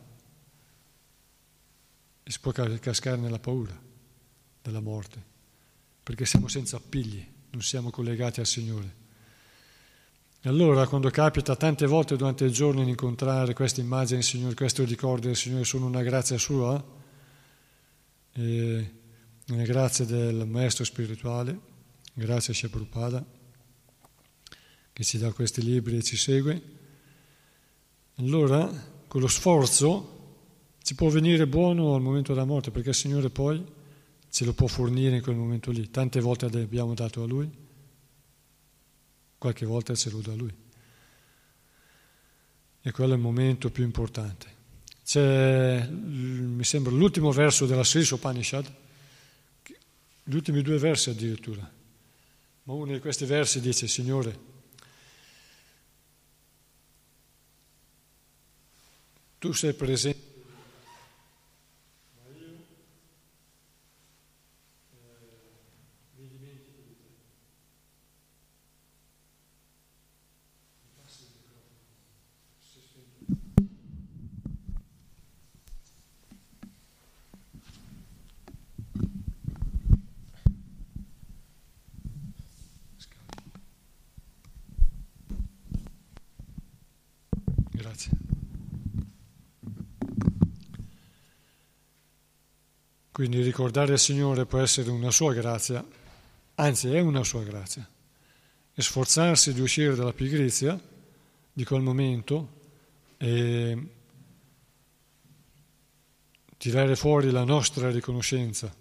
e 2.24 2.30
si 2.30 2.40
può 2.40 2.50
cascare 2.50 3.18
nella 3.18 3.38
paura 3.38 3.78
della 4.62 4.80
morte, 4.80 5.22
perché 6.02 6.26
siamo 6.26 6.48
senza 6.48 6.78
appigli, 6.78 7.24
non 7.50 7.62
siamo 7.62 7.90
collegati 7.90 8.40
al 8.40 8.46
Signore. 8.46 8.98
E 10.40 10.48
allora 10.48 10.88
quando 10.88 11.08
capita 11.10 11.54
tante 11.54 11.86
volte 11.86 12.16
durante 12.16 12.44
il 12.44 12.52
giorno 12.52 12.82
di 12.82 12.90
incontrare 12.90 13.54
queste 13.54 13.80
immagini 13.80 14.18
del 14.18 14.28
Signore, 14.28 14.54
questo 14.54 14.84
ricordo 14.84 15.28
del 15.28 15.36
Signore, 15.36 15.64
sono 15.64 15.86
una 15.86 16.02
grazia 16.02 16.36
sua, 16.36 16.82
e 18.32 18.98
una 19.52 19.64
grazia 19.64 20.04
del 20.04 20.46
Maestro 20.46 20.84
spirituale, 20.84 21.58
grazie 22.12 22.52
a 22.52 22.56
Sheprupada, 22.56 23.24
che 24.92 25.04
ci 25.04 25.18
dà 25.18 25.32
questi 25.32 25.62
libri 25.62 25.96
e 25.96 26.02
ci 26.02 26.16
segue, 26.16 26.62
allora 28.16 28.70
con 29.06 29.20
lo 29.20 29.28
sforzo 29.28 30.18
ci 30.82 30.94
può 30.94 31.08
venire 31.08 31.46
buono 31.46 31.94
al 31.94 32.02
momento 32.02 32.32
della 32.32 32.44
morte, 32.44 32.70
perché 32.70 32.90
il 32.90 32.94
Signore 32.94 33.30
poi 33.30 33.64
ce 34.28 34.44
lo 34.44 34.52
può 34.52 34.66
fornire 34.66 35.16
in 35.16 35.22
quel 35.22 35.36
momento 35.36 35.70
lì. 35.70 35.90
Tante 35.90 36.20
volte 36.20 36.46
abbiamo 36.46 36.94
dato 36.94 37.22
a 37.22 37.26
Lui 37.26 37.68
qualche 39.40 39.64
volta 39.64 39.94
ce 39.94 40.10
lo 40.10 40.18
dà 40.18 40.34
lui. 40.34 40.54
E 42.82 42.90
quello 42.90 43.12
è 43.12 43.16
il 43.16 43.22
momento 43.22 43.70
più 43.70 43.82
importante. 43.84 44.58
C'è, 45.02 45.88
mi 45.88 46.62
sembra, 46.62 46.92
l'ultimo 46.92 47.32
verso 47.32 47.64
della 47.64 47.82
Sris 47.82 48.10
Upanishad, 48.10 48.70
gli 50.30 50.36
ultimi 50.36 50.62
due 50.62 50.78
versi 50.78 51.10
addirittura. 51.10 51.68
Ma 52.62 52.72
uno 52.72 52.92
di 52.92 53.00
questi 53.00 53.24
versi 53.24 53.60
dice, 53.60 53.88
Signore, 53.88 54.38
tu 59.40 59.50
sei 59.50 59.72
presente 59.74 60.29
Quindi 93.20 93.42
ricordare 93.42 93.92
il 93.92 93.98
Signore 93.98 94.46
può 94.46 94.60
essere 94.60 94.88
una 94.88 95.10
sua 95.10 95.34
grazia, 95.34 95.86
anzi 96.54 96.88
è 96.88 97.00
una 97.00 97.22
sua 97.22 97.42
grazia, 97.42 97.86
e 98.72 98.80
sforzarsi 98.80 99.52
di 99.52 99.60
uscire 99.60 99.94
dalla 99.94 100.14
pigrizia 100.14 100.80
di 101.52 101.62
quel 101.64 101.82
momento 101.82 102.48
e 103.18 103.88
tirare 106.56 106.96
fuori 106.96 107.30
la 107.30 107.44
nostra 107.44 107.90
riconoscenza 107.90 108.74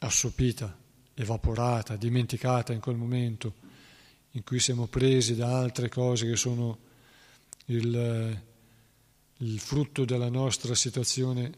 assopita, 0.00 0.78
evaporata, 1.14 1.96
dimenticata 1.96 2.74
in 2.74 2.80
quel 2.80 2.96
momento 2.96 3.54
in 4.32 4.44
cui 4.44 4.60
siamo 4.60 4.86
presi 4.86 5.34
da 5.34 5.56
altre 5.56 5.88
cose 5.88 6.26
che 6.26 6.36
sono 6.36 6.78
il, 7.68 8.42
il 9.38 9.58
frutto 9.60 10.04
della 10.04 10.28
nostra 10.28 10.74
situazione 10.74 11.50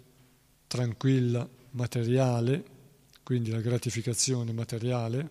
tranquilla 0.69 1.63
materiale, 1.75 2.65
quindi 3.23 3.51
la 3.51 3.61
gratificazione 3.61 4.53
materiale, 4.53 5.31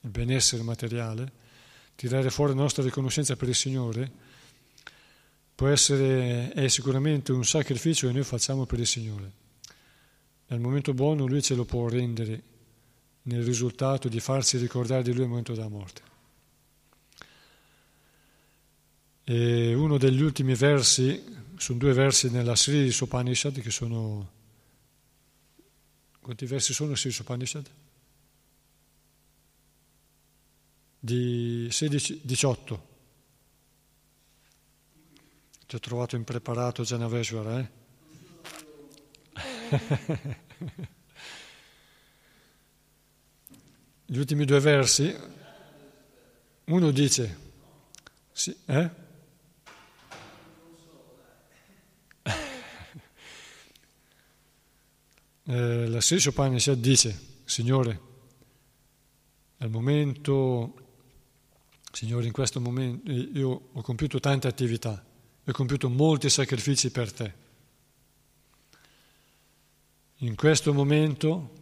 il 0.00 0.10
benessere 0.10 0.62
materiale, 0.62 1.32
tirare 1.94 2.30
fuori 2.30 2.54
la 2.54 2.60
nostra 2.60 2.82
riconoscenza 2.82 3.36
per 3.36 3.48
il 3.48 3.54
Signore, 3.54 4.10
può 5.54 5.68
essere, 5.68 6.52
è 6.52 6.68
sicuramente 6.68 7.32
un 7.32 7.44
sacrificio 7.44 8.06
che 8.06 8.12
noi 8.12 8.22
facciamo 8.22 8.64
per 8.64 8.78
il 8.78 8.86
Signore. 8.86 9.32
Nel 10.46 10.60
momento 10.60 10.94
buono 10.94 11.26
Lui 11.26 11.42
ce 11.42 11.54
lo 11.54 11.64
può 11.64 11.88
rendere 11.88 12.42
nel 13.22 13.42
risultato 13.42 14.08
di 14.08 14.20
farsi 14.20 14.56
ricordare 14.56 15.02
di 15.02 15.12
Lui 15.12 15.24
al 15.24 15.28
momento 15.28 15.52
della 15.52 15.68
morte. 15.68 16.02
E 19.24 19.74
uno 19.74 19.98
degli 19.98 20.22
ultimi 20.22 20.54
versi, 20.54 21.22
sono 21.56 21.78
due 21.78 21.92
versi 21.92 22.30
nella 22.30 22.56
Sri 22.56 22.90
Sopanishad 22.90 23.60
che 23.60 23.70
sono 23.70 24.36
quanti 26.28 26.44
versi 26.44 26.74
sono 26.74 26.94
sui 26.94 27.16
Upanishad? 27.18 27.66
Di 31.00 31.68
16, 31.70 32.20
18. 32.22 32.88
Ti 35.66 35.74
ho 35.74 35.78
trovato 35.78 36.16
impreparato 36.16 36.82
Janaveshwara, 36.82 37.60
eh? 37.60 37.70
Gli 44.04 44.18
ultimi 44.18 44.44
due 44.44 44.60
versi, 44.60 45.16
uno 46.64 46.90
dice, 46.90 47.38
sì, 48.32 48.54
eh? 48.66 48.90
Eh, 55.50 55.88
la 55.88 56.02
stessa 56.02 56.28
Upanishad 56.28 56.78
dice, 56.78 57.18
Signore, 57.44 58.00
al 59.58 59.70
momento, 59.70 60.74
Signore, 61.90 62.26
in 62.26 62.32
questo 62.32 62.60
momento 62.60 63.10
io 63.10 63.70
ho 63.72 63.80
compiuto 63.80 64.20
tante 64.20 64.46
attività, 64.46 65.02
ho 65.42 65.52
compiuto 65.52 65.88
molti 65.88 66.28
sacrifici 66.28 66.90
per 66.90 67.12
te. 67.12 67.34
In 70.16 70.34
questo 70.34 70.74
momento, 70.74 71.52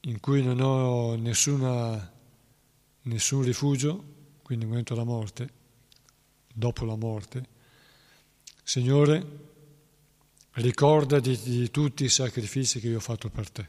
in 0.00 0.18
cui 0.18 0.42
non 0.42 0.60
ho 0.60 1.14
nessuna, 1.14 2.12
nessun 3.02 3.42
rifugio, 3.42 4.04
quindi 4.42 4.64
il 4.64 4.70
momento 4.70 4.94
della 4.94 5.06
morte, 5.06 5.52
dopo 6.52 6.84
la 6.84 6.96
morte, 6.96 7.46
Signore, 8.64 9.46
Ricordati 10.58 11.38
di 11.38 11.70
tutti 11.70 12.02
i 12.02 12.08
sacrifici 12.08 12.80
che 12.80 12.88
io 12.88 12.96
ho 12.96 13.00
fatto 13.00 13.28
per 13.28 13.48
te. 13.48 13.68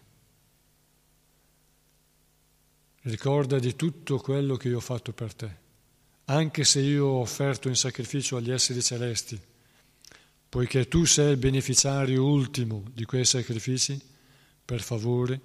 Ricorda 3.02 3.60
di 3.60 3.76
tutto 3.76 4.18
quello 4.18 4.56
che 4.56 4.70
io 4.70 4.78
ho 4.78 4.82
fatto 4.82 5.14
per 5.14 5.36
te. 5.36 5.56
Anche 6.26 6.64
se 6.64 6.80
io 6.80 7.06
ho 7.06 7.20
offerto 7.20 7.68
in 7.68 7.76
sacrificio 7.76 8.38
agli 8.38 8.50
esseri 8.50 8.82
celesti, 8.82 9.40
poiché 10.50 10.88
tu 10.88 11.06
sei 11.06 11.34
il 11.34 11.38
beneficiario 11.38 12.26
ultimo 12.26 12.84
di 12.92 13.06
quei 13.06 13.26
sacrifici, 13.26 14.02
per 14.66 14.82
favore 14.82 15.40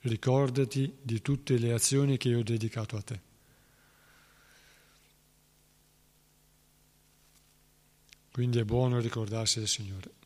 ricordati 0.00 0.92
di 1.00 1.22
tutte 1.22 1.56
le 1.56 1.72
azioni 1.72 2.16
che 2.16 2.30
io 2.30 2.40
ho 2.40 2.42
dedicato 2.42 2.96
a 2.96 3.02
te. 3.02 3.20
Quindi 8.32 8.58
è 8.58 8.64
buono 8.64 8.98
ricordarsi 8.98 9.60
del 9.60 9.68
Signore. 9.68 10.18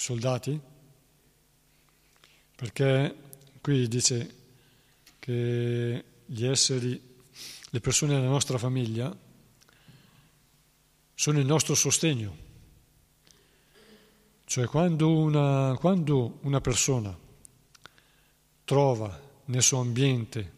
Soldati? 0.00 0.58
Perché 2.56 3.16
qui 3.60 3.86
dice 3.86 4.34
che 5.18 6.04
gli 6.24 6.46
esseri, 6.46 7.18
le 7.68 7.80
persone 7.80 8.14
della 8.14 8.30
nostra 8.30 8.56
famiglia 8.56 9.14
sono 11.14 11.38
il 11.38 11.44
nostro 11.44 11.74
sostegno. 11.74 12.48
Cioè 14.46 14.66
quando 14.66 15.14
una, 15.14 15.76
quando 15.78 16.38
una 16.42 16.62
persona 16.62 17.16
trova 18.64 19.20
nel 19.44 19.62
suo 19.62 19.80
ambiente 19.80 20.52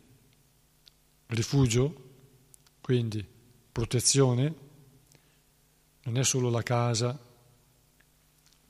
rifugio, 1.27 2.11
Quindi 2.81 3.27
protezione 3.73 4.55
non 6.03 6.17
è 6.19 6.25
solo 6.25 6.49
la 6.49 6.63
casa, 6.63 7.19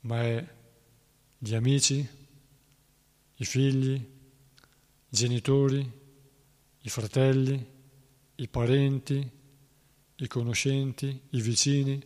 ma 0.01 0.21
è 0.21 0.61
gli 1.45 1.55
amici, 1.55 2.07
i 3.35 3.43
figli, 3.43 3.91
i 3.95 4.07
genitori, 5.09 5.91
i 6.79 6.89
fratelli, 6.89 7.67
i 8.35 8.47
parenti, 8.47 9.29
i 10.15 10.27
conoscenti, 10.27 11.19
i 11.31 11.41
vicini. 11.41 12.01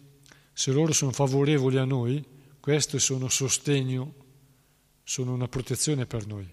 Se 0.52 0.72
loro 0.72 0.92
sono 0.92 1.12
favorevoli 1.12 1.78
a 1.78 1.86
noi, 1.86 2.26
questi 2.60 2.98
sono 2.98 3.30
sostegno, 3.30 4.16
sono 5.04 5.34
una 5.34 5.48
protezione 5.48 6.08
per 6.08 6.26
noi, 6.26 6.52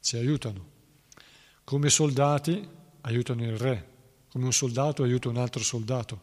ci 0.00 0.16
aiutano. 0.16 0.68
Come 1.62 1.90
soldati 1.90 2.68
aiutano 3.02 3.44
il 3.44 3.56
re, 3.56 3.88
come 4.30 4.46
un 4.46 4.52
soldato 4.52 5.04
aiuta 5.04 5.28
un 5.28 5.36
altro 5.36 5.62
soldato 5.62 6.20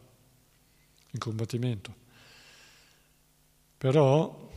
in 1.12 1.18
combattimento. 1.18 1.94
Però 3.78 4.47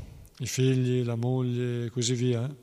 i 0.42 0.48
figli, 0.48 1.04
la 1.04 1.16
moglie 1.16 1.86
e 1.86 1.90
così 1.92 2.16
via 2.16 2.56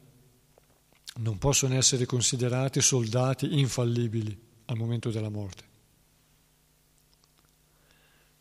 non 1.19 1.39
possono 1.39 1.75
essere 1.75 2.07
considerati 2.07 2.81
soldati 2.81 3.59
infallibili 3.59 4.37
al 4.67 4.77
momento 4.77 5.11
della 5.11 5.29
morte. 5.29 5.65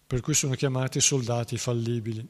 Per 0.07 0.21
cui 0.21 0.33
sono 0.33 0.55
chiamati 0.55 0.99
soldati 0.99 1.57
fallibili. 1.57 2.27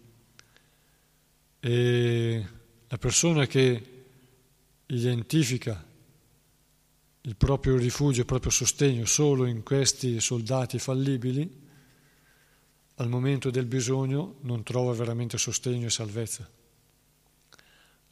E 1.60 2.48
la 2.88 2.98
persona 2.98 3.46
che 3.46 4.04
identifica 4.88 5.86
il 7.22 7.36
proprio 7.36 7.78
rifugio, 7.78 8.22
il 8.22 8.26
proprio 8.26 8.52
sostegno 8.52 9.06
solo 9.06 9.46
in 9.46 9.64
questi 9.64 10.20
soldati 10.20 10.78
fallibili, 10.78 11.66
al 12.96 13.10
momento 13.10 13.50
del 13.50 13.66
bisogno 13.66 14.38
non 14.42 14.64
trova 14.64 14.92
veramente 14.94 15.38
sostegno 15.38 15.86
e 15.86 15.90
salvezza. 15.90 16.50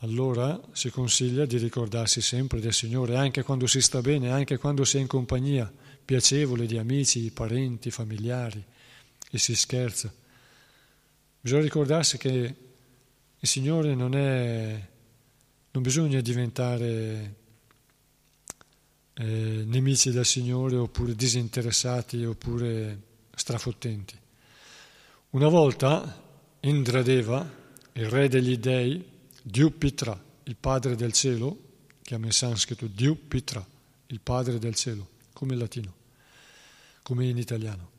Allora 0.06 0.62
si 0.72 0.91
consiglia 0.91 1.45
di 1.45 1.58
ricordarsi 1.58 2.22
sempre 2.22 2.60
del 2.60 2.74
Signore, 2.74 3.16
anche 3.16 3.41
quando 3.41 3.66
si 3.66 3.82
sta 3.82 4.01
bene, 4.01 4.30
anche 4.30 4.58
quando 4.58 4.86
si 4.86 4.97
è 4.97 4.99
in 4.99 5.08
compagnia 5.08 5.72
piacevole 6.06 6.68
di 6.68 6.78
amici, 6.78 7.32
parenti, 7.32 7.89
familiari 7.89 8.64
e 9.32 9.38
si 9.39 9.56
scherza. 9.56 10.14
Bisogna 11.41 11.64
ricordarsi 11.64 12.20
che 12.20 12.56
il 13.39 13.47
Signore 13.47 13.95
non 13.95 14.16
è, 14.16 14.88
non 15.72 15.82
bisogna 15.82 16.22
diventare 16.22 17.36
eh, 19.12 19.64
nemici 19.66 20.12
del 20.12 20.26
Signore 20.26 20.76
oppure 20.76 21.16
disinteressati 21.16 22.24
oppure 22.24 23.01
strafottenti. 23.34 24.16
Una 25.32 25.47
volta 25.47 26.22
Indradeva, 26.60 27.47
il 27.93 28.08
re 28.08 28.28
degli 28.28 28.58
dei, 28.58 29.14
Dyupitra, 29.48 30.20
il 30.46 30.56
padre 30.56 30.96
del 30.96 31.14
cielo, 31.14 31.56
chiama 32.02 32.26
in 32.26 32.32
sanscrito 32.32 32.88
Dyupitra, 32.88 33.64
il 34.08 34.20
padre 34.20 34.58
del 34.58 34.74
cielo, 34.74 35.08
come 35.34 35.54
in 35.54 35.60
latino, 35.60 35.93
come 37.04 37.28
in 37.28 37.38
italiano, 37.38 37.91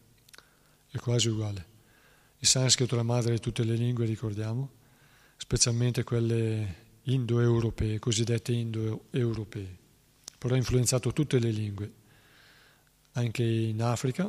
è 0.90 0.98
quasi 0.98 1.28
uguale. 1.28 1.64
Il 2.40 2.48
sanscrito 2.48 2.94
è 2.94 2.96
la 2.96 3.04
madre 3.04 3.34
di 3.34 3.38
tutte 3.38 3.62
le 3.62 3.76
lingue, 3.76 4.06
ricordiamo, 4.06 4.70
specialmente 5.36 6.02
quelle 6.02 6.74
indoeuropee, 7.02 8.00
cosiddette 8.00 8.50
indoeuropee, 8.50 9.76
però 10.38 10.54
ha 10.54 10.58
influenzato 10.58 11.12
tutte 11.12 11.38
le 11.38 11.52
lingue, 11.52 11.92
anche 13.12 13.44
in 13.44 13.80
Africa, 13.82 14.28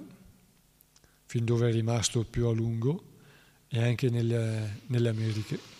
fin 1.25 1.45
dove 1.45 1.67
è 1.67 1.71
rimasto 1.71 2.23
più 2.25 2.45
a 2.45 2.53
lungo, 2.53 3.03
e 3.69 3.81
anche 3.81 4.11
nelle, 4.11 4.81
nelle 4.85 5.09
Americhe. 5.09 5.76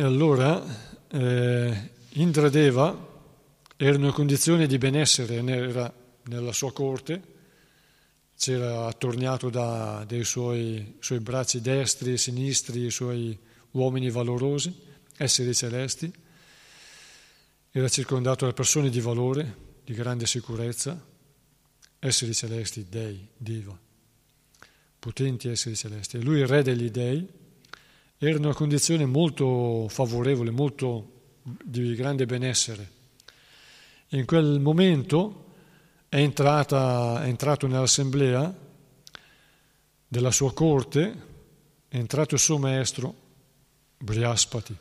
E 0.00 0.02
allora 0.02 0.64
eh, 1.08 1.90
Indradeva 2.12 3.08
era 3.76 3.96
in 3.96 4.02
una 4.02 4.12
condizione 4.14 4.66
di 4.66 4.78
benessere, 4.78 5.44
era 5.44 5.92
nella 6.22 6.52
sua 6.52 6.72
corte, 6.72 7.22
c'era 8.34 8.86
attorniato 8.86 9.50
da 9.50 10.02
dei 10.08 10.24
suoi, 10.24 10.96
suoi 11.00 11.20
bracci 11.20 11.60
destri 11.60 12.14
e 12.14 12.16
sinistri, 12.16 12.86
i 12.86 12.90
suoi 12.90 13.38
uomini 13.72 14.08
valorosi, 14.08 14.74
esseri 15.18 15.54
celesti, 15.54 16.10
era 17.70 17.88
circondato 17.90 18.46
da 18.46 18.54
persone 18.54 18.88
di 18.88 19.00
valore, 19.00 19.54
di 19.84 19.92
grande 19.92 20.24
sicurezza, 20.24 20.98
esseri 21.98 22.32
celesti, 22.32 22.86
dei, 22.88 23.28
diva, 23.36 23.78
potenti 24.98 25.48
esseri 25.50 25.76
celesti. 25.76 26.16
E 26.16 26.22
lui, 26.22 26.38
il 26.38 26.46
re 26.46 26.62
degli 26.62 26.88
dei, 26.88 27.39
era 28.22 28.36
in 28.36 28.44
una 28.44 28.54
condizione 28.54 29.06
molto 29.06 29.86
favorevole, 29.88 30.50
molto 30.50 31.38
di 31.42 31.94
grande 31.94 32.26
benessere. 32.26 32.90
In 34.08 34.26
quel 34.26 34.60
momento 34.60 35.46
è, 36.06 36.16
entrata, 36.16 37.22
è 37.24 37.28
entrato 37.28 37.66
nell'assemblea 37.66 38.54
della 40.06 40.30
sua 40.30 40.52
corte, 40.52 41.28
è 41.88 41.96
entrato 41.96 42.34
il 42.34 42.40
suo 42.40 42.58
maestro, 42.58 43.14
Briaspati. 43.96 44.76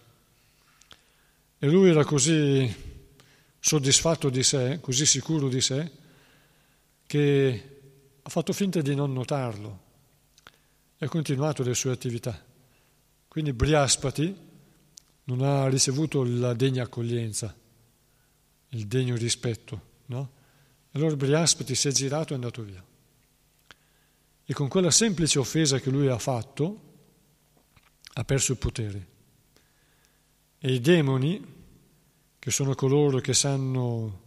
E 1.59 1.67
lui 1.67 1.91
era 1.91 2.03
così 2.03 2.73
soddisfatto 3.57 4.29
di 4.29 4.43
sé, 4.43 4.79
così 4.81 5.05
sicuro 5.05 5.47
di 5.47 5.61
sé, 5.61 5.91
che 7.07 7.79
ha 8.21 8.29
fatto 8.29 8.51
finta 8.51 8.81
di 8.81 8.95
non 8.95 9.13
notarlo 9.13 9.79
e 10.97 11.05
ha 11.05 11.09
continuato 11.09 11.63
le 11.63 11.73
sue 11.73 11.91
attività. 11.93 12.47
Quindi 13.29 13.53
Briaspati 13.53 14.35
non 15.25 15.41
ha 15.43 15.67
ricevuto 15.67 16.23
la 16.23 16.55
degna 16.55 16.83
accoglienza, 16.83 17.55
il 18.69 18.87
degno 18.87 19.15
rispetto, 19.15 19.81
no? 20.07 20.31
Allora 20.93 21.15
Briaspati 21.15 21.75
si 21.75 21.87
è 21.87 21.91
girato 21.91 22.29
e 22.29 22.31
è 22.31 22.33
andato 22.33 22.63
via. 22.63 22.83
E 24.43 24.53
con 24.53 24.67
quella 24.67 24.89
semplice 24.89 25.37
offesa 25.37 25.79
che 25.79 25.91
lui 25.91 26.07
ha 26.07 26.17
fatto, 26.17 26.81
ha 28.13 28.23
perso 28.23 28.53
il 28.53 28.57
potere. 28.57 29.07
E 30.57 30.73
i 30.73 30.79
demoni, 30.79 31.57
che 32.39 32.49
sono 32.49 32.73
coloro 32.73 33.19
che 33.19 33.35
sanno 33.35 34.21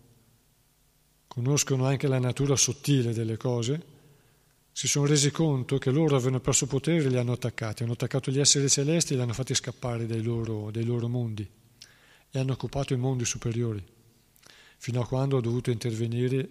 conoscono 1.27 1.87
anche 1.87 2.07
la 2.07 2.21
natura 2.21 2.55
sottile 2.55 3.13
delle 3.13 3.37
cose, 3.37 3.92
si 4.73 4.89
sono 4.89 5.05
resi 5.07 5.31
conto 5.31 5.77
che 5.77 5.91
loro 5.91 6.17
avevano 6.17 6.41
perso 6.41 6.67
potere 6.67 7.05
e 7.05 7.09
li 7.09 7.19
hanno 7.19 7.33
attaccati, 7.33 7.83
hanno 7.83 7.93
attaccato 7.93 8.31
gli 8.31 8.41
esseri 8.41 8.69
celesti 8.71 9.13
e 9.13 9.17
li 9.17 9.23
hanno 9.23 9.35
fatti 9.35 9.55
scappare 9.55 10.07
dai 10.07 10.23
loro, 10.23 10.71
dai 10.71 10.85
loro 10.85 11.09
mondi. 11.09 11.49
E 12.35 12.39
hanno 12.39 12.53
occupato 12.53 12.95
i 12.95 12.97
mondi 12.97 13.27
superiori, 13.27 13.85
fino 14.79 15.03
a 15.03 15.07
quando 15.07 15.37
ha 15.37 15.41
dovuto 15.43 15.71
intervenire 15.71 16.49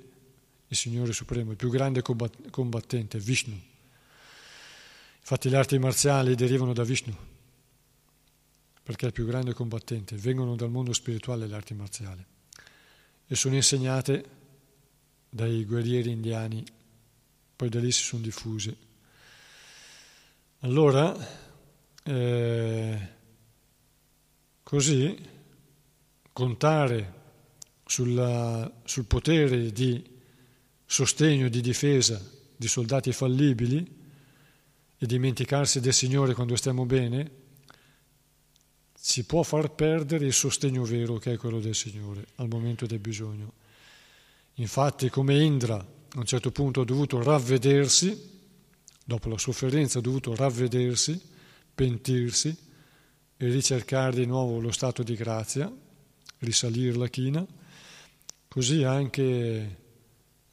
il 0.68 0.78
Signore 0.78 1.12
Supremo, 1.12 1.52
il 1.52 1.58
più 1.58 1.70
grande 1.70 2.04
combattente, 2.04 3.18
Vishnu. 3.18 3.60
Infatti 5.20 5.50
le 5.50 5.58
arti 5.58 5.80
marziali 5.80 6.36
derivano 6.36 6.74
da 6.74 6.84
Vishnu, 6.84 7.16
perché 8.84 9.06
è 9.06 9.08
il 9.08 9.14
più 9.14 9.26
grande 9.26 9.54
combattente, 9.54 10.16
vengono 10.16 10.56
dal 10.56 10.70
mondo 10.70 10.94
spirituale 10.94 11.48
le 11.48 11.56
arti 11.56 11.74
marziali. 11.74 12.24
E 13.26 13.36
sono 13.36 13.56
insegnate 13.56 14.26
dai 15.28 15.66
guerrieri 15.66 16.12
indiani, 16.12 16.64
poi 17.62 17.70
da 17.70 17.80
lì 17.80 17.92
si 17.92 18.02
sono 18.02 18.24
diffuse. 18.24 18.76
Allora, 20.62 21.16
eh, 22.02 23.08
così, 24.64 25.16
contare 26.34 27.14
sulla, 27.86 28.82
sul 28.84 29.06
potere 29.06 29.72
di 29.72 30.04
sostegno 30.84 31.46
e 31.46 31.50
di 31.52 31.62
difesa 31.62 32.20
di 32.56 32.68
soldati 32.68 33.12
fallibili 33.14 34.00
e 34.98 35.06
dimenticarsi 35.06 35.80
del 35.82 35.94
Signore 35.94 36.34
quando 36.34 36.56
stiamo 36.56 36.88
bene, 36.88 37.32
ci 39.00 39.24
può 39.24 39.44
far 39.44 39.70
perdere 39.70 40.26
il 40.26 40.34
sostegno 40.34 40.84
vero 40.84 41.20
che 41.20 41.34
è 41.34 41.38
quello 41.38 41.60
del 41.60 41.76
Signore 41.76 42.26
al 42.38 42.48
momento 42.48 42.88
del 42.88 42.98
bisogno. 42.98 43.54
Infatti, 44.56 45.10
come 45.10 45.44
Indra 45.44 46.00
a 46.14 46.20
un 46.20 46.26
certo 46.26 46.52
punto 46.52 46.82
ha 46.82 46.86
dovuto 46.86 47.22
ravvedersi, 47.24 48.30
dopo 49.04 49.30
la 49.30 49.38
sofferenza 49.38 50.00
ha 50.00 50.02
dovuto 50.02 50.36
ravvedersi, 50.36 51.20
pentirsi 51.74 52.56
e 53.38 53.48
ricercare 53.50 54.18
di 54.18 54.26
nuovo 54.26 54.60
lo 54.60 54.72
stato 54.72 55.04
di 55.04 55.16
grazia, 55.16 55.72
risalire 56.40 56.98
la 56.98 57.08
china, 57.08 57.46
così 58.48 58.84
anche, 58.84 59.78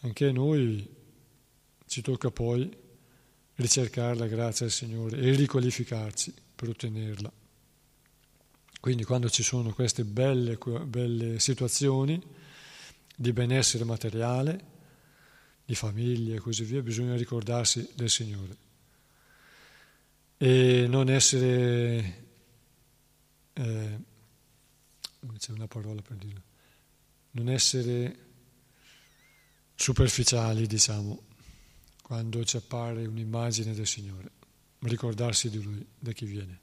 anche 0.00 0.32
noi 0.32 0.88
ci 1.86 2.02
tocca 2.02 2.30
poi 2.30 2.70
ricercare 3.56 4.14
la 4.14 4.26
grazia 4.26 4.66
del 4.66 4.74
Signore 4.74 5.18
e 5.18 5.32
riqualificarci 5.32 6.32
per 6.54 6.68
ottenerla. 6.68 7.32
Quindi 8.80 9.02
quando 9.02 9.28
ci 9.28 9.42
sono 9.42 9.72
queste 9.72 10.04
belle, 10.04 10.56
belle 10.84 11.40
situazioni, 11.40 12.22
di 13.16 13.32
benessere 13.32 13.82
materiale, 13.82 14.76
di 15.68 15.74
famiglia 15.74 16.34
e 16.34 16.38
così 16.38 16.64
via, 16.64 16.80
bisogna 16.80 17.14
ricordarsi 17.14 17.90
del 17.94 18.08
Signore 18.08 18.56
e 20.38 20.86
non 20.88 21.10
essere, 21.10 22.24
eh, 23.52 23.98
c'è 25.36 25.52
una 25.52 25.66
parola 25.66 26.00
per 26.00 26.16
dirlo, 26.16 26.42
non 27.32 27.50
essere 27.50 28.18
superficiali, 29.74 30.66
diciamo, 30.66 31.24
quando 32.02 32.42
ci 32.46 32.56
appare 32.56 33.04
un'immagine 33.04 33.74
del 33.74 33.86
Signore, 33.86 34.30
ricordarsi 34.78 35.50
di 35.50 35.62
Lui, 35.62 35.86
da 35.98 36.12
chi 36.12 36.24
viene. 36.24 36.60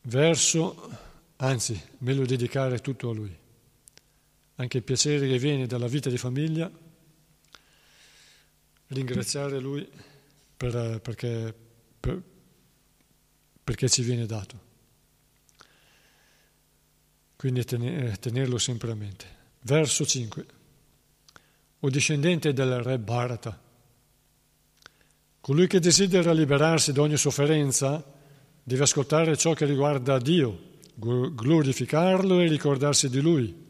Verso, 0.00 0.98
anzi, 1.36 1.80
meglio 1.98 2.26
dedicare 2.26 2.80
tutto 2.80 3.10
a 3.10 3.14
Lui. 3.14 3.46
Anche 4.60 4.78
il 4.78 4.82
piacere 4.82 5.28
che 5.28 5.38
viene 5.38 5.66
dalla 5.66 5.86
vita 5.86 6.10
di 6.10 6.18
famiglia, 6.18 6.70
ringraziare 8.88 9.58
Lui 9.60 9.88
per, 10.56 11.00
perché, 11.00 11.54
per, 12.00 12.22
perché 13.62 13.88
ci 13.88 14.02
viene 14.02 14.26
dato. 14.26 14.66
Quindi 17.36 17.64
tenerlo 17.64 18.58
sempre 18.58 18.90
a 18.90 18.94
mente. 18.94 19.26
Verso 19.60 20.04
5. 20.04 20.46
O 21.80 21.88
discendente 21.88 22.52
del 22.52 22.82
re 22.82 22.98
Bharata, 22.98 23.62
colui 25.40 25.68
che 25.68 25.78
desidera 25.78 26.32
liberarsi 26.32 26.90
da 26.92 27.02
ogni 27.02 27.16
sofferenza 27.16 28.04
deve 28.60 28.82
ascoltare 28.82 29.36
ciò 29.36 29.52
che 29.52 29.66
riguarda 29.66 30.18
Dio, 30.18 30.78
glorificarlo 30.96 32.40
e 32.40 32.48
ricordarsi 32.48 33.08
di 33.08 33.20
Lui, 33.20 33.67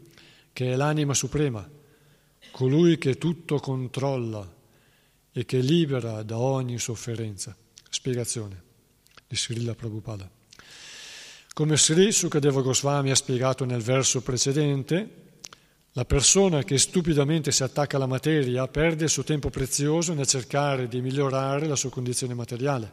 che 0.59 0.73
è 0.73 0.75
l'anima 0.75 1.13
suprema, 1.13 1.65
colui 2.51 2.97
che 2.97 3.17
tutto 3.17 3.59
controlla 3.59 4.45
e 5.31 5.45
che 5.45 5.59
libera 5.59 6.21
da 6.21 6.37
ogni 6.37 6.77
sofferenza. 6.79 7.55
Spiegazione 7.89 8.61
di 9.25 9.37
Srila 9.37 9.73
Prabhupada. 9.73 10.29
Come 11.53 11.77
Sri 11.77 12.11
Sukadeva 12.11 12.59
Goswami 12.59 13.09
ha 13.09 13.15
spiegato 13.15 13.63
nel 13.63 13.81
verso 13.81 14.19
precedente, 14.19 15.27
la 15.93 16.03
persona 16.03 16.61
che 16.63 16.77
stupidamente 16.77 17.53
si 17.53 17.63
attacca 17.63 17.95
alla 17.95 18.05
materia 18.05 18.67
perde 18.67 19.05
il 19.05 19.09
suo 19.09 19.23
tempo 19.23 19.49
prezioso 19.49 20.13
nel 20.13 20.27
cercare 20.27 20.89
di 20.89 20.99
migliorare 20.99 21.67
la 21.67 21.77
sua 21.77 21.89
condizione 21.89 22.33
materiale, 22.33 22.91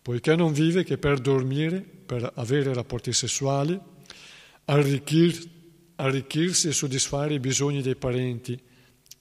poiché 0.00 0.36
non 0.36 0.52
vive 0.52 0.84
che 0.84 0.96
per 0.96 1.18
dormire, 1.18 1.80
per 1.80 2.30
avere 2.36 2.72
rapporti 2.72 3.12
sessuali, 3.12 3.76
arricchir, 4.66 5.54
arricchirsi 5.96 6.68
e 6.68 6.72
soddisfare 6.72 7.34
i 7.34 7.40
bisogni 7.40 7.82
dei 7.82 7.96
parenti, 7.96 8.60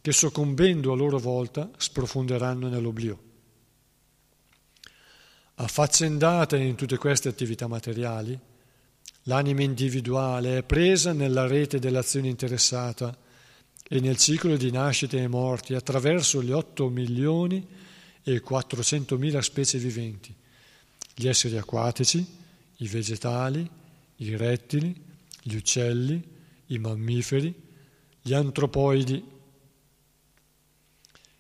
che 0.02 0.12
soccombendo 0.12 0.92
a 0.92 0.96
loro 0.96 1.18
volta 1.18 1.70
sprofonderanno 1.78 2.68
nell'oblio. 2.68 3.20
Affaccendata 5.56 6.58
in 6.58 6.76
tutte 6.76 6.98
queste 6.98 7.30
attività 7.30 7.68
materiali, 7.68 8.40
L'anima 9.28 9.64
individuale 9.64 10.60
è 10.60 10.64
presa 10.64 11.12
nella 11.12 11.48
rete 11.48 11.80
dell'azione 11.80 12.28
interessata 12.28 13.16
e 13.88 14.00
nel 14.00 14.18
ciclo 14.18 14.56
di 14.56 14.70
nascite 14.70 15.20
e 15.20 15.28
morti 15.28 15.74
attraverso 15.74 16.44
gli 16.44 16.52
8 16.52 16.90
milioni 16.90 17.66
e 18.22 18.40
400 18.40 19.18
mila 19.18 19.42
specie 19.42 19.80
viventi, 19.80 20.34
gli 21.16 21.28
esseri 21.28 21.58
acquatici, 21.58 22.24
i 22.78 22.88
vegetali, 22.88 23.68
i 24.18 24.38
rettili, 24.38 24.96
gli 25.42 25.56
uccelli, 25.56 26.24
i 26.68 26.80
mammiferi, 26.80 27.54
gli 28.22 28.34
antropoidi, 28.34 29.24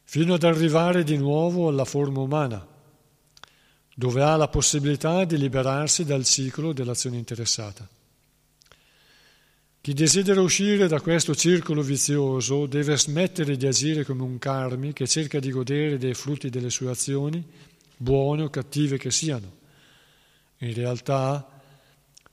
fino 0.03 0.33
ad 0.35 0.43
arrivare 0.43 1.03
di 1.03 1.17
nuovo 1.17 1.67
alla 1.67 1.85
forma 1.85 2.21
umana 2.21 2.73
dove 3.97 4.21
ha 4.21 4.35
la 4.35 4.49
possibilità 4.49 5.23
di 5.23 5.37
liberarsi 5.37 6.03
dal 6.03 6.25
ciclo 6.25 6.73
dell'azione 6.73 7.15
interessata. 7.15 7.87
Chi 9.79 9.93
desidera 9.93 10.41
uscire 10.41 10.87
da 10.87 10.99
questo 10.99 11.33
circolo 11.33 11.81
vizioso 11.81 12.65
deve 12.65 12.97
smettere 12.97 13.55
di 13.55 13.65
agire 13.65 14.03
come 14.03 14.23
un 14.23 14.37
karmi 14.37 14.91
che 14.91 15.07
cerca 15.07 15.39
di 15.39 15.49
godere 15.49 15.97
dei 15.97 16.13
frutti 16.13 16.49
delle 16.49 16.69
sue 16.69 16.89
azioni, 16.89 17.41
buone 17.95 18.43
o 18.43 18.49
cattive 18.49 18.97
che 18.97 19.11
siano. 19.11 19.63
In 20.57 20.73
realtà 20.73 21.47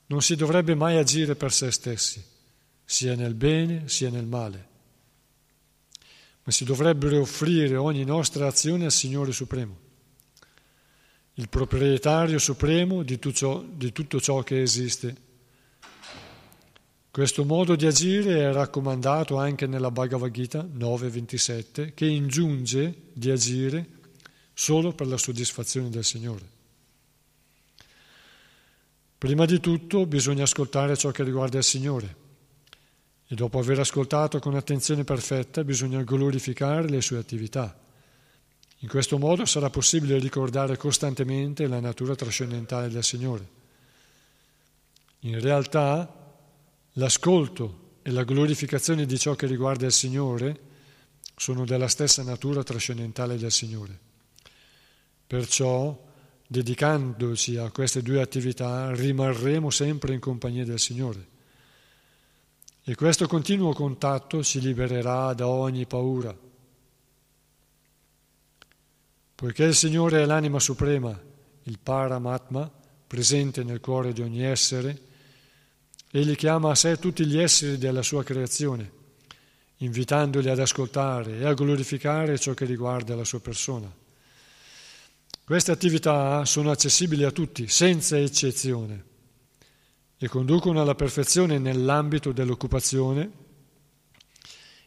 non 0.07 0.21
si 0.21 0.35
dovrebbe 0.35 0.75
mai 0.75 0.97
agire 0.97 1.37
per 1.37 1.53
se 1.53 1.71
stessi, 1.71 2.25
sia 2.93 3.15
nel 3.15 3.35
bene 3.35 3.89
sia 3.89 4.11
nel 4.11 4.27
male, 4.27 4.67
ma 6.43 6.53
si 6.53 6.65
dovrebbe 6.65 7.17
offrire 7.17 7.77
ogni 7.77 8.05
nostra 8.05 8.47
azione 8.47 8.85
al 8.85 8.93
Signore 8.93 9.33
Supremo 9.33 9.83
il 11.35 11.49
proprietario 11.49 12.39
supremo 12.39 13.03
di 13.03 13.19
tutto, 13.19 13.35
ciò, 13.35 13.63
di 13.63 13.91
tutto 13.93 14.21
ciò 14.21 14.43
che 14.43 14.61
esiste. 14.61 15.31
Questo 17.11 17.45
modo 17.45 17.75
di 17.75 17.87
agire 17.87 18.41
è 18.41 18.53
raccomandato 18.53 19.39
anche 19.39 19.67
nella 19.67 19.91
Bhagavad 19.91 20.31
Gita 20.31 20.63
9.27, 20.63 21.95
che 21.95 22.07
ingiunge 22.07 22.95
di 23.13 23.31
agire 23.31 23.87
solo 24.53 24.93
per 24.93 25.07
la 25.07 25.17
soddisfazione 25.17 25.89
del 25.89 26.05
Signore. 26.05 26.51
Prima 29.17 29.45
di 29.47 29.61
tutto 29.61 30.05
bisogna 30.05 30.43
ascoltare 30.43 30.97
ciò 30.97 31.11
che 31.11 31.23
riguarda 31.23 31.59
il 31.59 31.65
Signore 31.65 32.22
e 33.33 33.35
dopo 33.35 33.59
aver 33.59 33.79
ascoltato 33.79 34.39
con 34.41 34.57
attenzione 34.57 35.05
perfetta 35.05 35.65
bisogna 35.65 36.03
glorificare 36.03 36.87
le 36.87 37.01
sue 37.01 37.17
attività. 37.17 37.75
In 38.81 38.89
questo 38.89 39.17
modo 39.17 39.47
sarà 39.47 39.71
possibile 39.71 40.19
ricordare 40.19 40.77
costantemente 40.77 41.67
la 41.67 41.81
natura 41.81 42.15
trascendentale 42.15 42.91
del 42.91 43.03
Signore. 43.03 43.49
In 45.21 45.41
realtà 45.41 46.15
l'ascolto 46.93 48.01
e 48.03 48.11
la 48.11 48.23
glorificazione 48.23 49.07
di 49.07 49.19
ciò 49.19 49.35
che 49.35 49.47
riguarda 49.47 49.87
il 49.87 49.93
Signore 49.93 50.61
sono 51.35 51.65
della 51.65 51.89
stessa 51.89 52.23
natura 52.23 52.63
trascendentale 52.63 53.39
del 53.39 53.51
Signore. 53.51 53.99
Perciò, 55.27 55.99
dedicandoci 56.47 57.57
a 57.57 57.71
queste 57.71 58.03
due 58.03 58.21
attività, 58.21 58.93
rimarremo 58.93 59.71
sempre 59.71 60.13
in 60.13 60.21
compagnia 60.21 60.67
del 60.67 60.79
Signore. 60.79 61.32
E 62.85 62.95
questo 62.95 63.27
continuo 63.27 63.73
contatto 63.73 64.43
ci 64.43 64.61
libererà 64.61 65.33
da 65.35 65.47
ogni 65.47 65.87
paura 65.87 66.37
Poiché 69.43 69.65
il 69.65 69.75
Signore 69.75 70.23
è 70.23 70.25
l'anima 70.25 70.61
suprema, 70.61 71.21
il 71.65 71.79
Paramatma, 71.83 72.71
presente 73.09 73.65
nel 73.65 73.81
cuore 73.81 74.13
di 74.13 74.23
ogni 74.23 74.45
essere, 74.45 74.97
egli 76.13 76.37
chiama 76.37 76.71
a 76.71 76.77
sé 76.77 76.97
tutti 77.01 77.27
gli 77.27 77.37
esseri 77.37 77.77
della 77.77 78.03
sua 78.03 78.23
creazione, 78.23 78.89
invitandoli 79.79 80.49
ad 80.49 80.61
ascoltare 80.61 81.39
e 81.39 81.45
a 81.45 81.55
glorificare 81.55 82.39
ciò 82.39 82.55
che 82.55 82.67
riguarda 82.67 83.17
la 83.17 83.25
sua 83.25 83.41
persona. 83.41 83.93
Queste 85.45 85.73
attività 85.73 86.45
sono 86.45 86.71
accessibili 86.71 87.25
a 87.25 87.33
tutti, 87.33 87.67
senza 87.67 88.17
eccezione, 88.17 89.05
e 90.23 90.29
conducono 90.29 90.81
alla 90.81 90.95
perfezione 90.95 91.59
nell'ambito 91.59 92.31
dell'occupazione 92.31 93.31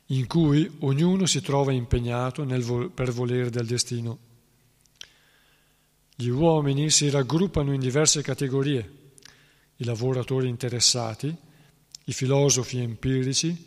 in 0.05 0.27
cui 0.27 0.77
ognuno 0.79 1.25
si 1.25 1.41
trova 1.41 1.73
impegnato 1.73 2.45
nel, 2.45 2.89
per 2.95 3.11
volere 3.11 3.49
del 3.49 3.65
destino. 3.65 4.17
Gli 6.15 6.29
uomini 6.29 6.89
si 6.89 7.09
raggruppano 7.09 7.73
in 7.73 7.81
diverse 7.81 8.21
categorie, 8.21 9.11
i 9.75 9.83
lavoratori 9.83 10.47
interessati, 10.47 11.35
i 12.05 12.13
filosofi 12.13 12.77
empirici, 12.77 13.65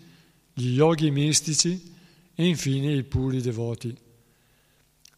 gli 0.54 0.72
yogi 0.72 1.10
mistici 1.10 1.94
e 2.34 2.46
infine 2.46 2.94
i 2.94 3.04
puri 3.04 3.42
devoti. 3.42 3.94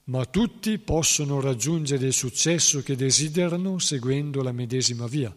Ma 0.06 0.24
tutti 0.24 0.78
possono 0.78 1.40
raggiungere 1.40 2.06
il 2.06 2.12
successo 2.12 2.82
che 2.82 2.96
desiderano 2.96 3.78
seguendo 3.78 4.42
la 4.42 4.50
medesima 4.50 5.06
via. 5.06 5.32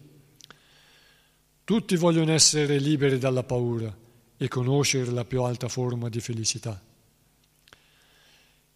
Tutti 1.64 1.96
vogliono 1.96 2.30
essere 2.30 2.78
liberi 2.78 3.16
dalla 3.18 3.42
paura 3.42 3.96
e 4.36 4.48
conoscere 4.48 5.10
la 5.10 5.24
più 5.24 5.42
alta 5.42 5.68
forma 5.68 6.10
di 6.10 6.20
felicità. 6.20 6.78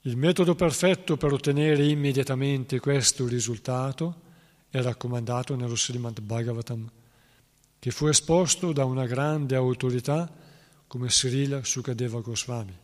Il 0.02 0.16
metodo 0.16 0.54
perfetto 0.54 1.18
per 1.18 1.34
ottenere 1.34 1.84
immediatamente 1.84 2.80
questo 2.80 3.26
risultato 3.26 4.22
è 4.70 4.80
raccomandato 4.80 5.54
nello 5.54 5.76
Srimad 5.76 6.20
Bhagavatam, 6.20 6.90
che 7.78 7.90
fu 7.90 8.06
esposto 8.06 8.72
da 8.72 8.86
una 8.86 9.04
grande 9.04 9.54
autorità 9.54 10.32
come 10.86 11.10
Srila 11.10 11.62
Sukadeva 11.64 12.20
Goswami. 12.20 12.76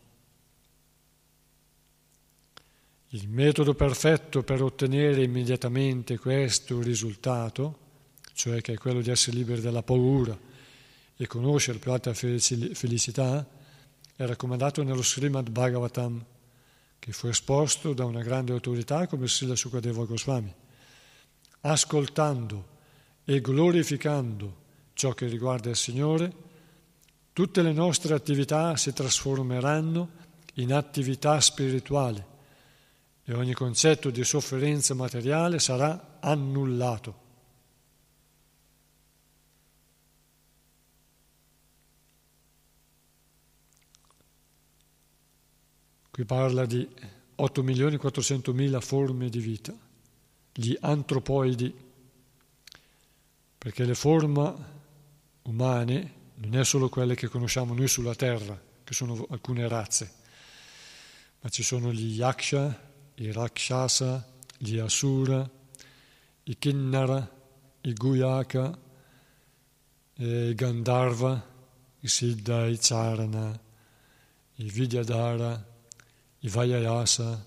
Il 3.09 3.28
metodo 3.28 3.72
perfetto 3.72 4.43
per 4.43 4.60
ottenere 4.60 5.22
immediatamente 5.22 6.18
questo 6.18 6.82
risultato, 6.82 7.78
cioè 8.35 8.61
che 8.61 8.74
è 8.74 8.77
quello 8.77 9.01
di 9.01 9.11
essere 9.11 9.36
liberi 9.36 9.61
dalla 9.61 9.82
paura 9.82 10.36
e 11.16 11.27
conoscere 11.27 11.78
più 11.78 11.93
alta 11.93 12.12
felicità, 12.12 13.47
è 14.16 14.27
raccomandato 14.27 14.82
nello 14.82 15.02
Srimad 15.02 15.48
Bhagavatam, 15.48 16.24
che 16.98 17.12
fu 17.12 17.28
esposto 17.28 17.93
da 17.93 18.05
una 18.05 18.23
grande 18.23 18.52
autorità 18.52 19.06
come 19.06 19.28
Srila 19.28 19.55
Sukadeva 19.55 20.05
Goswami. 20.05 20.52
Ascoltando 21.61 22.69
e 23.24 23.40
glorificando 23.40 24.62
ciò 24.93 25.12
che 25.12 25.27
riguarda 25.27 25.70
il 25.70 25.77
Signore, 25.77 26.32
tutte 27.32 27.62
le 27.62 27.73
nostre 27.73 28.15
attività 28.15 28.77
si 28.77 28.93
trasformeranno 28.93 30.23
in 30.55 30.73
attività 30.73 31.40
spirituali 31.40 32.23
e 33.24 33.32
ogni 33.32 33.55
concetto 33.55 34.11
di 34.11 34.23
sofferenza 34.23 34.94
materiale 34.94 35.59
sarà 35.59 36.19
annullato. 36.20 37.23
Qui 46.14 46.24
parla 46.26 46.64
di 46.64 46.88
8.400.000 47.38 48.80
forme 48.80 49.28
di 49.28 49.40
vita, 49.40 49.76
gli 50.52 50.76
antropoidi, 50.78 51.74
perché 53.58 53.84
le 53.84 53.96
forme 53.96 54.54
umane 55.42 56.12
non 56.36 56.54
è 56.54 56.64
solo 56.64 56.88
quelle 56.88 57.16
che 57.16 57.26
conosciamo 57.26 57.74
noi 57.74 57.88
sulla 57.88 58.14
Terra, 58.14 58.56
che 58.84 58.94
sono 58.94 59.26
alcune 59.30 59.66
razze, 59.66 60.12
ma 61.40 61.48
ci 61.48 61.64
sono 61.64 61.92
gli 61.92 62.14
Yaksha, 62.14 62.92
i 63.16 63.32
Rakshasa, 63.32 64.24
gli 64.56 64.78
Asura, 64.78 65.50
i 66.44 66.56
Kinnara, 66.56 67.28
i 67.80 67.92
Guyaka, 67.92 68.78
i 70.14 70.54
Gandharva, 70.54 71.44
i 71.98 72.06
Siddha, 72.06 72.68
i 72.68 72.78
Charana, 72.80 73.60
i 74.54 74.70
Vidyadhara, 74.70 75.72
i 76.44 76.48
Vajayasa 76.48 77.46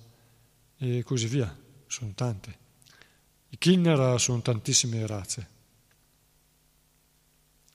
e 0.77 1.03
così 1.03 1.27
via, 1.27 1.55
sono 1.85 2.13
tante. 2.15 2.65
I 3.49 3.57
Kinnara 3.59 4.17
sono 4.17 4.41
tantissime 4.41 5.05
razze, 5.05 5.47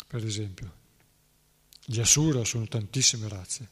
per 0.06 0.24
esempio. 0.24 0.80
Gli 1.84 2.00
Asura 2.00 2.44
sono 2.44 2.66
tantissime 2.66 3.28
razze. 3.28 3.70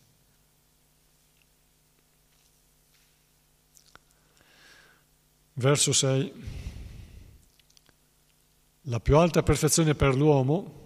Verso 5.54 5.92
6. 5.92 6.32
La 8.82 9.00
più 9.00 9.16
alta 9.16 9.42
perfezione 9.42 9.96
per 9.96 10.14
l'uomo, 10.14 10.78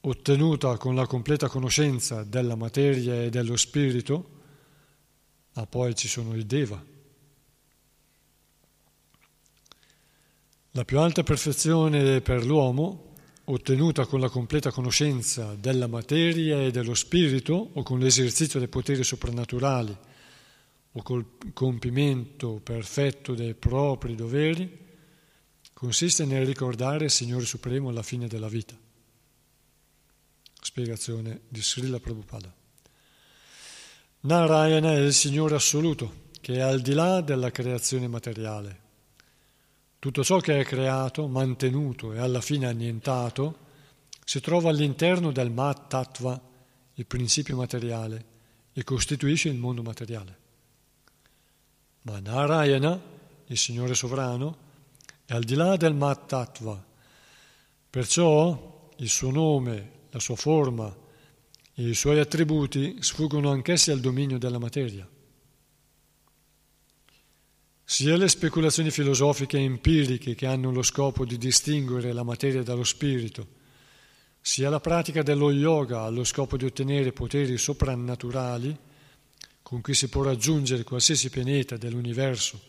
ottenuta 0.00 0.76
con 0.76 0.94
la 0.94 1.06
completa 1.06 1.48
conoscenza 1.48 2.22
della 2.22 2.54
materia 2.54 3.22
e 3.22 3.28
dello 3.28 3.56
spirito, 3.56 4.36
ma 5.58 5.66
poi 5.66 5.92
ci 5.96 6.06
sono 6.06 6.36
i 6.36 6.46
Deva. 6.46 6.80
La 10.70 10.84
più 10.84 11.00
alta 11.00 11.24
perfezione 11.24 12.20
per 12.20 12.44
l'uomo, 12.46 13.14
ottenuta 13.42 14.06
con 14.06 14.20
la 14.20 14.28
completa 14.28 14.70
conoscenza 14.70 15.56
della 15.56 15.88
materia 15.88 16.62
e 16.62 16.70
dello 16.70 16.94
spirito 16.94 17.70
o 17.72 17.82
con 17.82 17.98
l'esercizio 17.98 18.60
dei 18.60 18.68
poteri 18.68 19.02
soprannaturali 19.02 19.96
o 20.92 21.02
col 21.02 21.26
compimento 21.52 22.60
perfetto 22.62 23.34
dei 23.34 23.54
propri 23.54 24.14
doveri, 24.14 24.86
consiste 25.72 26.24
nel 26.24 26.46
ricordare 26.46 27.06
il 27.06 27.10
Signore 27.10 27.44
Supremo 27.44 27.88
alla 27.88 28.04
fine 28.04 28.28
della 28.28 28.48
vita. 28.48 28.78
Spiegazione 30.60 31.40
di 31.48 31.60
Srila 31.60 31.98
Prabhupada. 31.98 32.57
Narayana 34.20 34.94
è 34.94 34.98
il 34.98 35.12
Signore 35.12 35.54
assoluto, 35.54 36.26
che 36.40 36.54
è 36.54 36.60
al 36.60 36.80
di 36.80 36.92
là 36.92 37.20
della 37.20 37.52
creazione 37.52 38.08
materiale. 38.08 38.80
Tutto 40.00 40.24
ciò 40.24 40.38
che 40.38 40.58
è 40.58 40.64
creato, 40.64 41.28
mantenuto 41.28 42.12
e 42.12 42.18
alla 42.18 42.40
fine 42.40 42.66
annientato 42.66 43.66
si 44.24 44.40
trova 44.40 44.70
all'interno 44.70 45.30
del 45.30 45.52
Mat 45.52 45.86
Tattva, 45.86 46.40
il 46.94 47.06
principio 47.06 47.54
materiale, 47.54 48.24
e 48.72 48.82
costituisce 48.82 49.50
il 49.50 49.56
mondo 49.56 49.82
materiale. 49.82 50.38
Ma 52.02 52.18
Narayana, 52.18 53.00
il 53.46 53.56
Signore 53.56 53.94
sovrano, 53.94 54.56
è 55.26 55.32
al 55.32 55.44
di 55.44 55.54
là 55.54 55.76
del 55.76 55.94
Mat 55.94 56.26
Tattva. 56.26 56.84
Perciò 57.88 58.90
il 58.96 59.08
suo 59.08 59.30
nome, 59.30 59.90
la 60.10 60.18
sua 60.18 60.34
forma, 60.34 61.06
i 61.80 61.94
suoi 61.94 62.18
attributi 62.18 62.96
sfuggono 62.98 63.50
anch'essi 63.50 63.92
al 63.92 64.00
dominio 64.00 64.36
della 64.36 64.58
materia. 64.58 65.08
Sia 67.84 68.16
le 68.16 68.28
speculazioni 68.28 68.90
filosofiche 68.90 69.58
e 69.58 69.62
empiriche 69.62 70.34
che 70.34 70.46
hanno 70.46 70.72
lo 70.72 70.82
scopo 70.82 71.24
di 71.24 71.38
distinguere 71.38 72.12
la 72.12 72.24
materia 72.24 72.64
dallo 72.64 72.82
spirito, 72.82 73.46
sia 74.40 74.70
la 74.70 74.80
pratica 74.80 75.22
dello 75.22 75.52
yoga 75.52 76.02
allo 76.02 76.24
scopo 76.24 76.56
di 76.56 76.64
ottenere 76.64 77.12
poteri 77.12 77.56
soprannaturali 77.56 78.76
con 79.62 79.80
cui 79.80 79.94
si 79.94 80.08
può 80.08 80.22
raggiungere 80.22 80.82
qualsiasi 80.82 81.30
pianeta 81.30 81.76
dell'universo 81.76 82.60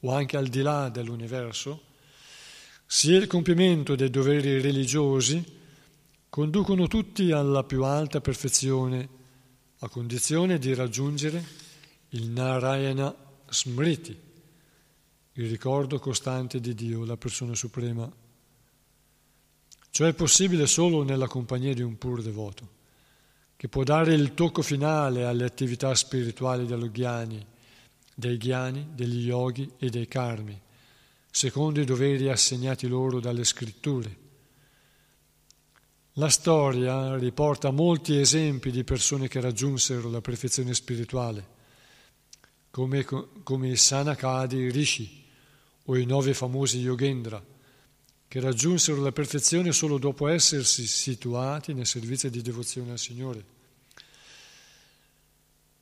o 0.00 0.12
anche 0.12 0.38
al 0.38 0.48
di 0.48 0.62
là 0.62 0.88
dell'universo, 0.88 1.82
sia 2.86 3.18
il 3.18 3.26
compimento 3.26 3.94
dei 3.94 4.10
doveri 4.10 4.60
religiosi 4.60 5.62
conducono 6.34 6.88
tutti 6.88 7.30
alla 7.30 7.62
più 7.62 7.84
alta 7.84 8.20
perfezione, 8.20 9.08
a 9.78 9.88
condizione 9.88 10.58
di 10.58 10.74
raggiungere 10.74 11.40
il 12.08 12.28
Narayana 12.28 13.14
Smriti, 13.48 14.18
il 15.34 15.48
ricordo 15.48 16.00
costante 16.00 16.58
di 16.58 16.74
Dio, 16.74 17.04
la 17.04 17.16
persona 17.16 17.54
suprema. 17.54 18.12
Ciò 19.90 20.06
è 20.06 20.12
possibile 20.12 20.66
solo 20.66 21.04
nella 21.04 21.28
compagnia 21.28 21.72
di 21.72 21.82
un 21.82 21.96
pur 21.98 22.20
devoto, 22.20 22.68
che 23.54 23.68
può 23.68 23.84
dare 23.84 24.12
il 24.12 24.34
tocco 24.34 24.62
finale 24.62 25.22
alle 25.26 25.44
attività 25.44 25.94
spirituali 25.94 26.66
dello 26.66 26.90
ghiani, 26.90 27.46
dei 28.12 28.38
ghiani, 28.38 28.88
degli 28.92 29.24
yogi 29.24 29.70
e 29.78 29.88
dei 29.88 30.08
karmi, 30.08 30.60
secondo 31.30 31.80
i 31.80 31.84
doveri 31.84 32.28
assegnati 32.28 32.88
loro 32.88 33.20
dalle 33.20 33.44
scritture 33.44 34.22
la 36.14 36.28
storia 36.28 37.16
riporta 37.16 37.70
molti 37.70 38.18
esempi 38.18 38.70
di 38.70 38.84
persone 38.84 39.26
che 39.26 39.40
raggiunsero 39.40 40.08
la 40.08 40.20
perfezione 40.20 40.72
spirituale, 40.72 41.46
come, 42.70 43.04
come 43.42 43.70
i 43.70 43.76
Sanakadi 43.76 44.70
Rishi 44.70 45.24
o 45.86 45.96
i 45.96 46.04
nove 46.04 46.32
famosi 46.32 46.78
Yogendra, 46.78 47.44
che 48.28 48.40
raggiunsero 48.40 49.02
la 49.02 49.10
perfezione 49.10 49.72
solo 49.72 49.98
dopo 49.98 50.28
essersi 50.28 50.86
situati 50.86 51.74
nel 51.74 51.86
servizio 51.86 52.30
di 52.30 52.42
devozione 52.42 52.92
al 52.92 52.98
Signore. 52.98 53.52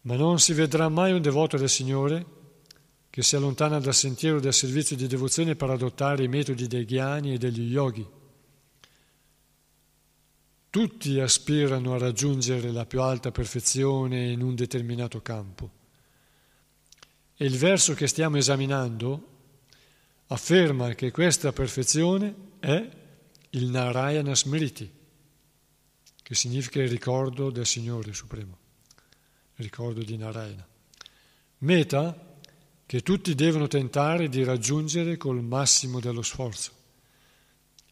Ma 0.02 0.16
non 0.16 0.40
si 0.40 0.54
vedrà 0.54 0.88
mai 0.88 1.12
un 1.12 1.20
devoto 1.20 1.58
del 1.58 1.68
Signore 1.68 2.40
che 3.10 3.22
si 3.22 3.36
allontana 3.36 3.78
dal 3.78 3.94
sentiero 3.94 4.40
del 4.40 4.54
servizio 4.54 4.96
di 4.96 5.06
devozione 5.06 5.56
per 5.56 5.68
adottare 5.68 6.24
i 6.24 6.28
metodi 6.28 6.66
dei 6.66 6.86
ghiani 6.86 7.34
e 7.34 7.38
degli 7.38 7.70
yogi 7.70 8.20
tutti 10.72 11.20
aspirano 11.20 11.92
a 11.92 11.98
raggiungere 11.98 12.72
la 12.72 12.86
più 12.86 13.02
alta 13.02 13.30
perfezione 13.30 14.30
in 14.30 14.40
un 14.40 14.54
determinato 14.54 15.20
campo. 15.20 15.70
E 17.36 17.44
il 17.44 17.58
verso 17.58 17.92
che 17.92 18.06
stiamo 18.06 18.38
esaminando 18.38 19.28
afferma 20.28 20.94
che 20.94 21.10
questa 21.10 21.52
perfezione 21.52 22.34
è 22.58 22.88
il 23.50 23.68
Narayana 23.68 24.34
Smriti, 24.34 24.90
che 26.22 26.34
significa 26.34 26.80
il 26.80 26.88
ricordo 26.88 27.50
del 27.50 27.66
Signore 27.66 28.14
Supremo, 28.14 28.56
il 29.56 29.64
ricordo 29.64 30.02
di 30.02 30.16
Narayana. 30.16 30.66
Meta 31.58 32.38
che 32.86 33.02
tutti 33.02 33.34
devono 33.34 33.68
tentare 33.68 34.30
di 34.30 34.42
raggiungere 34.42 35.18
col 35.18 35.42
massimo 35.42 36.00
dello 36.00 36.22
sforzo. 36.22 36.72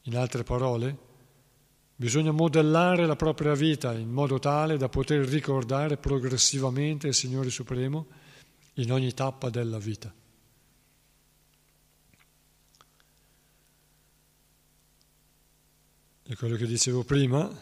In 0.04 0.16
altre 0.16 0.44
parole, 0.44 1.08
Bisogna 2.00 2.30
modellare 2.30 3.04
la 3.04 3.14
propria 3.14 3.52
vita 3.52 3.92
in 3.92 4.08
modo 4.08 4.38
tale 4.38 4.78
da 4.78 4.88
poter 4.88 5.22
ricordare 5.28 5.98
progressivamente 5.98 7.08
il 7.08 7.14
Signore 7.14 7.50
Supremo 7.50 8.06
in 8.76 8.90
ogni 8.90 9.12
tappa 9.12 9.50
della 9.50 9.78
vita. 9.78 10.10
E 16.22 16.36
quello 16.36 16.56
che 16.56 16.66
dicevo 16.66 17.04
prima, 17.04 17.54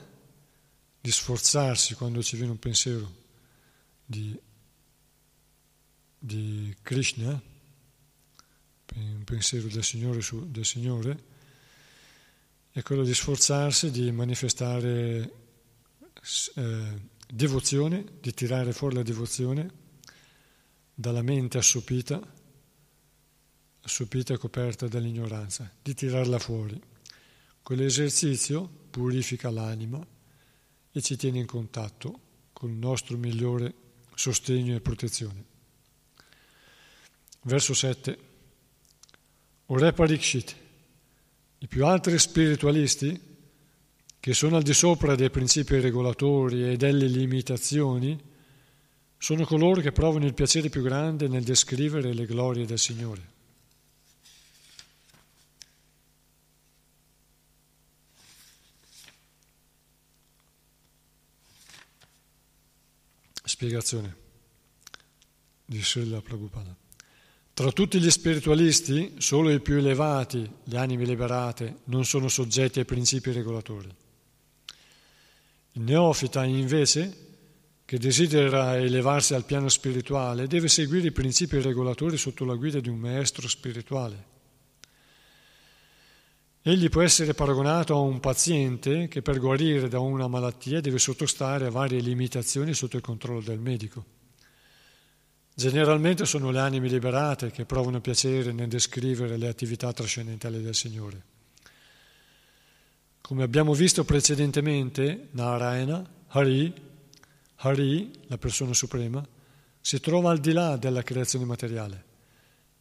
di 1.00 1.10
sforzarsi 1.10 1.96
quando 1.96 2.22
ci 2.22 2.36
viene 2.36 2.52
un 2.52 2.60
pensiero 2.60 3.12
di, 4.06 4.40
di 6.16 6.76
Krishna, 6.80 7.42
un 8.94 9.24
pensiero 9.24 9.66
del 9.66 9.82
Signore, 9.82 10.20
del 10.46 10.64
Signore 10.64 11.27
è 12.78 12.82
quello 12.82 13.02
di 13.02 13.12
sforzarsi 13.12 13.90
di 13.90 14.12
manifestare 14.12 15.32
eh, 16.54 17.00
devozione, 17.26 18.04
di 18.20 18.32
tirare 18.32 18.72
fuori 18.72 18.94
la 18.94 19.02
devozione 19.02 19.68
dalla 20.94 21.22
mente 21.22 21.58
assopita, 21.58 22.20
assopita 23.80 24.32
e 24.32 24.38
coperta 24.38 24.86
dall'ignoranza, 24.86 25.68
di 25.82 25.92
tirarla 25.92 26.38
fuori. 26.38 26.80
Quell'esercizio 27.62 28.70
purifica 28.90 29.50
l'anima 29.50 30.06
e 30.92 31.02
ci 31.02 31.16
tiene 31.16 31.40
in 31.40 31.46
contatto 31.46 32.20
con 32.52 32.70
il 32.70 32.76
nostro 32.76 33.16
migliore 33.16 33.74
sostegno 34.14 34.76
e 34.76 34.80
protezione. 34.80 35.44
Verso 37.42 37.74
7. 37.74 38.18
Ore 39.66 39.92
Parikshit, 39.92 40.66
i 41.58 41.66
più 41.66 41.84
altri 41.84 42.18
spiritualisti, 42.18 43.20
che 44.20 44.34
sono 44.34 44.56
al 44.56 44.62
di 44.62 44.74
sopra 44.74 45.14
dei 45.14 45.30
principi 45.30 45.80
regolatori 45.80 46.70
e 46.70 46.76
delle 46.76 47.06
limitazioni, 47.06 48.18
sono 49.16 49.44
coloro 49.44 49.80
che 49.80 49.90
provano 49.90 50.26
il 50.26 50.34
piacere 50.34 50.68
più 50.68 50.82
grande 50.82 51.26
nel 51.26 51.42
descrivere 51.42 52.12
le 52.12 52.26
glorie 52.26 52.66
del 52.66 52.78
Signore. 52.78 53.36
Spiegazione 63.42 64.16
di 65.64 65.82
Srila 65.82 66.20
Prabhupada. 66.20 66.87
Tra 67.58 67.72
tutti 67.72 67.98
gli 67.98 68.08
spiritualisti, 68.08 69.14
solo 69.18 69.50
i 69.50 69.58
più 69.58 69.78
elevati, 69.78 70.48
le 70.62 70.78
anime 70.78 71.04
liberate, 71.04 71.78
non 71.86 72.04
sono 72.04 72.28
soggetti 72.28 72.78
ai 72.78 72.84
principi 72.84 73.32
regolatori. 73.32 73.92
Il 75.72 75.82
neofita, 75.82 76.44
invece, 76.44 77.16
che 77.84 77.98
desidera 77.98 78.76
elevarsi 78.76 79.34
al 79.34 79.44
piano 79.44 79.68
spirituale, 79.68 80.46
deve 80.46 80.68
seguire 80.68 81.08
i 81.08 81.10
principi 81.10 81.60
regolatori 81.60 82.16
sotto 82.16 82.44
la 82.44 82.54
guida 82.54 82.78
di 82.78 82.90
un 82.90 82.98
maestro 82.98 83.48
spirituale. 83.48 84.24
Egli 86.62 86.88
può 86.88 87.02
essere 87.02 87.34
paragonato 87.34 87.92
a 87.92 87.98
un 87.98 88.20
paziente 88.20 89.08
che 89.08 89.20
per 89.20 89.40
guarire 89.40 89.88
da 89.88 89.98
una 89.98 90.28
malattia 90.28 90.80
deve 90.80 91.00
sottostare 91.00 91.66
a 91.66 91.70
varie 91.70 91.98
limitazioni 91.98 92.72
sotto 92.72 92.94
il 92.94 93.02
controllo 93.02 93.40
del 93.40 93.58
medico. 93.58 94.17
Generalmente 95.58 96.24
sono 96.24 96.52
le 96.52 96.60
anime 96.60 96.86
liberate 96.86 97.50
che 97.50 97.64
provano 97.64 98.00
piacere 98.00 98.52
nel 98.52 98.68
descrivere 98.68 99.36
le 99.36 99.48
attività 99.48 99.92
trascendentali 99.92 100.62
del 100.62 100.72
Signore. 100.76 101.22
Come 103.20 103.42
abbiamo 103.42 103.74
visto 103.74 104.04
precedentemente, 104.04 105.30
Narayana, 105.32 106.08
Hari, 106.28 106.72
Hari, 107.56 108.10
la 108.28 108.38
persona 108.38 108.72
suprema, 108.72 109.26
si 109.80 109.98
trova 109.98 110.30
al 110.30 110.38
di 110.38 110.52
là 110.52 110.76
della 110.76 111.02
creazione 111.02 111.44
materiale. 111.44 112.04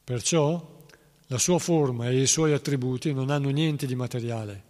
Perciò 0.03 0.85
la 1.25 1.39
sua 1.39 1.57
forma 1.57 2.09
e 2.09 2.21
i 2.21 2.27
suoi 2.27 2.53
attributi 2.53 3.11
non 3.11 3.31
hanno 3.31 3.49
niente 3.49 3.87
di 3.87 3.95
materiale. 3.95 4.63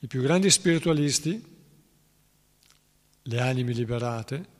I 0.00 0.06
più 0.06 0.20
grandi 0.20 0.50
spiritualisti, 0.50 1.42
le 3.22 3.40
anime 3.40 3.72
liberate, 3.72 4.58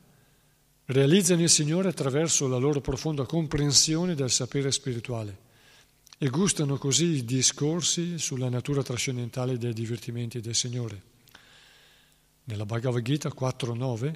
realizzano 0.85 1.41
il 1.41 1.49
Signore 1.49 1.89
attraverso 1.89 2.47
la 2.47 2.57
loro 2.57 2.81
profonda 2.81 3.25
comprensione 3.25 4.15
del 4.15 4.31
sapere 4.31 4.71
spirituale 4.71 5.49
e 6.17 6.29
gustano 6.29 6.77
così 6.77 7.05
i 7.05 7.25
discorsi 7.25 8.19
sulla 8.19 8.49
natura 8.49 8.83
trascendentale 8.83 9.57
dei 9.57 9.73
divertimenti 9.73 10.39
del 10.39 10.55
Signore. 10.55 11.01
Nella 12.43 12.65
Bhagavad 12.65 13.01
Gita 13.01 13.29
4.9 13.29 14.13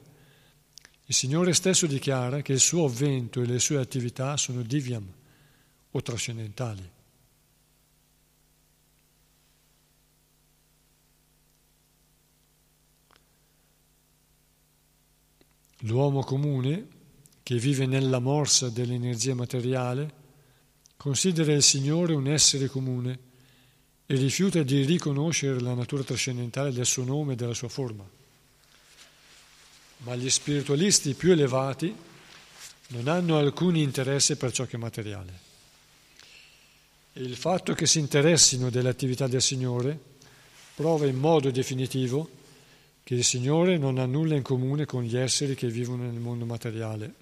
il 1.07 1.13
Signore 1.15 1.53
stesso 1.53 1.85
dichiara 1.85 2.41
che 2.41 2.53
il 2.53 2.59
suo 2.59 2.85
avvento 2.85 3.41
e 3.41 3.45
le 3.45 3.59
sue 3.59 3.77
attività 3.77 4.37
sono 4.37 4.61
divyam, 4.61 5.07
o 5.91 6.01
trascendentali. 6.01 6.91
L'uomo 15.85 16.23
comune, 16.23 16.87
che 17.43 17.57
vive 17.57 17.85
nella 17.85 18.19
morsa 18.19 18.69
dell'energia 18.69 19.35
materiale, 19.35 20.23
considera 20.97 21.53
il 21.53 21.61
Signore 21.61 22.15
un 22.15 22.27
essere 22.27 22.67
comune 22.67 23.19
e 24.07 24.15
rifiuta 24.15 24.63
di 24.63 24.83
riconoscere 24.83 25.59
la 25.59 25.75
natura 25.75 26.03
trascendentale 26.03 26.71
del 26.71 26.87
suo 26.87 27.03
nome 27.03 27.33
e 27.33 27.35
della 27.35 27.53
sua 27.53 27.69
forma. 27.69 28.07
Ma 29.97 30.15
gli 30.15 30.29
spiritualisti 30.29 31.13
più 31.13 31.31
elevati 31.31 31.95
non 32.87 33.07
hanno 33.07 33.37
alcun 33.37 33.75
interesse 33.75 34.37
per 34.37 34.51
ciò 34.51 34.65
che 34.65 34.77
è 34.77 34.79
materiale. 34.79 35.39
E 37.13 37.21
il 37.21 37.35
fatto 37.35 37.73
che 37.73 37.85
si 37.85 37.99
interessino 37.99 38.71
delle 38.71 38.89
attività 38.89 39.27
del 39.27 39.41
Signore 39.41 39.99
prova 40.73 41.05
in 41.05 41.17
modo 41.17 41.51
definitivo 41.51 42.43
che 43.05 43.13
il 43.13 43.23
Signore 43.23 43.77
non 43.77 43.99
ha 43.99 44.07
nulla 44.07 44.33
in 44.33 44.41
comune 44.41 44.87
con 44.87 45.03
gli 45.03 45.15
esseri 45.15 45.53
che 45.53 45.67
vivono 45.67 46.05
nel 46.05 46.19
mondo 46.19 46.43
materiale. 46.43 47.13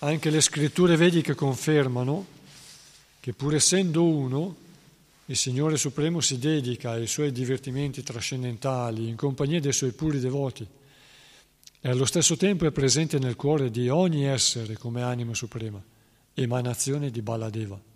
Anche 0.00 0.28
le 0.28 0.40
scritture 0.40 0.96
vediche 0.96 1.36
confermano 1.36 2.26
che 3.20 3.32
pur 3.32 3.54
essendo 3.54 4.04
uno, 4.04 4.56
il 5.26 5.36
Signore 5.36 5.76
Supremo 5.76 6.20
si 6.20 6.36
dedica 6.40 6.90
ai 6.90 7.06
suoi 7.06 7.30
divertimenti 7.30 8.02
trascendentali 8.02 9.06
in 9.06 9.14
compagnia 9.14 9.60
dei 9.60 9.72
suoi 9.72 9.92
puri 9.92 10.18
devoti 10.18 10.66
e 11.80 11.88
allo 11.88 12.06
stesso 12.06 12.36
tempo 12.36 12.66
è 12.66 12.72
presente 12.72 13.20
nel 13.20 13.36
cuore 13.36 13.70
di 13.70 13.88
ogni 13.88 14.26
essere 14.26 14.76
come 14.76 15.00
anima 15.00 15.32
suprema 15.32 15.80
emanazione 16.34 17.08
di 17.12 17.22
Baladeva. 17.22 17.93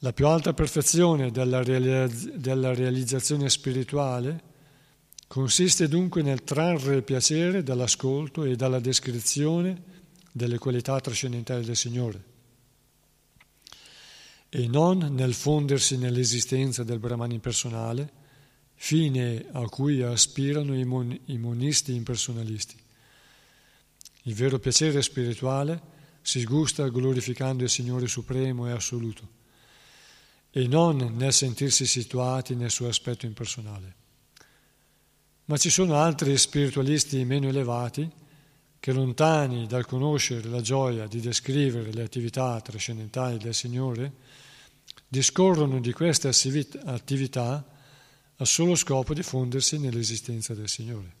La 0.00 0.12
più 0.12 0.26
alta 0.26 0.52
perfezione 0.52 1.30
della, 1.30 1.62
realizz- 1.62 2.30
della 2.32 2.74
realizzazione 2.74 3.48
spirituale 3.48 4.42
consiste 5.26 5.88
dunque 5.88 6.20
nel 6.20 6.44
trarre 6.44 7.00
piacere 7.00 7.62
dall'ascolto 7.62 8.44
e 8.44 8.56
dalla 8.56 8.78
descrizione 8.78 9.94
delle 10.30 10.58
qualità 10.58 11.00
trascendentali 11.00 11.64
del 11.64 11.76
Signore 11.76 12.34
e 14.50 14.68
non 14.68 14.98
nel 14.98 15.32
fondersi 15.32 15.96
nell'esistenza 15.96 16.84
del 16.84 16.98
Brahman 16.98 17.32
impersonale, 17.32 18.12
fine 18.74 19.46
a 19.52 19.66
cui 19.68 20.02
aspirano 20.02 20.78
i, 20.78 20.84
mon- 20.84 21.18
i 21.26 21.38
monisti 21.38 21.94
impersonalisti. 21.94 22.76
Il 24.22 24.34
vero 24.34 24.58
piacere 24.58 25.02
spirituale 25.02 25.80
si 26.20 26.44
gusta 26.44 26.86
glorificando 26.88 27.64
il 27.64 27.70
Signore 27.70 28.06
Supremo 28.06 28.68
e 28.68 28.72
Assoluto 28.72 29.35
e 30.56 30.66
non 30.68 31.12
nel 31.16 31.34
sentirsi 31.34 31.84
situati 31.84 32.54
nel 32.54 32.70
suo 32.70 32.88
aspetto 32.88 33.26
impersonale. 33.26 33.94
Ma 35.44 35.58
ci 35.58 35.68
sono 35.68 35.96
altri 35.96 36.34
spiritualisti 36.38 37.22
meno 37.26 37.48
elevati 37.48 38.10
che 38.80 38.92
lontani 38.92 39.66
dal 39.66 39.84
conoscere 39.84 40.48
la 40.48 40.62
gioia 40.62 41.06
di 41.06 41.20
descrivere 41.20 41.92
le 41.92 42.02
attività 42.02 42.58
trascendentali 42.62 43.36
del 43.36 43.52
Signore, 43.52 44.10
discorrono 45.06 45.78
di 45.78 45.92
queste 45.92 46.28
attività 46.28 47.62
al 48.36 48.46
solo 48.46 48.76
scopo 48.76 49.12
di 49.12 49.22
fondersi 49.22 49.78
nell'esistenza 49.78 50.54
del 50.54 50.70
Signore. 50.70 51.14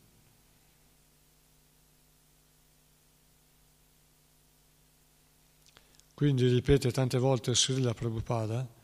Quindi 6.14 6.48
ripete 6.48 6.90
tante 6.90 7.18
volte 7.18 7.54
Srila 7.54 7.92
Prabhupada 7.92 8.75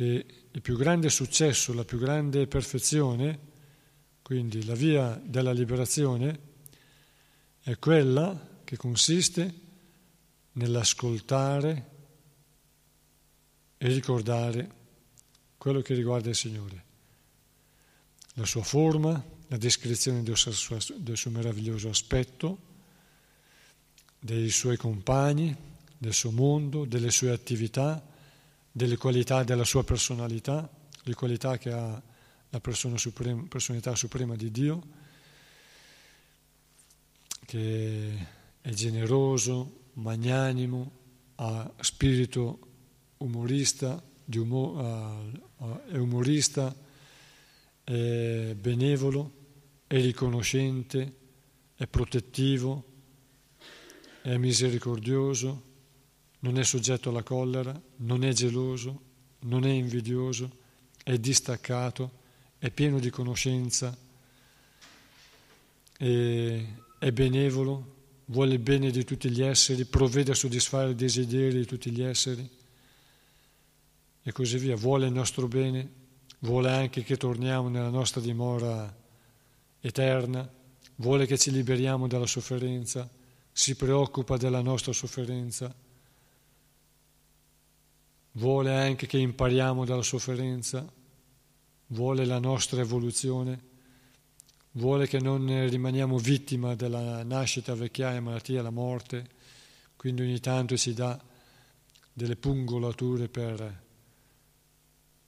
che 0.00 0.24
il 0.50 0.62
più 0.62 0.78
grande 0.78 1.10
successo, 1.10 1.74
la 1.74 1.84
più 1.84 1.98
grande 1.98 2.46
perfezione, 2.46 3.38
quindi 4.22 4.64
la 4.64 4.72
via 4.72 5.20
della 5.22 5.52
liberazione, 5.52 6.40
è 7.60 7.78
quella 7.78 8.62
che 8.64 8.78
consiste 8.78 9.54
nell'ascoltare 10.52 11.90
e 13.76 13.88
ricordare 13.88 14.70
quello 15.58 15.82
che 15.82 15.92
riguarda 15.92 16.30
il 16.30 16.34
Signore, 16.34 16.84
la 18.36 18.46
sua 18.46 18.62
forma, 18.62 19.22
la 19.48 19.58
descrizione 19.58 20.22
del 20.22 20.38
suo, 20.38 20.78
del 20.96 21.18
suo 21.18 21.30
meraviglioso 21.30 21.90
aspetto, 21.90 22.58
dei 24.18 24.48
suoi 24.48 24.78
compagni, 24.78 25.54
del 25.98 26.14
suo 26.14 26.30
mondo, 26.30 26.86
delle 26.86 27.10
sue 27.10 27.32
attività, 27.32 28.09
delle 28.72 28.96
qualità 28.96 29.42
della 29.42 29.64
sua 29.64 29.84
personalità, 29.84 30.68
le 31.02 31.14
qualità 31.14 31.58
che 31.58 31.70
ha 31.72 32.02
la 32.50 32.60
persona 32.60 32.98
suprema, 32.98 33.44
personalità 33.48 33.94
suprema 33.94 34.36
di 34.36 34.50
Dio, 34.50 34.82
che 37.46 38.26
è 38.60 38.70
generoso, 38.70 39.88
magnanimo, 39.94 40.98
ha 41.36 41.72
spirito 41.80 42.58
umorista, 43.18 44.02
umo, 44.34 45.32
è 45.88 45.96
umorista, 45.96 46.74
è 47.82 48.54
benevolo, 48.58 49.32
è 49.86 50.00
riconoscente, 50.00 51.16
è 51.74 51.86
protettivo, 51.86 52.84
è 54.22 54.36
misericordioso, 54.36 55.69
non 56.40 56.58
è 56.58 56.64
soggetto 56.64 57.10
alla 57.10 57.22
collera, 57.22 57.78
non 57.96 58.24
è 58.24 58.32
geloso, 58.32 59.00
non 59.40 59.64
è 59.64 59.70
invidioso, 59.70 60.50
è 61.02 61.18
distaccato, 61.18 62.18
è 62.58 62.70
pieno 62.70 62.98
di 62.98 63.10
conoscenza, 63.10 63.96
è, 65.96 67.12
benevolo, 67.12 67.96
vuole 68.26 68.54
il 68.54 68.58
bene 68.58 68.90
di 68.90 69.04
tutti 69.04 69.30
gli 69.30 69.42
esseri, 69.42 69.84
provvede 69.84 70.32
a 70.32 70.34
soddisfare 70.34 70.90
i 70.90 70.94
desideri 70.94 71.58
di 71.58 71.66
tutti 71.66 71.90
gli 71.90 72.02
esseri 72.02 72.48
e 74.22 74.32
così 74.32 74.58
via, 74.58 74.76
vuole 74.76 75.06
il 75.06 75.12
nostro 75.12 75.46
bene, 75.48 75.88
vuole 76.40 76.70
anche 76.70 77.02
che 77.02 77.16
torniamo 77.16 77.68
nella 77.68 77.88
nostra 77.88 78.20
dimora 78.20 78.96
eterna, 79.80 80.48
vuole 80.96 81.26
che 81.26 81.38
ci 81.38 81.50
liberiamo 81.50 82.06
dalla 82.06 82.26
sofferenza, 82.26 83.08
si 83.52 83.74
preoccupa 83.74 84.36
della 84.36 84.60
nostra 84.60 84.92
sofferenza, 84.92 85.74
vuole 88.32 88.74
anche 88.74 89.06
che 89.06 89.18
impariamo 89.18 89.84
dalla 89.84 90.02
sofferenza, 90.02 90.86
vuole 91.88 92.24
la 92.24 92.38
nostra 92.38 92.80
evoluzione, 92.80 93.68
vuole 94.72 95.06
che 95.06 95.18
non 95.18 95.68
rimaniamo 95.68 96.18
vittima 96.18 96.74
della 96.74 97.22
nascita, 97.22 97.74
vecchiaia, 97.74 98.20
malattia, 98.20 98.62
la 98.62 98.70
morte, 98.70 99.28
quindi 99.96 100.22
ogni 100.22 100.40
tanto 100.40 100.76
ci 100.76 100.94
dà 100.94 101.20
delle 102.12 102.36
pungolature 102.36 103.28
per 103.28 103.88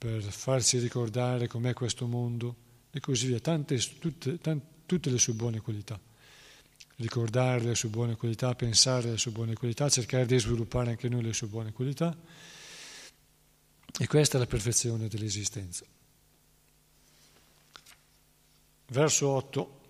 per 0.02 0.20
farsi 0.24 0.80
ricordare 0.80 1.46
com'è 1.46 1.74
questo 1.74 2.08
mondo 2.08 2.56
e 2.90 2.98
così 2.98 3.28
via, 3.28 3.38
tante, 3.38 3.78
tutte, 4.00 4.36
tante, 4.40 4.66
tutte 4.84 5.10
le 5.10 5.18
sue 5.18 5.32
buone 5.32 5.60
qualità. 5.60 5.96
Ricordare 6.96 7.60
le 7.60 7.76
sue 7.76 7.88
buone 7.88 8.16
qualità, 8.16 8.52
pensare 8.56 9.06
alle 9.06 9.18
sue 9.18 9.30
buone 9.30 9.54
qualità, 9.54 9.88
cercare 9.88 10.26
di 10.26 10.36
sviluppare 10.40 10.90
anche 10.90 11.08
noi 11.08 11.22
le 11.22 11.32
sue 11.32 11.46
buone 11.46 11.70
qualità. 11.70 12.16
E 13.98 14.06
questa 14.06 14.36
è 14.36 14.40
la 14.40 14.46
perfezione 14.46 15.08
dell'esistenza. 15.08 15.84
Verso 18.86 19.28
8. 19.28 19.80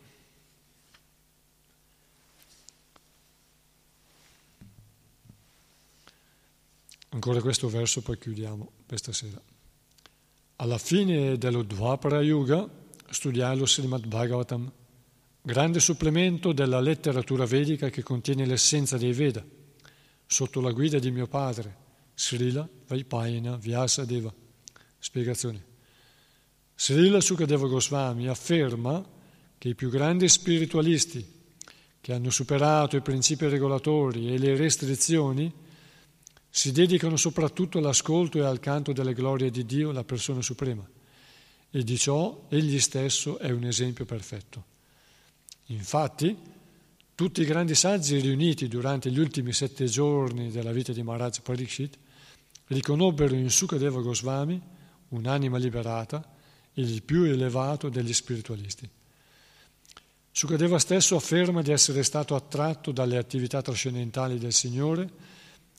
Ancora 7.10 7.40
questo 7.40 7.68
verso, 7.68 8.00
poi 8.00 8.18
chiudiamo 8.18 8.70
per 8.86 8.98
stasera. 8.98 9.40
Alla 10.56 10.78
fine 10.78 11.36
dello 11.36 11.62
Dvapara 11.62 12.22
Yuga 12.22 12.68
studiai 13.10 13.56
lo 13.56 13.66
Srimad 13.66 14.06
Bhagavatam, 14.06 14.72
grande 15.42 15.80
supplemento 15.80 16.52
della 16.52 16.80
letteratura 16.80 17.44
vedica 17.44 17.90
che 17.90 18.02
contiene 18.02 18.46
l'essenza 18.46 18.96
dei 18.96 19.12
Veda, 19.12 19.44
sotto 20.24 20.60
la 20.60 20.70
guida 20.70 20.98
di 20.98 21.10
mio 21.10 21.26
padre, 21.26 21.76
Srila 22.14 22.68
Vaipayana 22.86 23.56
Vyasadeva. 23.56 24.32
Spiegazione. 24.98 25.64
Srila 26.74 27.20
Sukadeva 27.20 27.66
Goswami 27.66 28.28
afferma 28.28 29.04
che 29.58 29.68
i 29.68 29.74
più 29.74 29.90
grandi 29.90 30.28
spiritualisti 30.28 31.40
che 32.00 32.12
hanno 32.12 32.30
superato 32.30 32.96
i 32.96 33.00
principi 33.00 33.46
regolatori 33.46 34.34
e 34.34 34.38
le 34.38 34.56
restrizioni 34.56 35.52
si 36.50 36.72
dedicano 36.72 37.16
soprattutto 37.16 37.78
all'ascolto 37.78 38.38
e 38.38 38.42
al 38.42 38.58
canto 38.58 38.92
delle 38.92 39.14
glorie 39.14 39.50
di 39.50 39.64
Dio, 39.64 39.92
la 39.92 40.04
persona 40.04 40.42
suprema, 40.42 40.86
e 41.70 41.82
di 41.82 41.96
ciò 41.96 42.46
egli 42.48 42.78
stesso 42.80 43.38
è 43.38 43.50
un 43.50 43.64
esempio 43.64 44.04
perfetto. 44.04 44.64
Infatti, 45.66 46.36
tutti 47.14 47.40
i 47.40 47.46
grandi 47.46 47.74
saggi 47.74 48.18
riuniti 48.18 48.68
durante 48.68 49.10
gli 49.10 49.18
ultimi 49.18 49.52
sette 49.52 49.86
giorni 49.86 50.50
della 50.50 50.72
vita 50.72 50.92
di 50.92 51.02
Maharaj 51.02 51.40
Parikshit 51.40 51.98
riconobbero 52.72 53.34
in 53.34 53.50
Sukadeva 53.50 54.00
Goswami 54.00 54.60
un'anima 55.08 55.58
liberata, 55.58 56.26
il 56.74 57.02
più 57.02 57.24
elevato 57.24 57.88
degli 57.88 58.12
spiritualisti. 58.12 58.88
Sukadeva 60.30 60.78
stesso 60.78 61.14
afferma 61.14 61.60
di 61.60 61.70
essere 61.70 62.02
stato 62.02 62.34
attratto 62.34 62.90
dalle 62.90 63.18
attività 63.18 63.60
trascendentali 63.60 64.38
del 64.38 64.52
Signore 64.52 65.10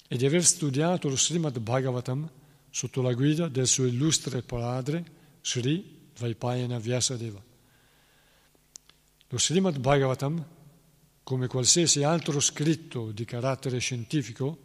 e 0.07 0.15
di 0.15 0.25
aver 0.27 0.45
studiato 0.45 1.09
lo 1.09 1.17
Srimad 1.17 1.57
Bhagavatam 1.57 2.29
sotto 2.69 3.01
la 3.01 3.13
guida 3.13 3.47
del 3.47 3.65
suo 3.65 3.85
illustre 3.85 4.43
padre 4.43 5.03
Sri 5.41 6.09
Vaipayana 6.19 6.77
Vyasadeva. 6.77 7.41
Lo 9.27 9.39
Srimad 9.39 9.79
Bhagavatam, 9.79 10.45
come 11.23 11.47
qualsiasi 11.47 12.03
altro 12.03 12.39
scritto 12.39 13.11
di 13.11 13.25
carattere 13.25 13.79
scientifico, 13.79 14.62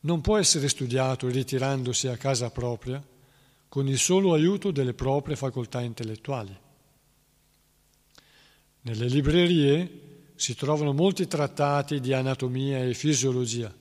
non 0.00 0.20
può 0.20 0.38
essere 0.38 0.68
studiato 0.68 1.28
ritirandosi 1.28 2.08
a 2.08 2.16
casa 2.16 2.50
propria 2.50 3.02
con 3.68 3.88
il 3.88 3.98
solo 3.98 4.32
aiuto 4.32 4.70
delle 4.70 4.94
proprie 4.94 5.36
facoltà 5.36 5.80
intellettuali. 5.80 6.56
Nelle 8.82 9.06
librerie 9.06 10.06
si 10.34 10.54
trovano 10.54 10.92
molti 10.92 11.26
trattati 11.26 12.00
di 12.00 12.12
anatomia 12.12 12.82
e 12.84 12.94
fisiologia, 12.94 13.74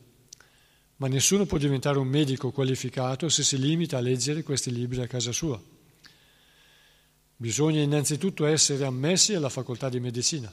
ma 0.97 1.07
nessuno 1.07 1.45
può 1.45 1.57
diventare 1.57 1.99
un 1.99 2.07
medico 2.07 2.51
qualificato 2.51 3.29
se 3.29 3.43
si 3.43 3.59
limita 3.59 3.97
a 3.97 4.01
leggere 4.01 4.43
questi 4.43 4.71
libri 4.71 5.01
a 5.01 5.07
casa 5.07 5.31
sua. 5.31 5.61
Bisogna 7.39 7.81
innanzitutto 7.81 8.47
essere 8.47 8.83
ammessi 8.83 9.35
alla 9.35 9.49
facoltà 9.49 9.89
di 9.89 9.99
medicina 9.99 10.51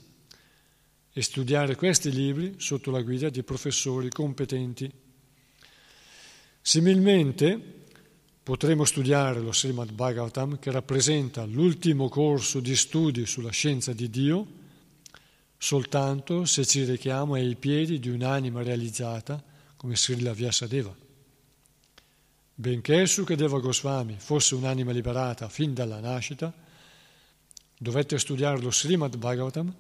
e 1.10 1.22
studiare 1.22 1.76
questi 1.76 2.12
libri 2.12 2.56
sotto 2.58 2.90
la 2.90 3.00
guida 3.00 3.30
di 3.30 3.42
professori 3.42 4.10
competenti. 4.10 4.92
Similmente 6.66 7.60
potremo 8.42 8.86
studiare 8.86 9.38
lo 9.38 9.52
Srimad 9.52 9.92
Bhagavatam 9.92 10.58
che 10.58 10.70
rappresenta 10.70 11.44
l'ultimo 11.44 12.08
corso 12.08 12.58
di 12.60 12.74
studi 12.74 13.26
sulla 13.26 13.50
scienza 13.50 13.92
di 13.92 14.08
Dio 14.08 14.46
soltanto 15.58 16.46
se 16.46 16.64
ci 16.64 16.84
rechiamo 16.84 17.34
ai 17.34 17.54
piedi 17.56 17.98
di 18.00 18.08
un'anima 18.08 18.62
realizzata 18.62 19.44
come 19.76 19.94
Srila 19.94 20.32
Vyasadeva. 20.32 20.96
Benché 22.54 23.04
Sukadeva 23.04 23.58
Goswami 23.58 24.16
fosse 24.18 24.54
un'anima 24.54 24.92
liberata 24.92 25.50
fin 25.50 25.74
dalla 25.74 26.00
nascita, 26.00 26.50
dovette 27.76 28.18
studiare 28.18 28.58
lo 28.62 28.70
Srimad 28.70 29.18
Bhagavatam 29.18 29.74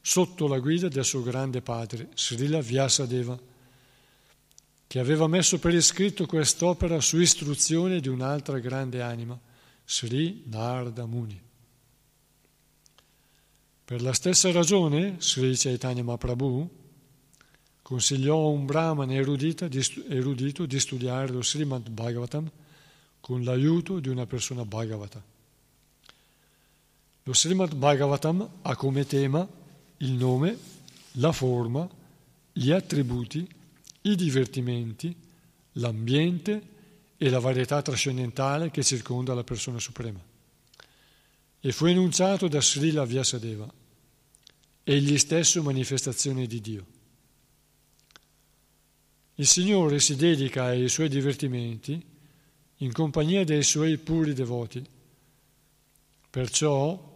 sotto 0.00 0.48
la 0.48 0.58
guida 0.58 0.88
del 0.88 1.04
suo 1.04 1.22
grande 1.22 1.60
padre, 1.60 2.08
Srila 2.14 2.62
Vyasadeva, 2.62 3.49
che 4.90 4.98
aveva 4.98 5.28
messo 5.28 5.60
per 5.60 5.72
iscritto 5.72 6.26
quest'opera 6.26 7.00
su 7.00 7.20
istruzione 7.20 8.00
di 8.00 8.08
un'altra 8.08 8.58
grande 8.58 9.00
anima, 9.00 9.38
Sri 9.84 10.42
Narda 10.46 11.06
Muni. 11.06 11.40
Per 13.84 14.02
la 14.02 14.12
stessa 14.12 14.50
ragione, 14.50 15.14
Sri 15.20 15.54
Chaitanya 15.56 16.02
Mahaprabhu 16.02 16.68
consigliò 17.80 18.34
a 18.34 18.48
un 18.48 18.66
brahman 18.66 19.12
erudito 19.12 19.68
di, 19.68 20.80
studiare 20.80 21.28
lo 21.28 21.42
Srimad 21.44 21.88
Bhagavatam 21.88 22.50
con 23.20 23.44
l'aiuto 23.44 24.00
di 24.00 24.08
una 24.08 24.26
persona 24.26 24.64
Bhagavata. 24.64 25.22
Lo 27.22 27.32
Srimad 27.32 27.76
Bhagavatam 27.76 28.48
ha 28.62 28.74
come 28.74 29.06
tema 29.06 29.48
il 29.98 30.10
nome, 30.10 30.58
la 31.12 31.30
forma, 31.30 31.88
gli 32.52 32.72
attributi, 32.72 33.58
i 34.02 34.14
divertimenti, 34.16 35.14
l'ambiente 35.72 36.62
e 37.16 37.28
la 37.28 37.38
varietà 37.38 37.82
trascendentale 37.82 38.70
che 38.70 38.82
circonda 38.82 39.34
la 39.34 39.44
persona 39.44 39.78
suprema. 39.78 40.20
E 41.60 41.72
fu 41.72 41.86
enunciato 41.86 42.48
da 42.48 42.60
Srila 42.60 43.04
Vyasadeva 43.04 43.70
egli 44.82 45.18
stesso 45.18 45.62
manifestazione 45.62 46.46
di 46.46 46.60
Dio. 46.60 46.86
Il 49.36 49.46
Signore 49.46 50.00
si 50.00 50.16
dedica 50.16 50.64
ai 50.64 50.88
suoi 50.88 51.08
divertimenti 51.08 52.02
in 52.78 52.92
compagnia 52.92 53.44
dei 53.44 53.62
suoi 53.62 53.98
puri 53.98 54.32
devoti. 54.32 54.84
Perciò 56.28 57.08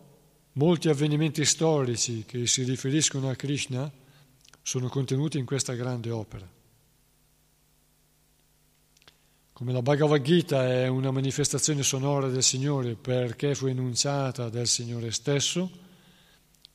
molti 0.52 0.88
avvenimenti 0.88 1.44
storici 1.44 2.24
che 2.24 2.46
si 2.46 2.62
riferiscono 2.62 3.28
a 3.28 3.34
Krishna 3.34 3.90
sono 4.62 4.88
contenuti 4.88 5.38
in 5.38 5.44
questa 5.44 5.74
grande 5.74 6.10
opera. 6.10 6.53
Come 9.54 9.72
la 9.72 9.82
Bhagavad 9.82 10.20
Gita 10.20 10.68
è 10.68 10.88
una 10.88 11.12
manifestazione 11.12 11.82
sonora 11.82 12.28
del 12.28 12.42
Signore 12.42 12.96
perché 12.96 13.54
fu 13.54 13.66
enunciata 13.66 14.48
dal 14.48 14.66
Signore 14.66 15.10
stesso, 15.12 15.70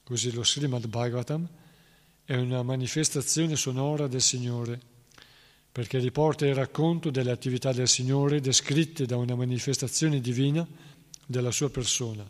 Così 0.10 0.32
lo 0.32 0.44
Srimad 0.44 0.88
Bhagavatam 0.88 1.48
è 2.26 2.36
una 2.36 2.64
manifestazione 2.64 3.56
sonora 3.56 4.08
del 4.08 4.22
Signore, 4.22 4.80
perché 5.72 6.00
riporta 6.00 6.48
il 6.48 6.56
racconto 6.56 7.12
delle 7.12 7.30
attività 7.30 7.72
del 7.74 7.88
Signore 7.88 8.42
descritte 8.42 9.06
da 9.06 9.18
una 9.18 9.36
manifestazione 9.36 10.20
divina 10.20 10.68
della 11.28 11.52
sua 11.52 11.70
persona. 11.70 12.28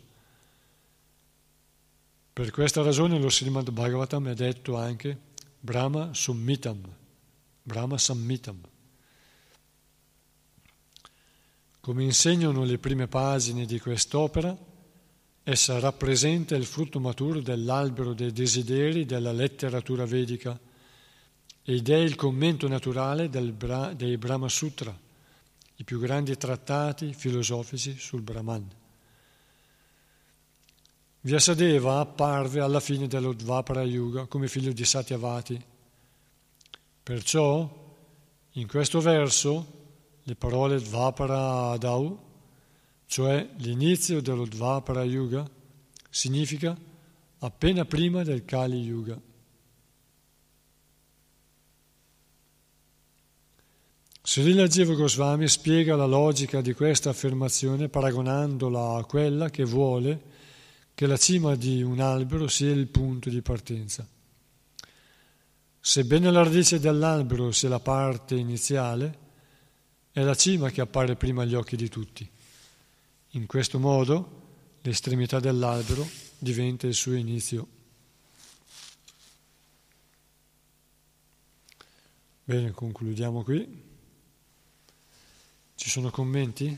Per 2.34 2.50
questa 2.50 2.82
ragione 2.82 3.18
lo 3.18 3.30
Srimad 3.30 3.70
Bhagavatam 3.70 4.28
è 4.28 4.34
detto 4.34 4.76
anche 4.76 5.16
Brahma 5.58 6.12
Summitam, 6.12 6.82
Brahma 7.62 7.96
Sammitam. 7.96 8.60
Come 11.80 12.04
insegnano 12.04 12.62
le 12.64 12.76
prime 12.76 13.08
pagine 13.08 13.64
di 13.64 13.80
quest'opera, 13.80 14.54
essa 15.42 15.78
rappresenta 15.78 16.54
il 16.54 16.66
frutto 16.66 17.00
maturo 17.00 17.40
dell'albero 17.40 18.12
dei 18.12 18.32
desideri 18.32 19.06
della 19.06 19.32
letteratura 19.32 20.04
vedica 20.04 20.58
ed 21.62 21.88
è 21.88 21.96
il 21.96 22.16
commento 22.16 22.68
naturale 22.68 23.28
Bra- 23.28 23.94
dei 23.94 24.18
Brahma 24.18 24.48
Sutra, 24.50 24.94
i 25.76 25.84
più 25.84 25.98
grandi 25.98 26.36
trattati 26.36 27.14
filosofici 27.14 27.96
sul 27.98 28.20
Brahman. 28.20 28.68
Vyasadeva 31.22 32.00
apparve 32.00 32.60
alla 32.60 32.80
fine 32.80 33.06
dello 33.06 33.32
Dvapara 33.32 33.82
Yuga 33.82 34.26
come 34.26 34.48
figlio 34.48 34.72
di 34.72 34.84
Satyavati. 34.84 35.64
Perciò, 37.02 37.96
in 38.52 38.66
questo 38.66 39.00
verso, 39.00 39.79
le 40.30 40.36
parole 40.36 40.80
Dvapara 40.80 41.70
Adau, 41.70 42.16
cioè 43.06 43.48
l'inizio 43.56 44.22
dello 44.22 44.44
Dvapara 44.44 45.02
Yuga, 45.02 45.44
significa 46.08 46.76
appena 47.38 47.84
prima 47.84 48.22
del 48.22 48.44
Kali 48.44 48.80
Yuga. 48.80 49.20
Srila 54.22 54.68
Jiva 54.68 54.94
Goswami 54.94 55.48
spiega 55.48 55.96
la 55.96 56.06
logica 56.06 56.60
di 56.60 56.74
questa 56.74 57.10
affermazione 57.10 57.88
paragonandola 57.88 58.98
a 58.98 59.04
quella 59.04 59.50
che 59.50 59.64
vuole 59.64 60.22
che 60.94 61.08
la 61.08 61.16
cima 61.16 61.56
di 61.56 61.82
un 61.82 61.98
albero 61.98 62.46
sia 62.46 62.70
il 62.70 62.86
punto 62.86 63.28
di 63.28 63.42
partenza. 63.42 64.06
Sebbene 65.80 66.30
la 66.30 66.44
radice 66.44 66.78
dell'albero 66.78 67.50
sia 67.50 67.68
la 67.68 67.80
parte 67.80 68.36
iniziale, 68.36 69.28
è 70.12 70.22
la 70.22 70.34
cima 70.34 70.70
che 70.70 70.80
appare 70.80 71.16
prima 71.16 71.42
agli 71.42 71.54
occhi 71.54 71.76
di 71.76 71.88
tutti. 71.88 72.28
In 73.34 73.46
questo 73.46 73.78
modo 73.78 74.38
l'estremità 74.82 75.38
dell'albero 75.38 76.06
diventa 76.38 76.86
il 76.86 76.94
suo 76.94 77.14
inizio. 77.14 77.66
Bene, 82.42 82.72
concludiamo 82.72 83.44
qui. 83.44 83.88
Ci 85.76 85.88
sono 85.88 86.10
commenti? 86.10 86.76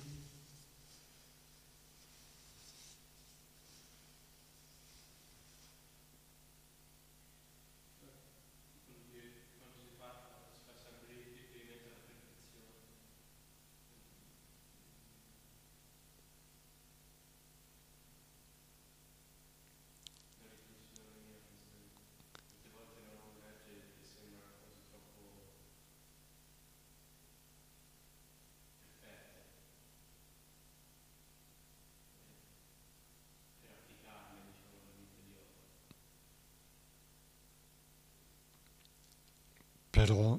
Però 40.04 40.36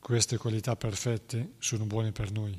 queste 0.00 0.38
qualità 0.38 0.76
perfette 0.76 1.56
sono 1.58 1.84
buone 1.84 2.10
per 2.10 2.30
noi. 2.32 2.58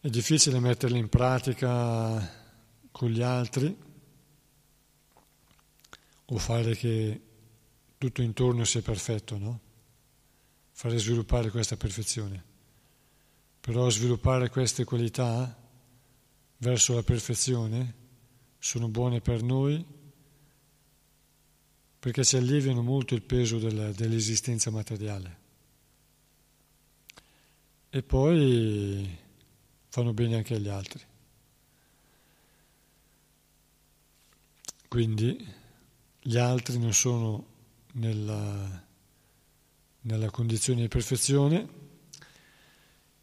È 0.00 0.08
difficile 0.08 0.58
metterle 0.58 0.96
in 0.96 1.10
pratica 1.10 2.26
con 2.90 3.10
gli 3.10 3.20
altri 3.20 3.76
o 6.24 6.38
fare 6.38 6.74
che 6.74 7.20
tutto 7.98 8.22
intorno 8.22 8.64
sia 8.64 8.80
perfetto, 8.80 9.36
no? 9.36 9.60
Fare 10.70 10.96
sviluppare 10.96 11.50
questa 11.50 11.76
perfezione. 11.76 12.42
Però 13.60 13.90
sviluppare 13.90 14.48
queste 14.48 14.84
qualità 14.84 15.54
verso 16.56 16.94
la 16.94 17.02
perfezione 17.02 17.94
sono 18.58 18.88
buone 18.88 19.20
per 19.20 19.42
noi 19.42 20.00
perché 22.02 22.24
ci 22.24 22.36
alleviano 22.36 22.82
molto 22.82 23.14
il 23.14 23.22
peso 23.22 23.60
della, 23.60 23.92
dell'esistenza 23.92 24.72
materiale. 24.72 25.38
E 27.90 28.02
poi 28.02 29.18
fanno 29.86 30.12
bene 30.12 30.34
anche 30.34 30.56
agli 30.56 30.66
altri. 30.66 31.00
Quindi 34.88 35.46
gli 36.20 36.36
altri 36.36 36.76
non 36.80 36.92
sono 36.92 37.46
nella, 37.92 38.84
nella 40.00 40.30
condizione 40.30 40.80
di 40.80 40.88
perfezione 40.88 41.68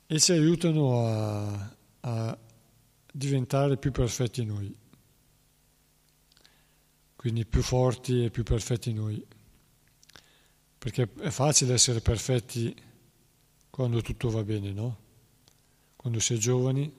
e 0.08 0.20
ci 0.22 0.32
aiutano 0.32 1.06
a, 1.06 1.76
a 2.00 2.38
diventare 3.12 3.76
più 3.76 3.92
perfetti 3.92 4.46
noi 4.46 4.74
quindi 7.20 7.46
più 7.46 7.62
forti 7.62 8.24
e 8.24 8.30
più 8.30 8.44
perfetti 8.44 8.94
noi. 8.94 9.22
Perché 10.78 11.10
è 11.20 11.30
facile 11.30 11.74
essere 11.74 12.00
perfetti 12.00 12.74
quando 13.70 14.02
tutto 14.02 14.30
va 14.30 14.42
bene, 14.42 14.72
no? 14.72 14.98
Quando 15.98 16.22
si 16.22 16.36
è 16.36 16.38
giovani, 16.38 16.90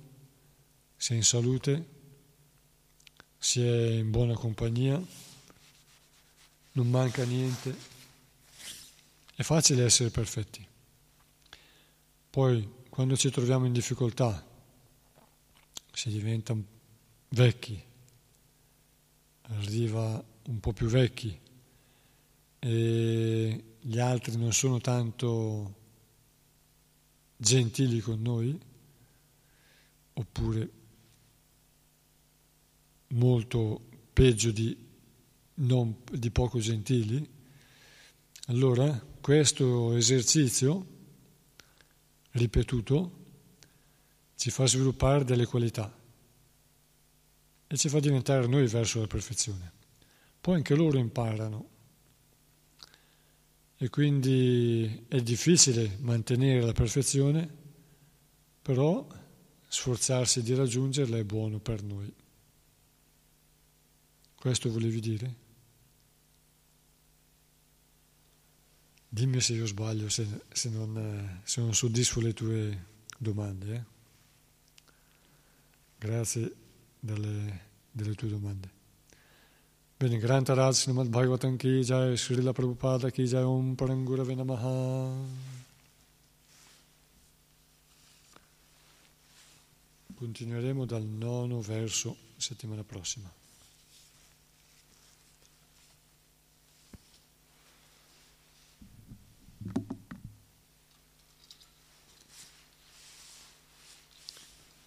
si 0.95 1.15
è 1.15 1.17
in 1.17 1.23
salute, 1.23 1.89
si 3.39 3.63
è 3.63 3.93
in 3.93 4.11
buona 4.11 4.35
compagnia, 4.35 5.03
non 6.73 6.91
manca 6.91 7.25
niente. 7.25 7.75
È 9.35 9.43
facile 9.43 9.85
essere 9.85 10.11
perfetti. 10.11 10.69
Poi, 12.29 12.71
quando 12.91 13.17
ci 13.17 13.31
troviamo 13.31 13.65
in 13.65 13.73
difficoltà, 13.73 14.47
si 15.95 16.11
diventa 16.11 16.55
vecchi, 17.31 17.89
arriva 19.59 20.23
un 20.47 20.61
po' 20.61 20.73
più 20.73 20.87
vecchi 20.87 21.39
e 22.59 23.65
gli 23.81 23.99
altri 23.99 24.37
non 24.37 24.53
sono 24.53 24.79
tanto 24.79 25.75
gentili 27.37 28.01
con 28.01 28.21
noi, 28.21 28.59
oppure 30.13 30.71
molto 33.09 33.81
peggio 34.13 34.51
di, 34.51 34.77
non, 35.55 35.97
di 36.13 36.31
poco 36.31 36.59
gentili, 36.59 37.27
allora 38.47 39.07
questo 39.21 39.95
esercizio 39.95 40.87
ripetuto 42.33 43.19
ci 44.37 44.51
fa 44.51 44.67
sviluppare 44.67 45.25
delle 45.25 45.47
qualità 45.47 46.00
e 47.73 47.77
ci 47.77 47.89
fa 47.89 48.01
diventare 48.01 48.49
noi 48.49 48.67
verso 48.67 48.99
la 48.99 49.07
perfezione. 49.07 49.73
Poi 50.41 50.57
anche 50.57 50.75
loro 50.75 50.99
imparano 50.99 51.69
e 53.77 53.89
quindi 53.91 55.05
è 55.07 55.21
difficile 55.21 55.97
mantenere 56.01 56.63
la 56.63 56.73
perfezione, 56.73 57.49
però 58.61 59.07
sforzarsi 59.69 60.43
di 60.43 60.53
raggiungerla 60.53 61.17
è 61.17 61.23
buono 61.23 61.61
per 61.61 61.85
noi. 61.85 62.13
Questo 64.35 64.73
volevi 64.73 64.99
dire? 64.99 65.35
Dimmi 69.09 69.41
se 69.41 69.53
io 69.53 69.67
sbaglio, 69.67 70.09
se, 70.09 70.27
se, 70.51 70.71
non, 70.71 71.41
se 71.45 71.61
non, 71.61 71.73
soddisfo 71.73 72.21
le 72.21 72.33
tue 72.33 72.87
domande. 73.17 73.75
Eh? 73.75 73.85
Grazie 75.99 76.60
delle, 77.01 77.61
delle 77.91 78.15
tue 78.15 78.29
domande. 78.29 78.79
Bene, 79.97 80.19
Granta 80.19 80.55
Raj 80.55 80.77
Srimad 80.77 81.09
Bhagavatam 81.09 81.57
ki 81.57 81.83
jai, 81.83 82.17
Srila 82.17 82.53
Prabhupada 82.53 83.11
ki 83.11 83.27
jai, 83.27 83.43
Om 83.43 83.75
Parangurave 83.75 84.35
Namaha. 84.35 85.13
Continueremo 90.15 90.85
dal 90.85 91.03
nono 91.03 91.61
verso 91.61 92.17
settimana 92.37 92.83
prossima. 92.83 93.31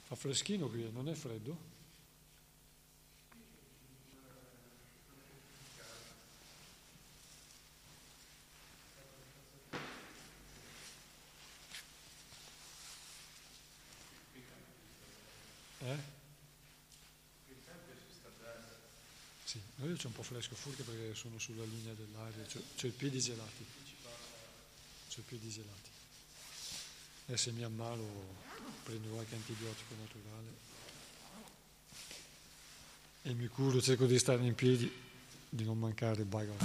Fa 0.05 0.15
freschino 0.15 0.67
qui, 0.69 0.89
non 0.91 1.09
è 1.09 1.13
freddo? 1.13 1.72
Eh? 15.83 15.97
Sì, 19.43 19.59
io 19.83 19.95
c'è 19.95 20.07
un 20.07 20.13
po' 20.13 20.23
fresco 20.23 20.55
fuori 20.55 20.81
perché 20.81 21.13
sono 21.13 21.37
sulla 21.37 21.65
linea 21.65 21.93
dell'aria, 21.93 22.43
c'ho, 22.45 22.61
c'ho 22.75 22.87
i 22.87 22.91
piedi 22.91 23.19
gelati. 23.19 23.65
C'ho 25.09 25.19
i 25.19 25.23
piedi 25.23 25.49
gelati. 25.49 25.89
E 27.27 27.37
se 27.37 27.51
mi 27.51 27.63
ammalo 27.63 28.35
prendo 28.83 29.09
qualche 29.09 29.35
antibiotico 29.35 29.93
naturale 29.99 30.71
e 33.25 33.33
mi 33.33 33.47
curo, 33.47 33.81
cerco 33.81 34.05
di 34.05 34.19
stare 34.19 34.43
in 34.43 34.53
piedi, 34.53 34.91
di 35.49 35.63
non 35.63 35.79
mancare 35.79 36.21
il 36.21 36.27
bago. 36.27 36.55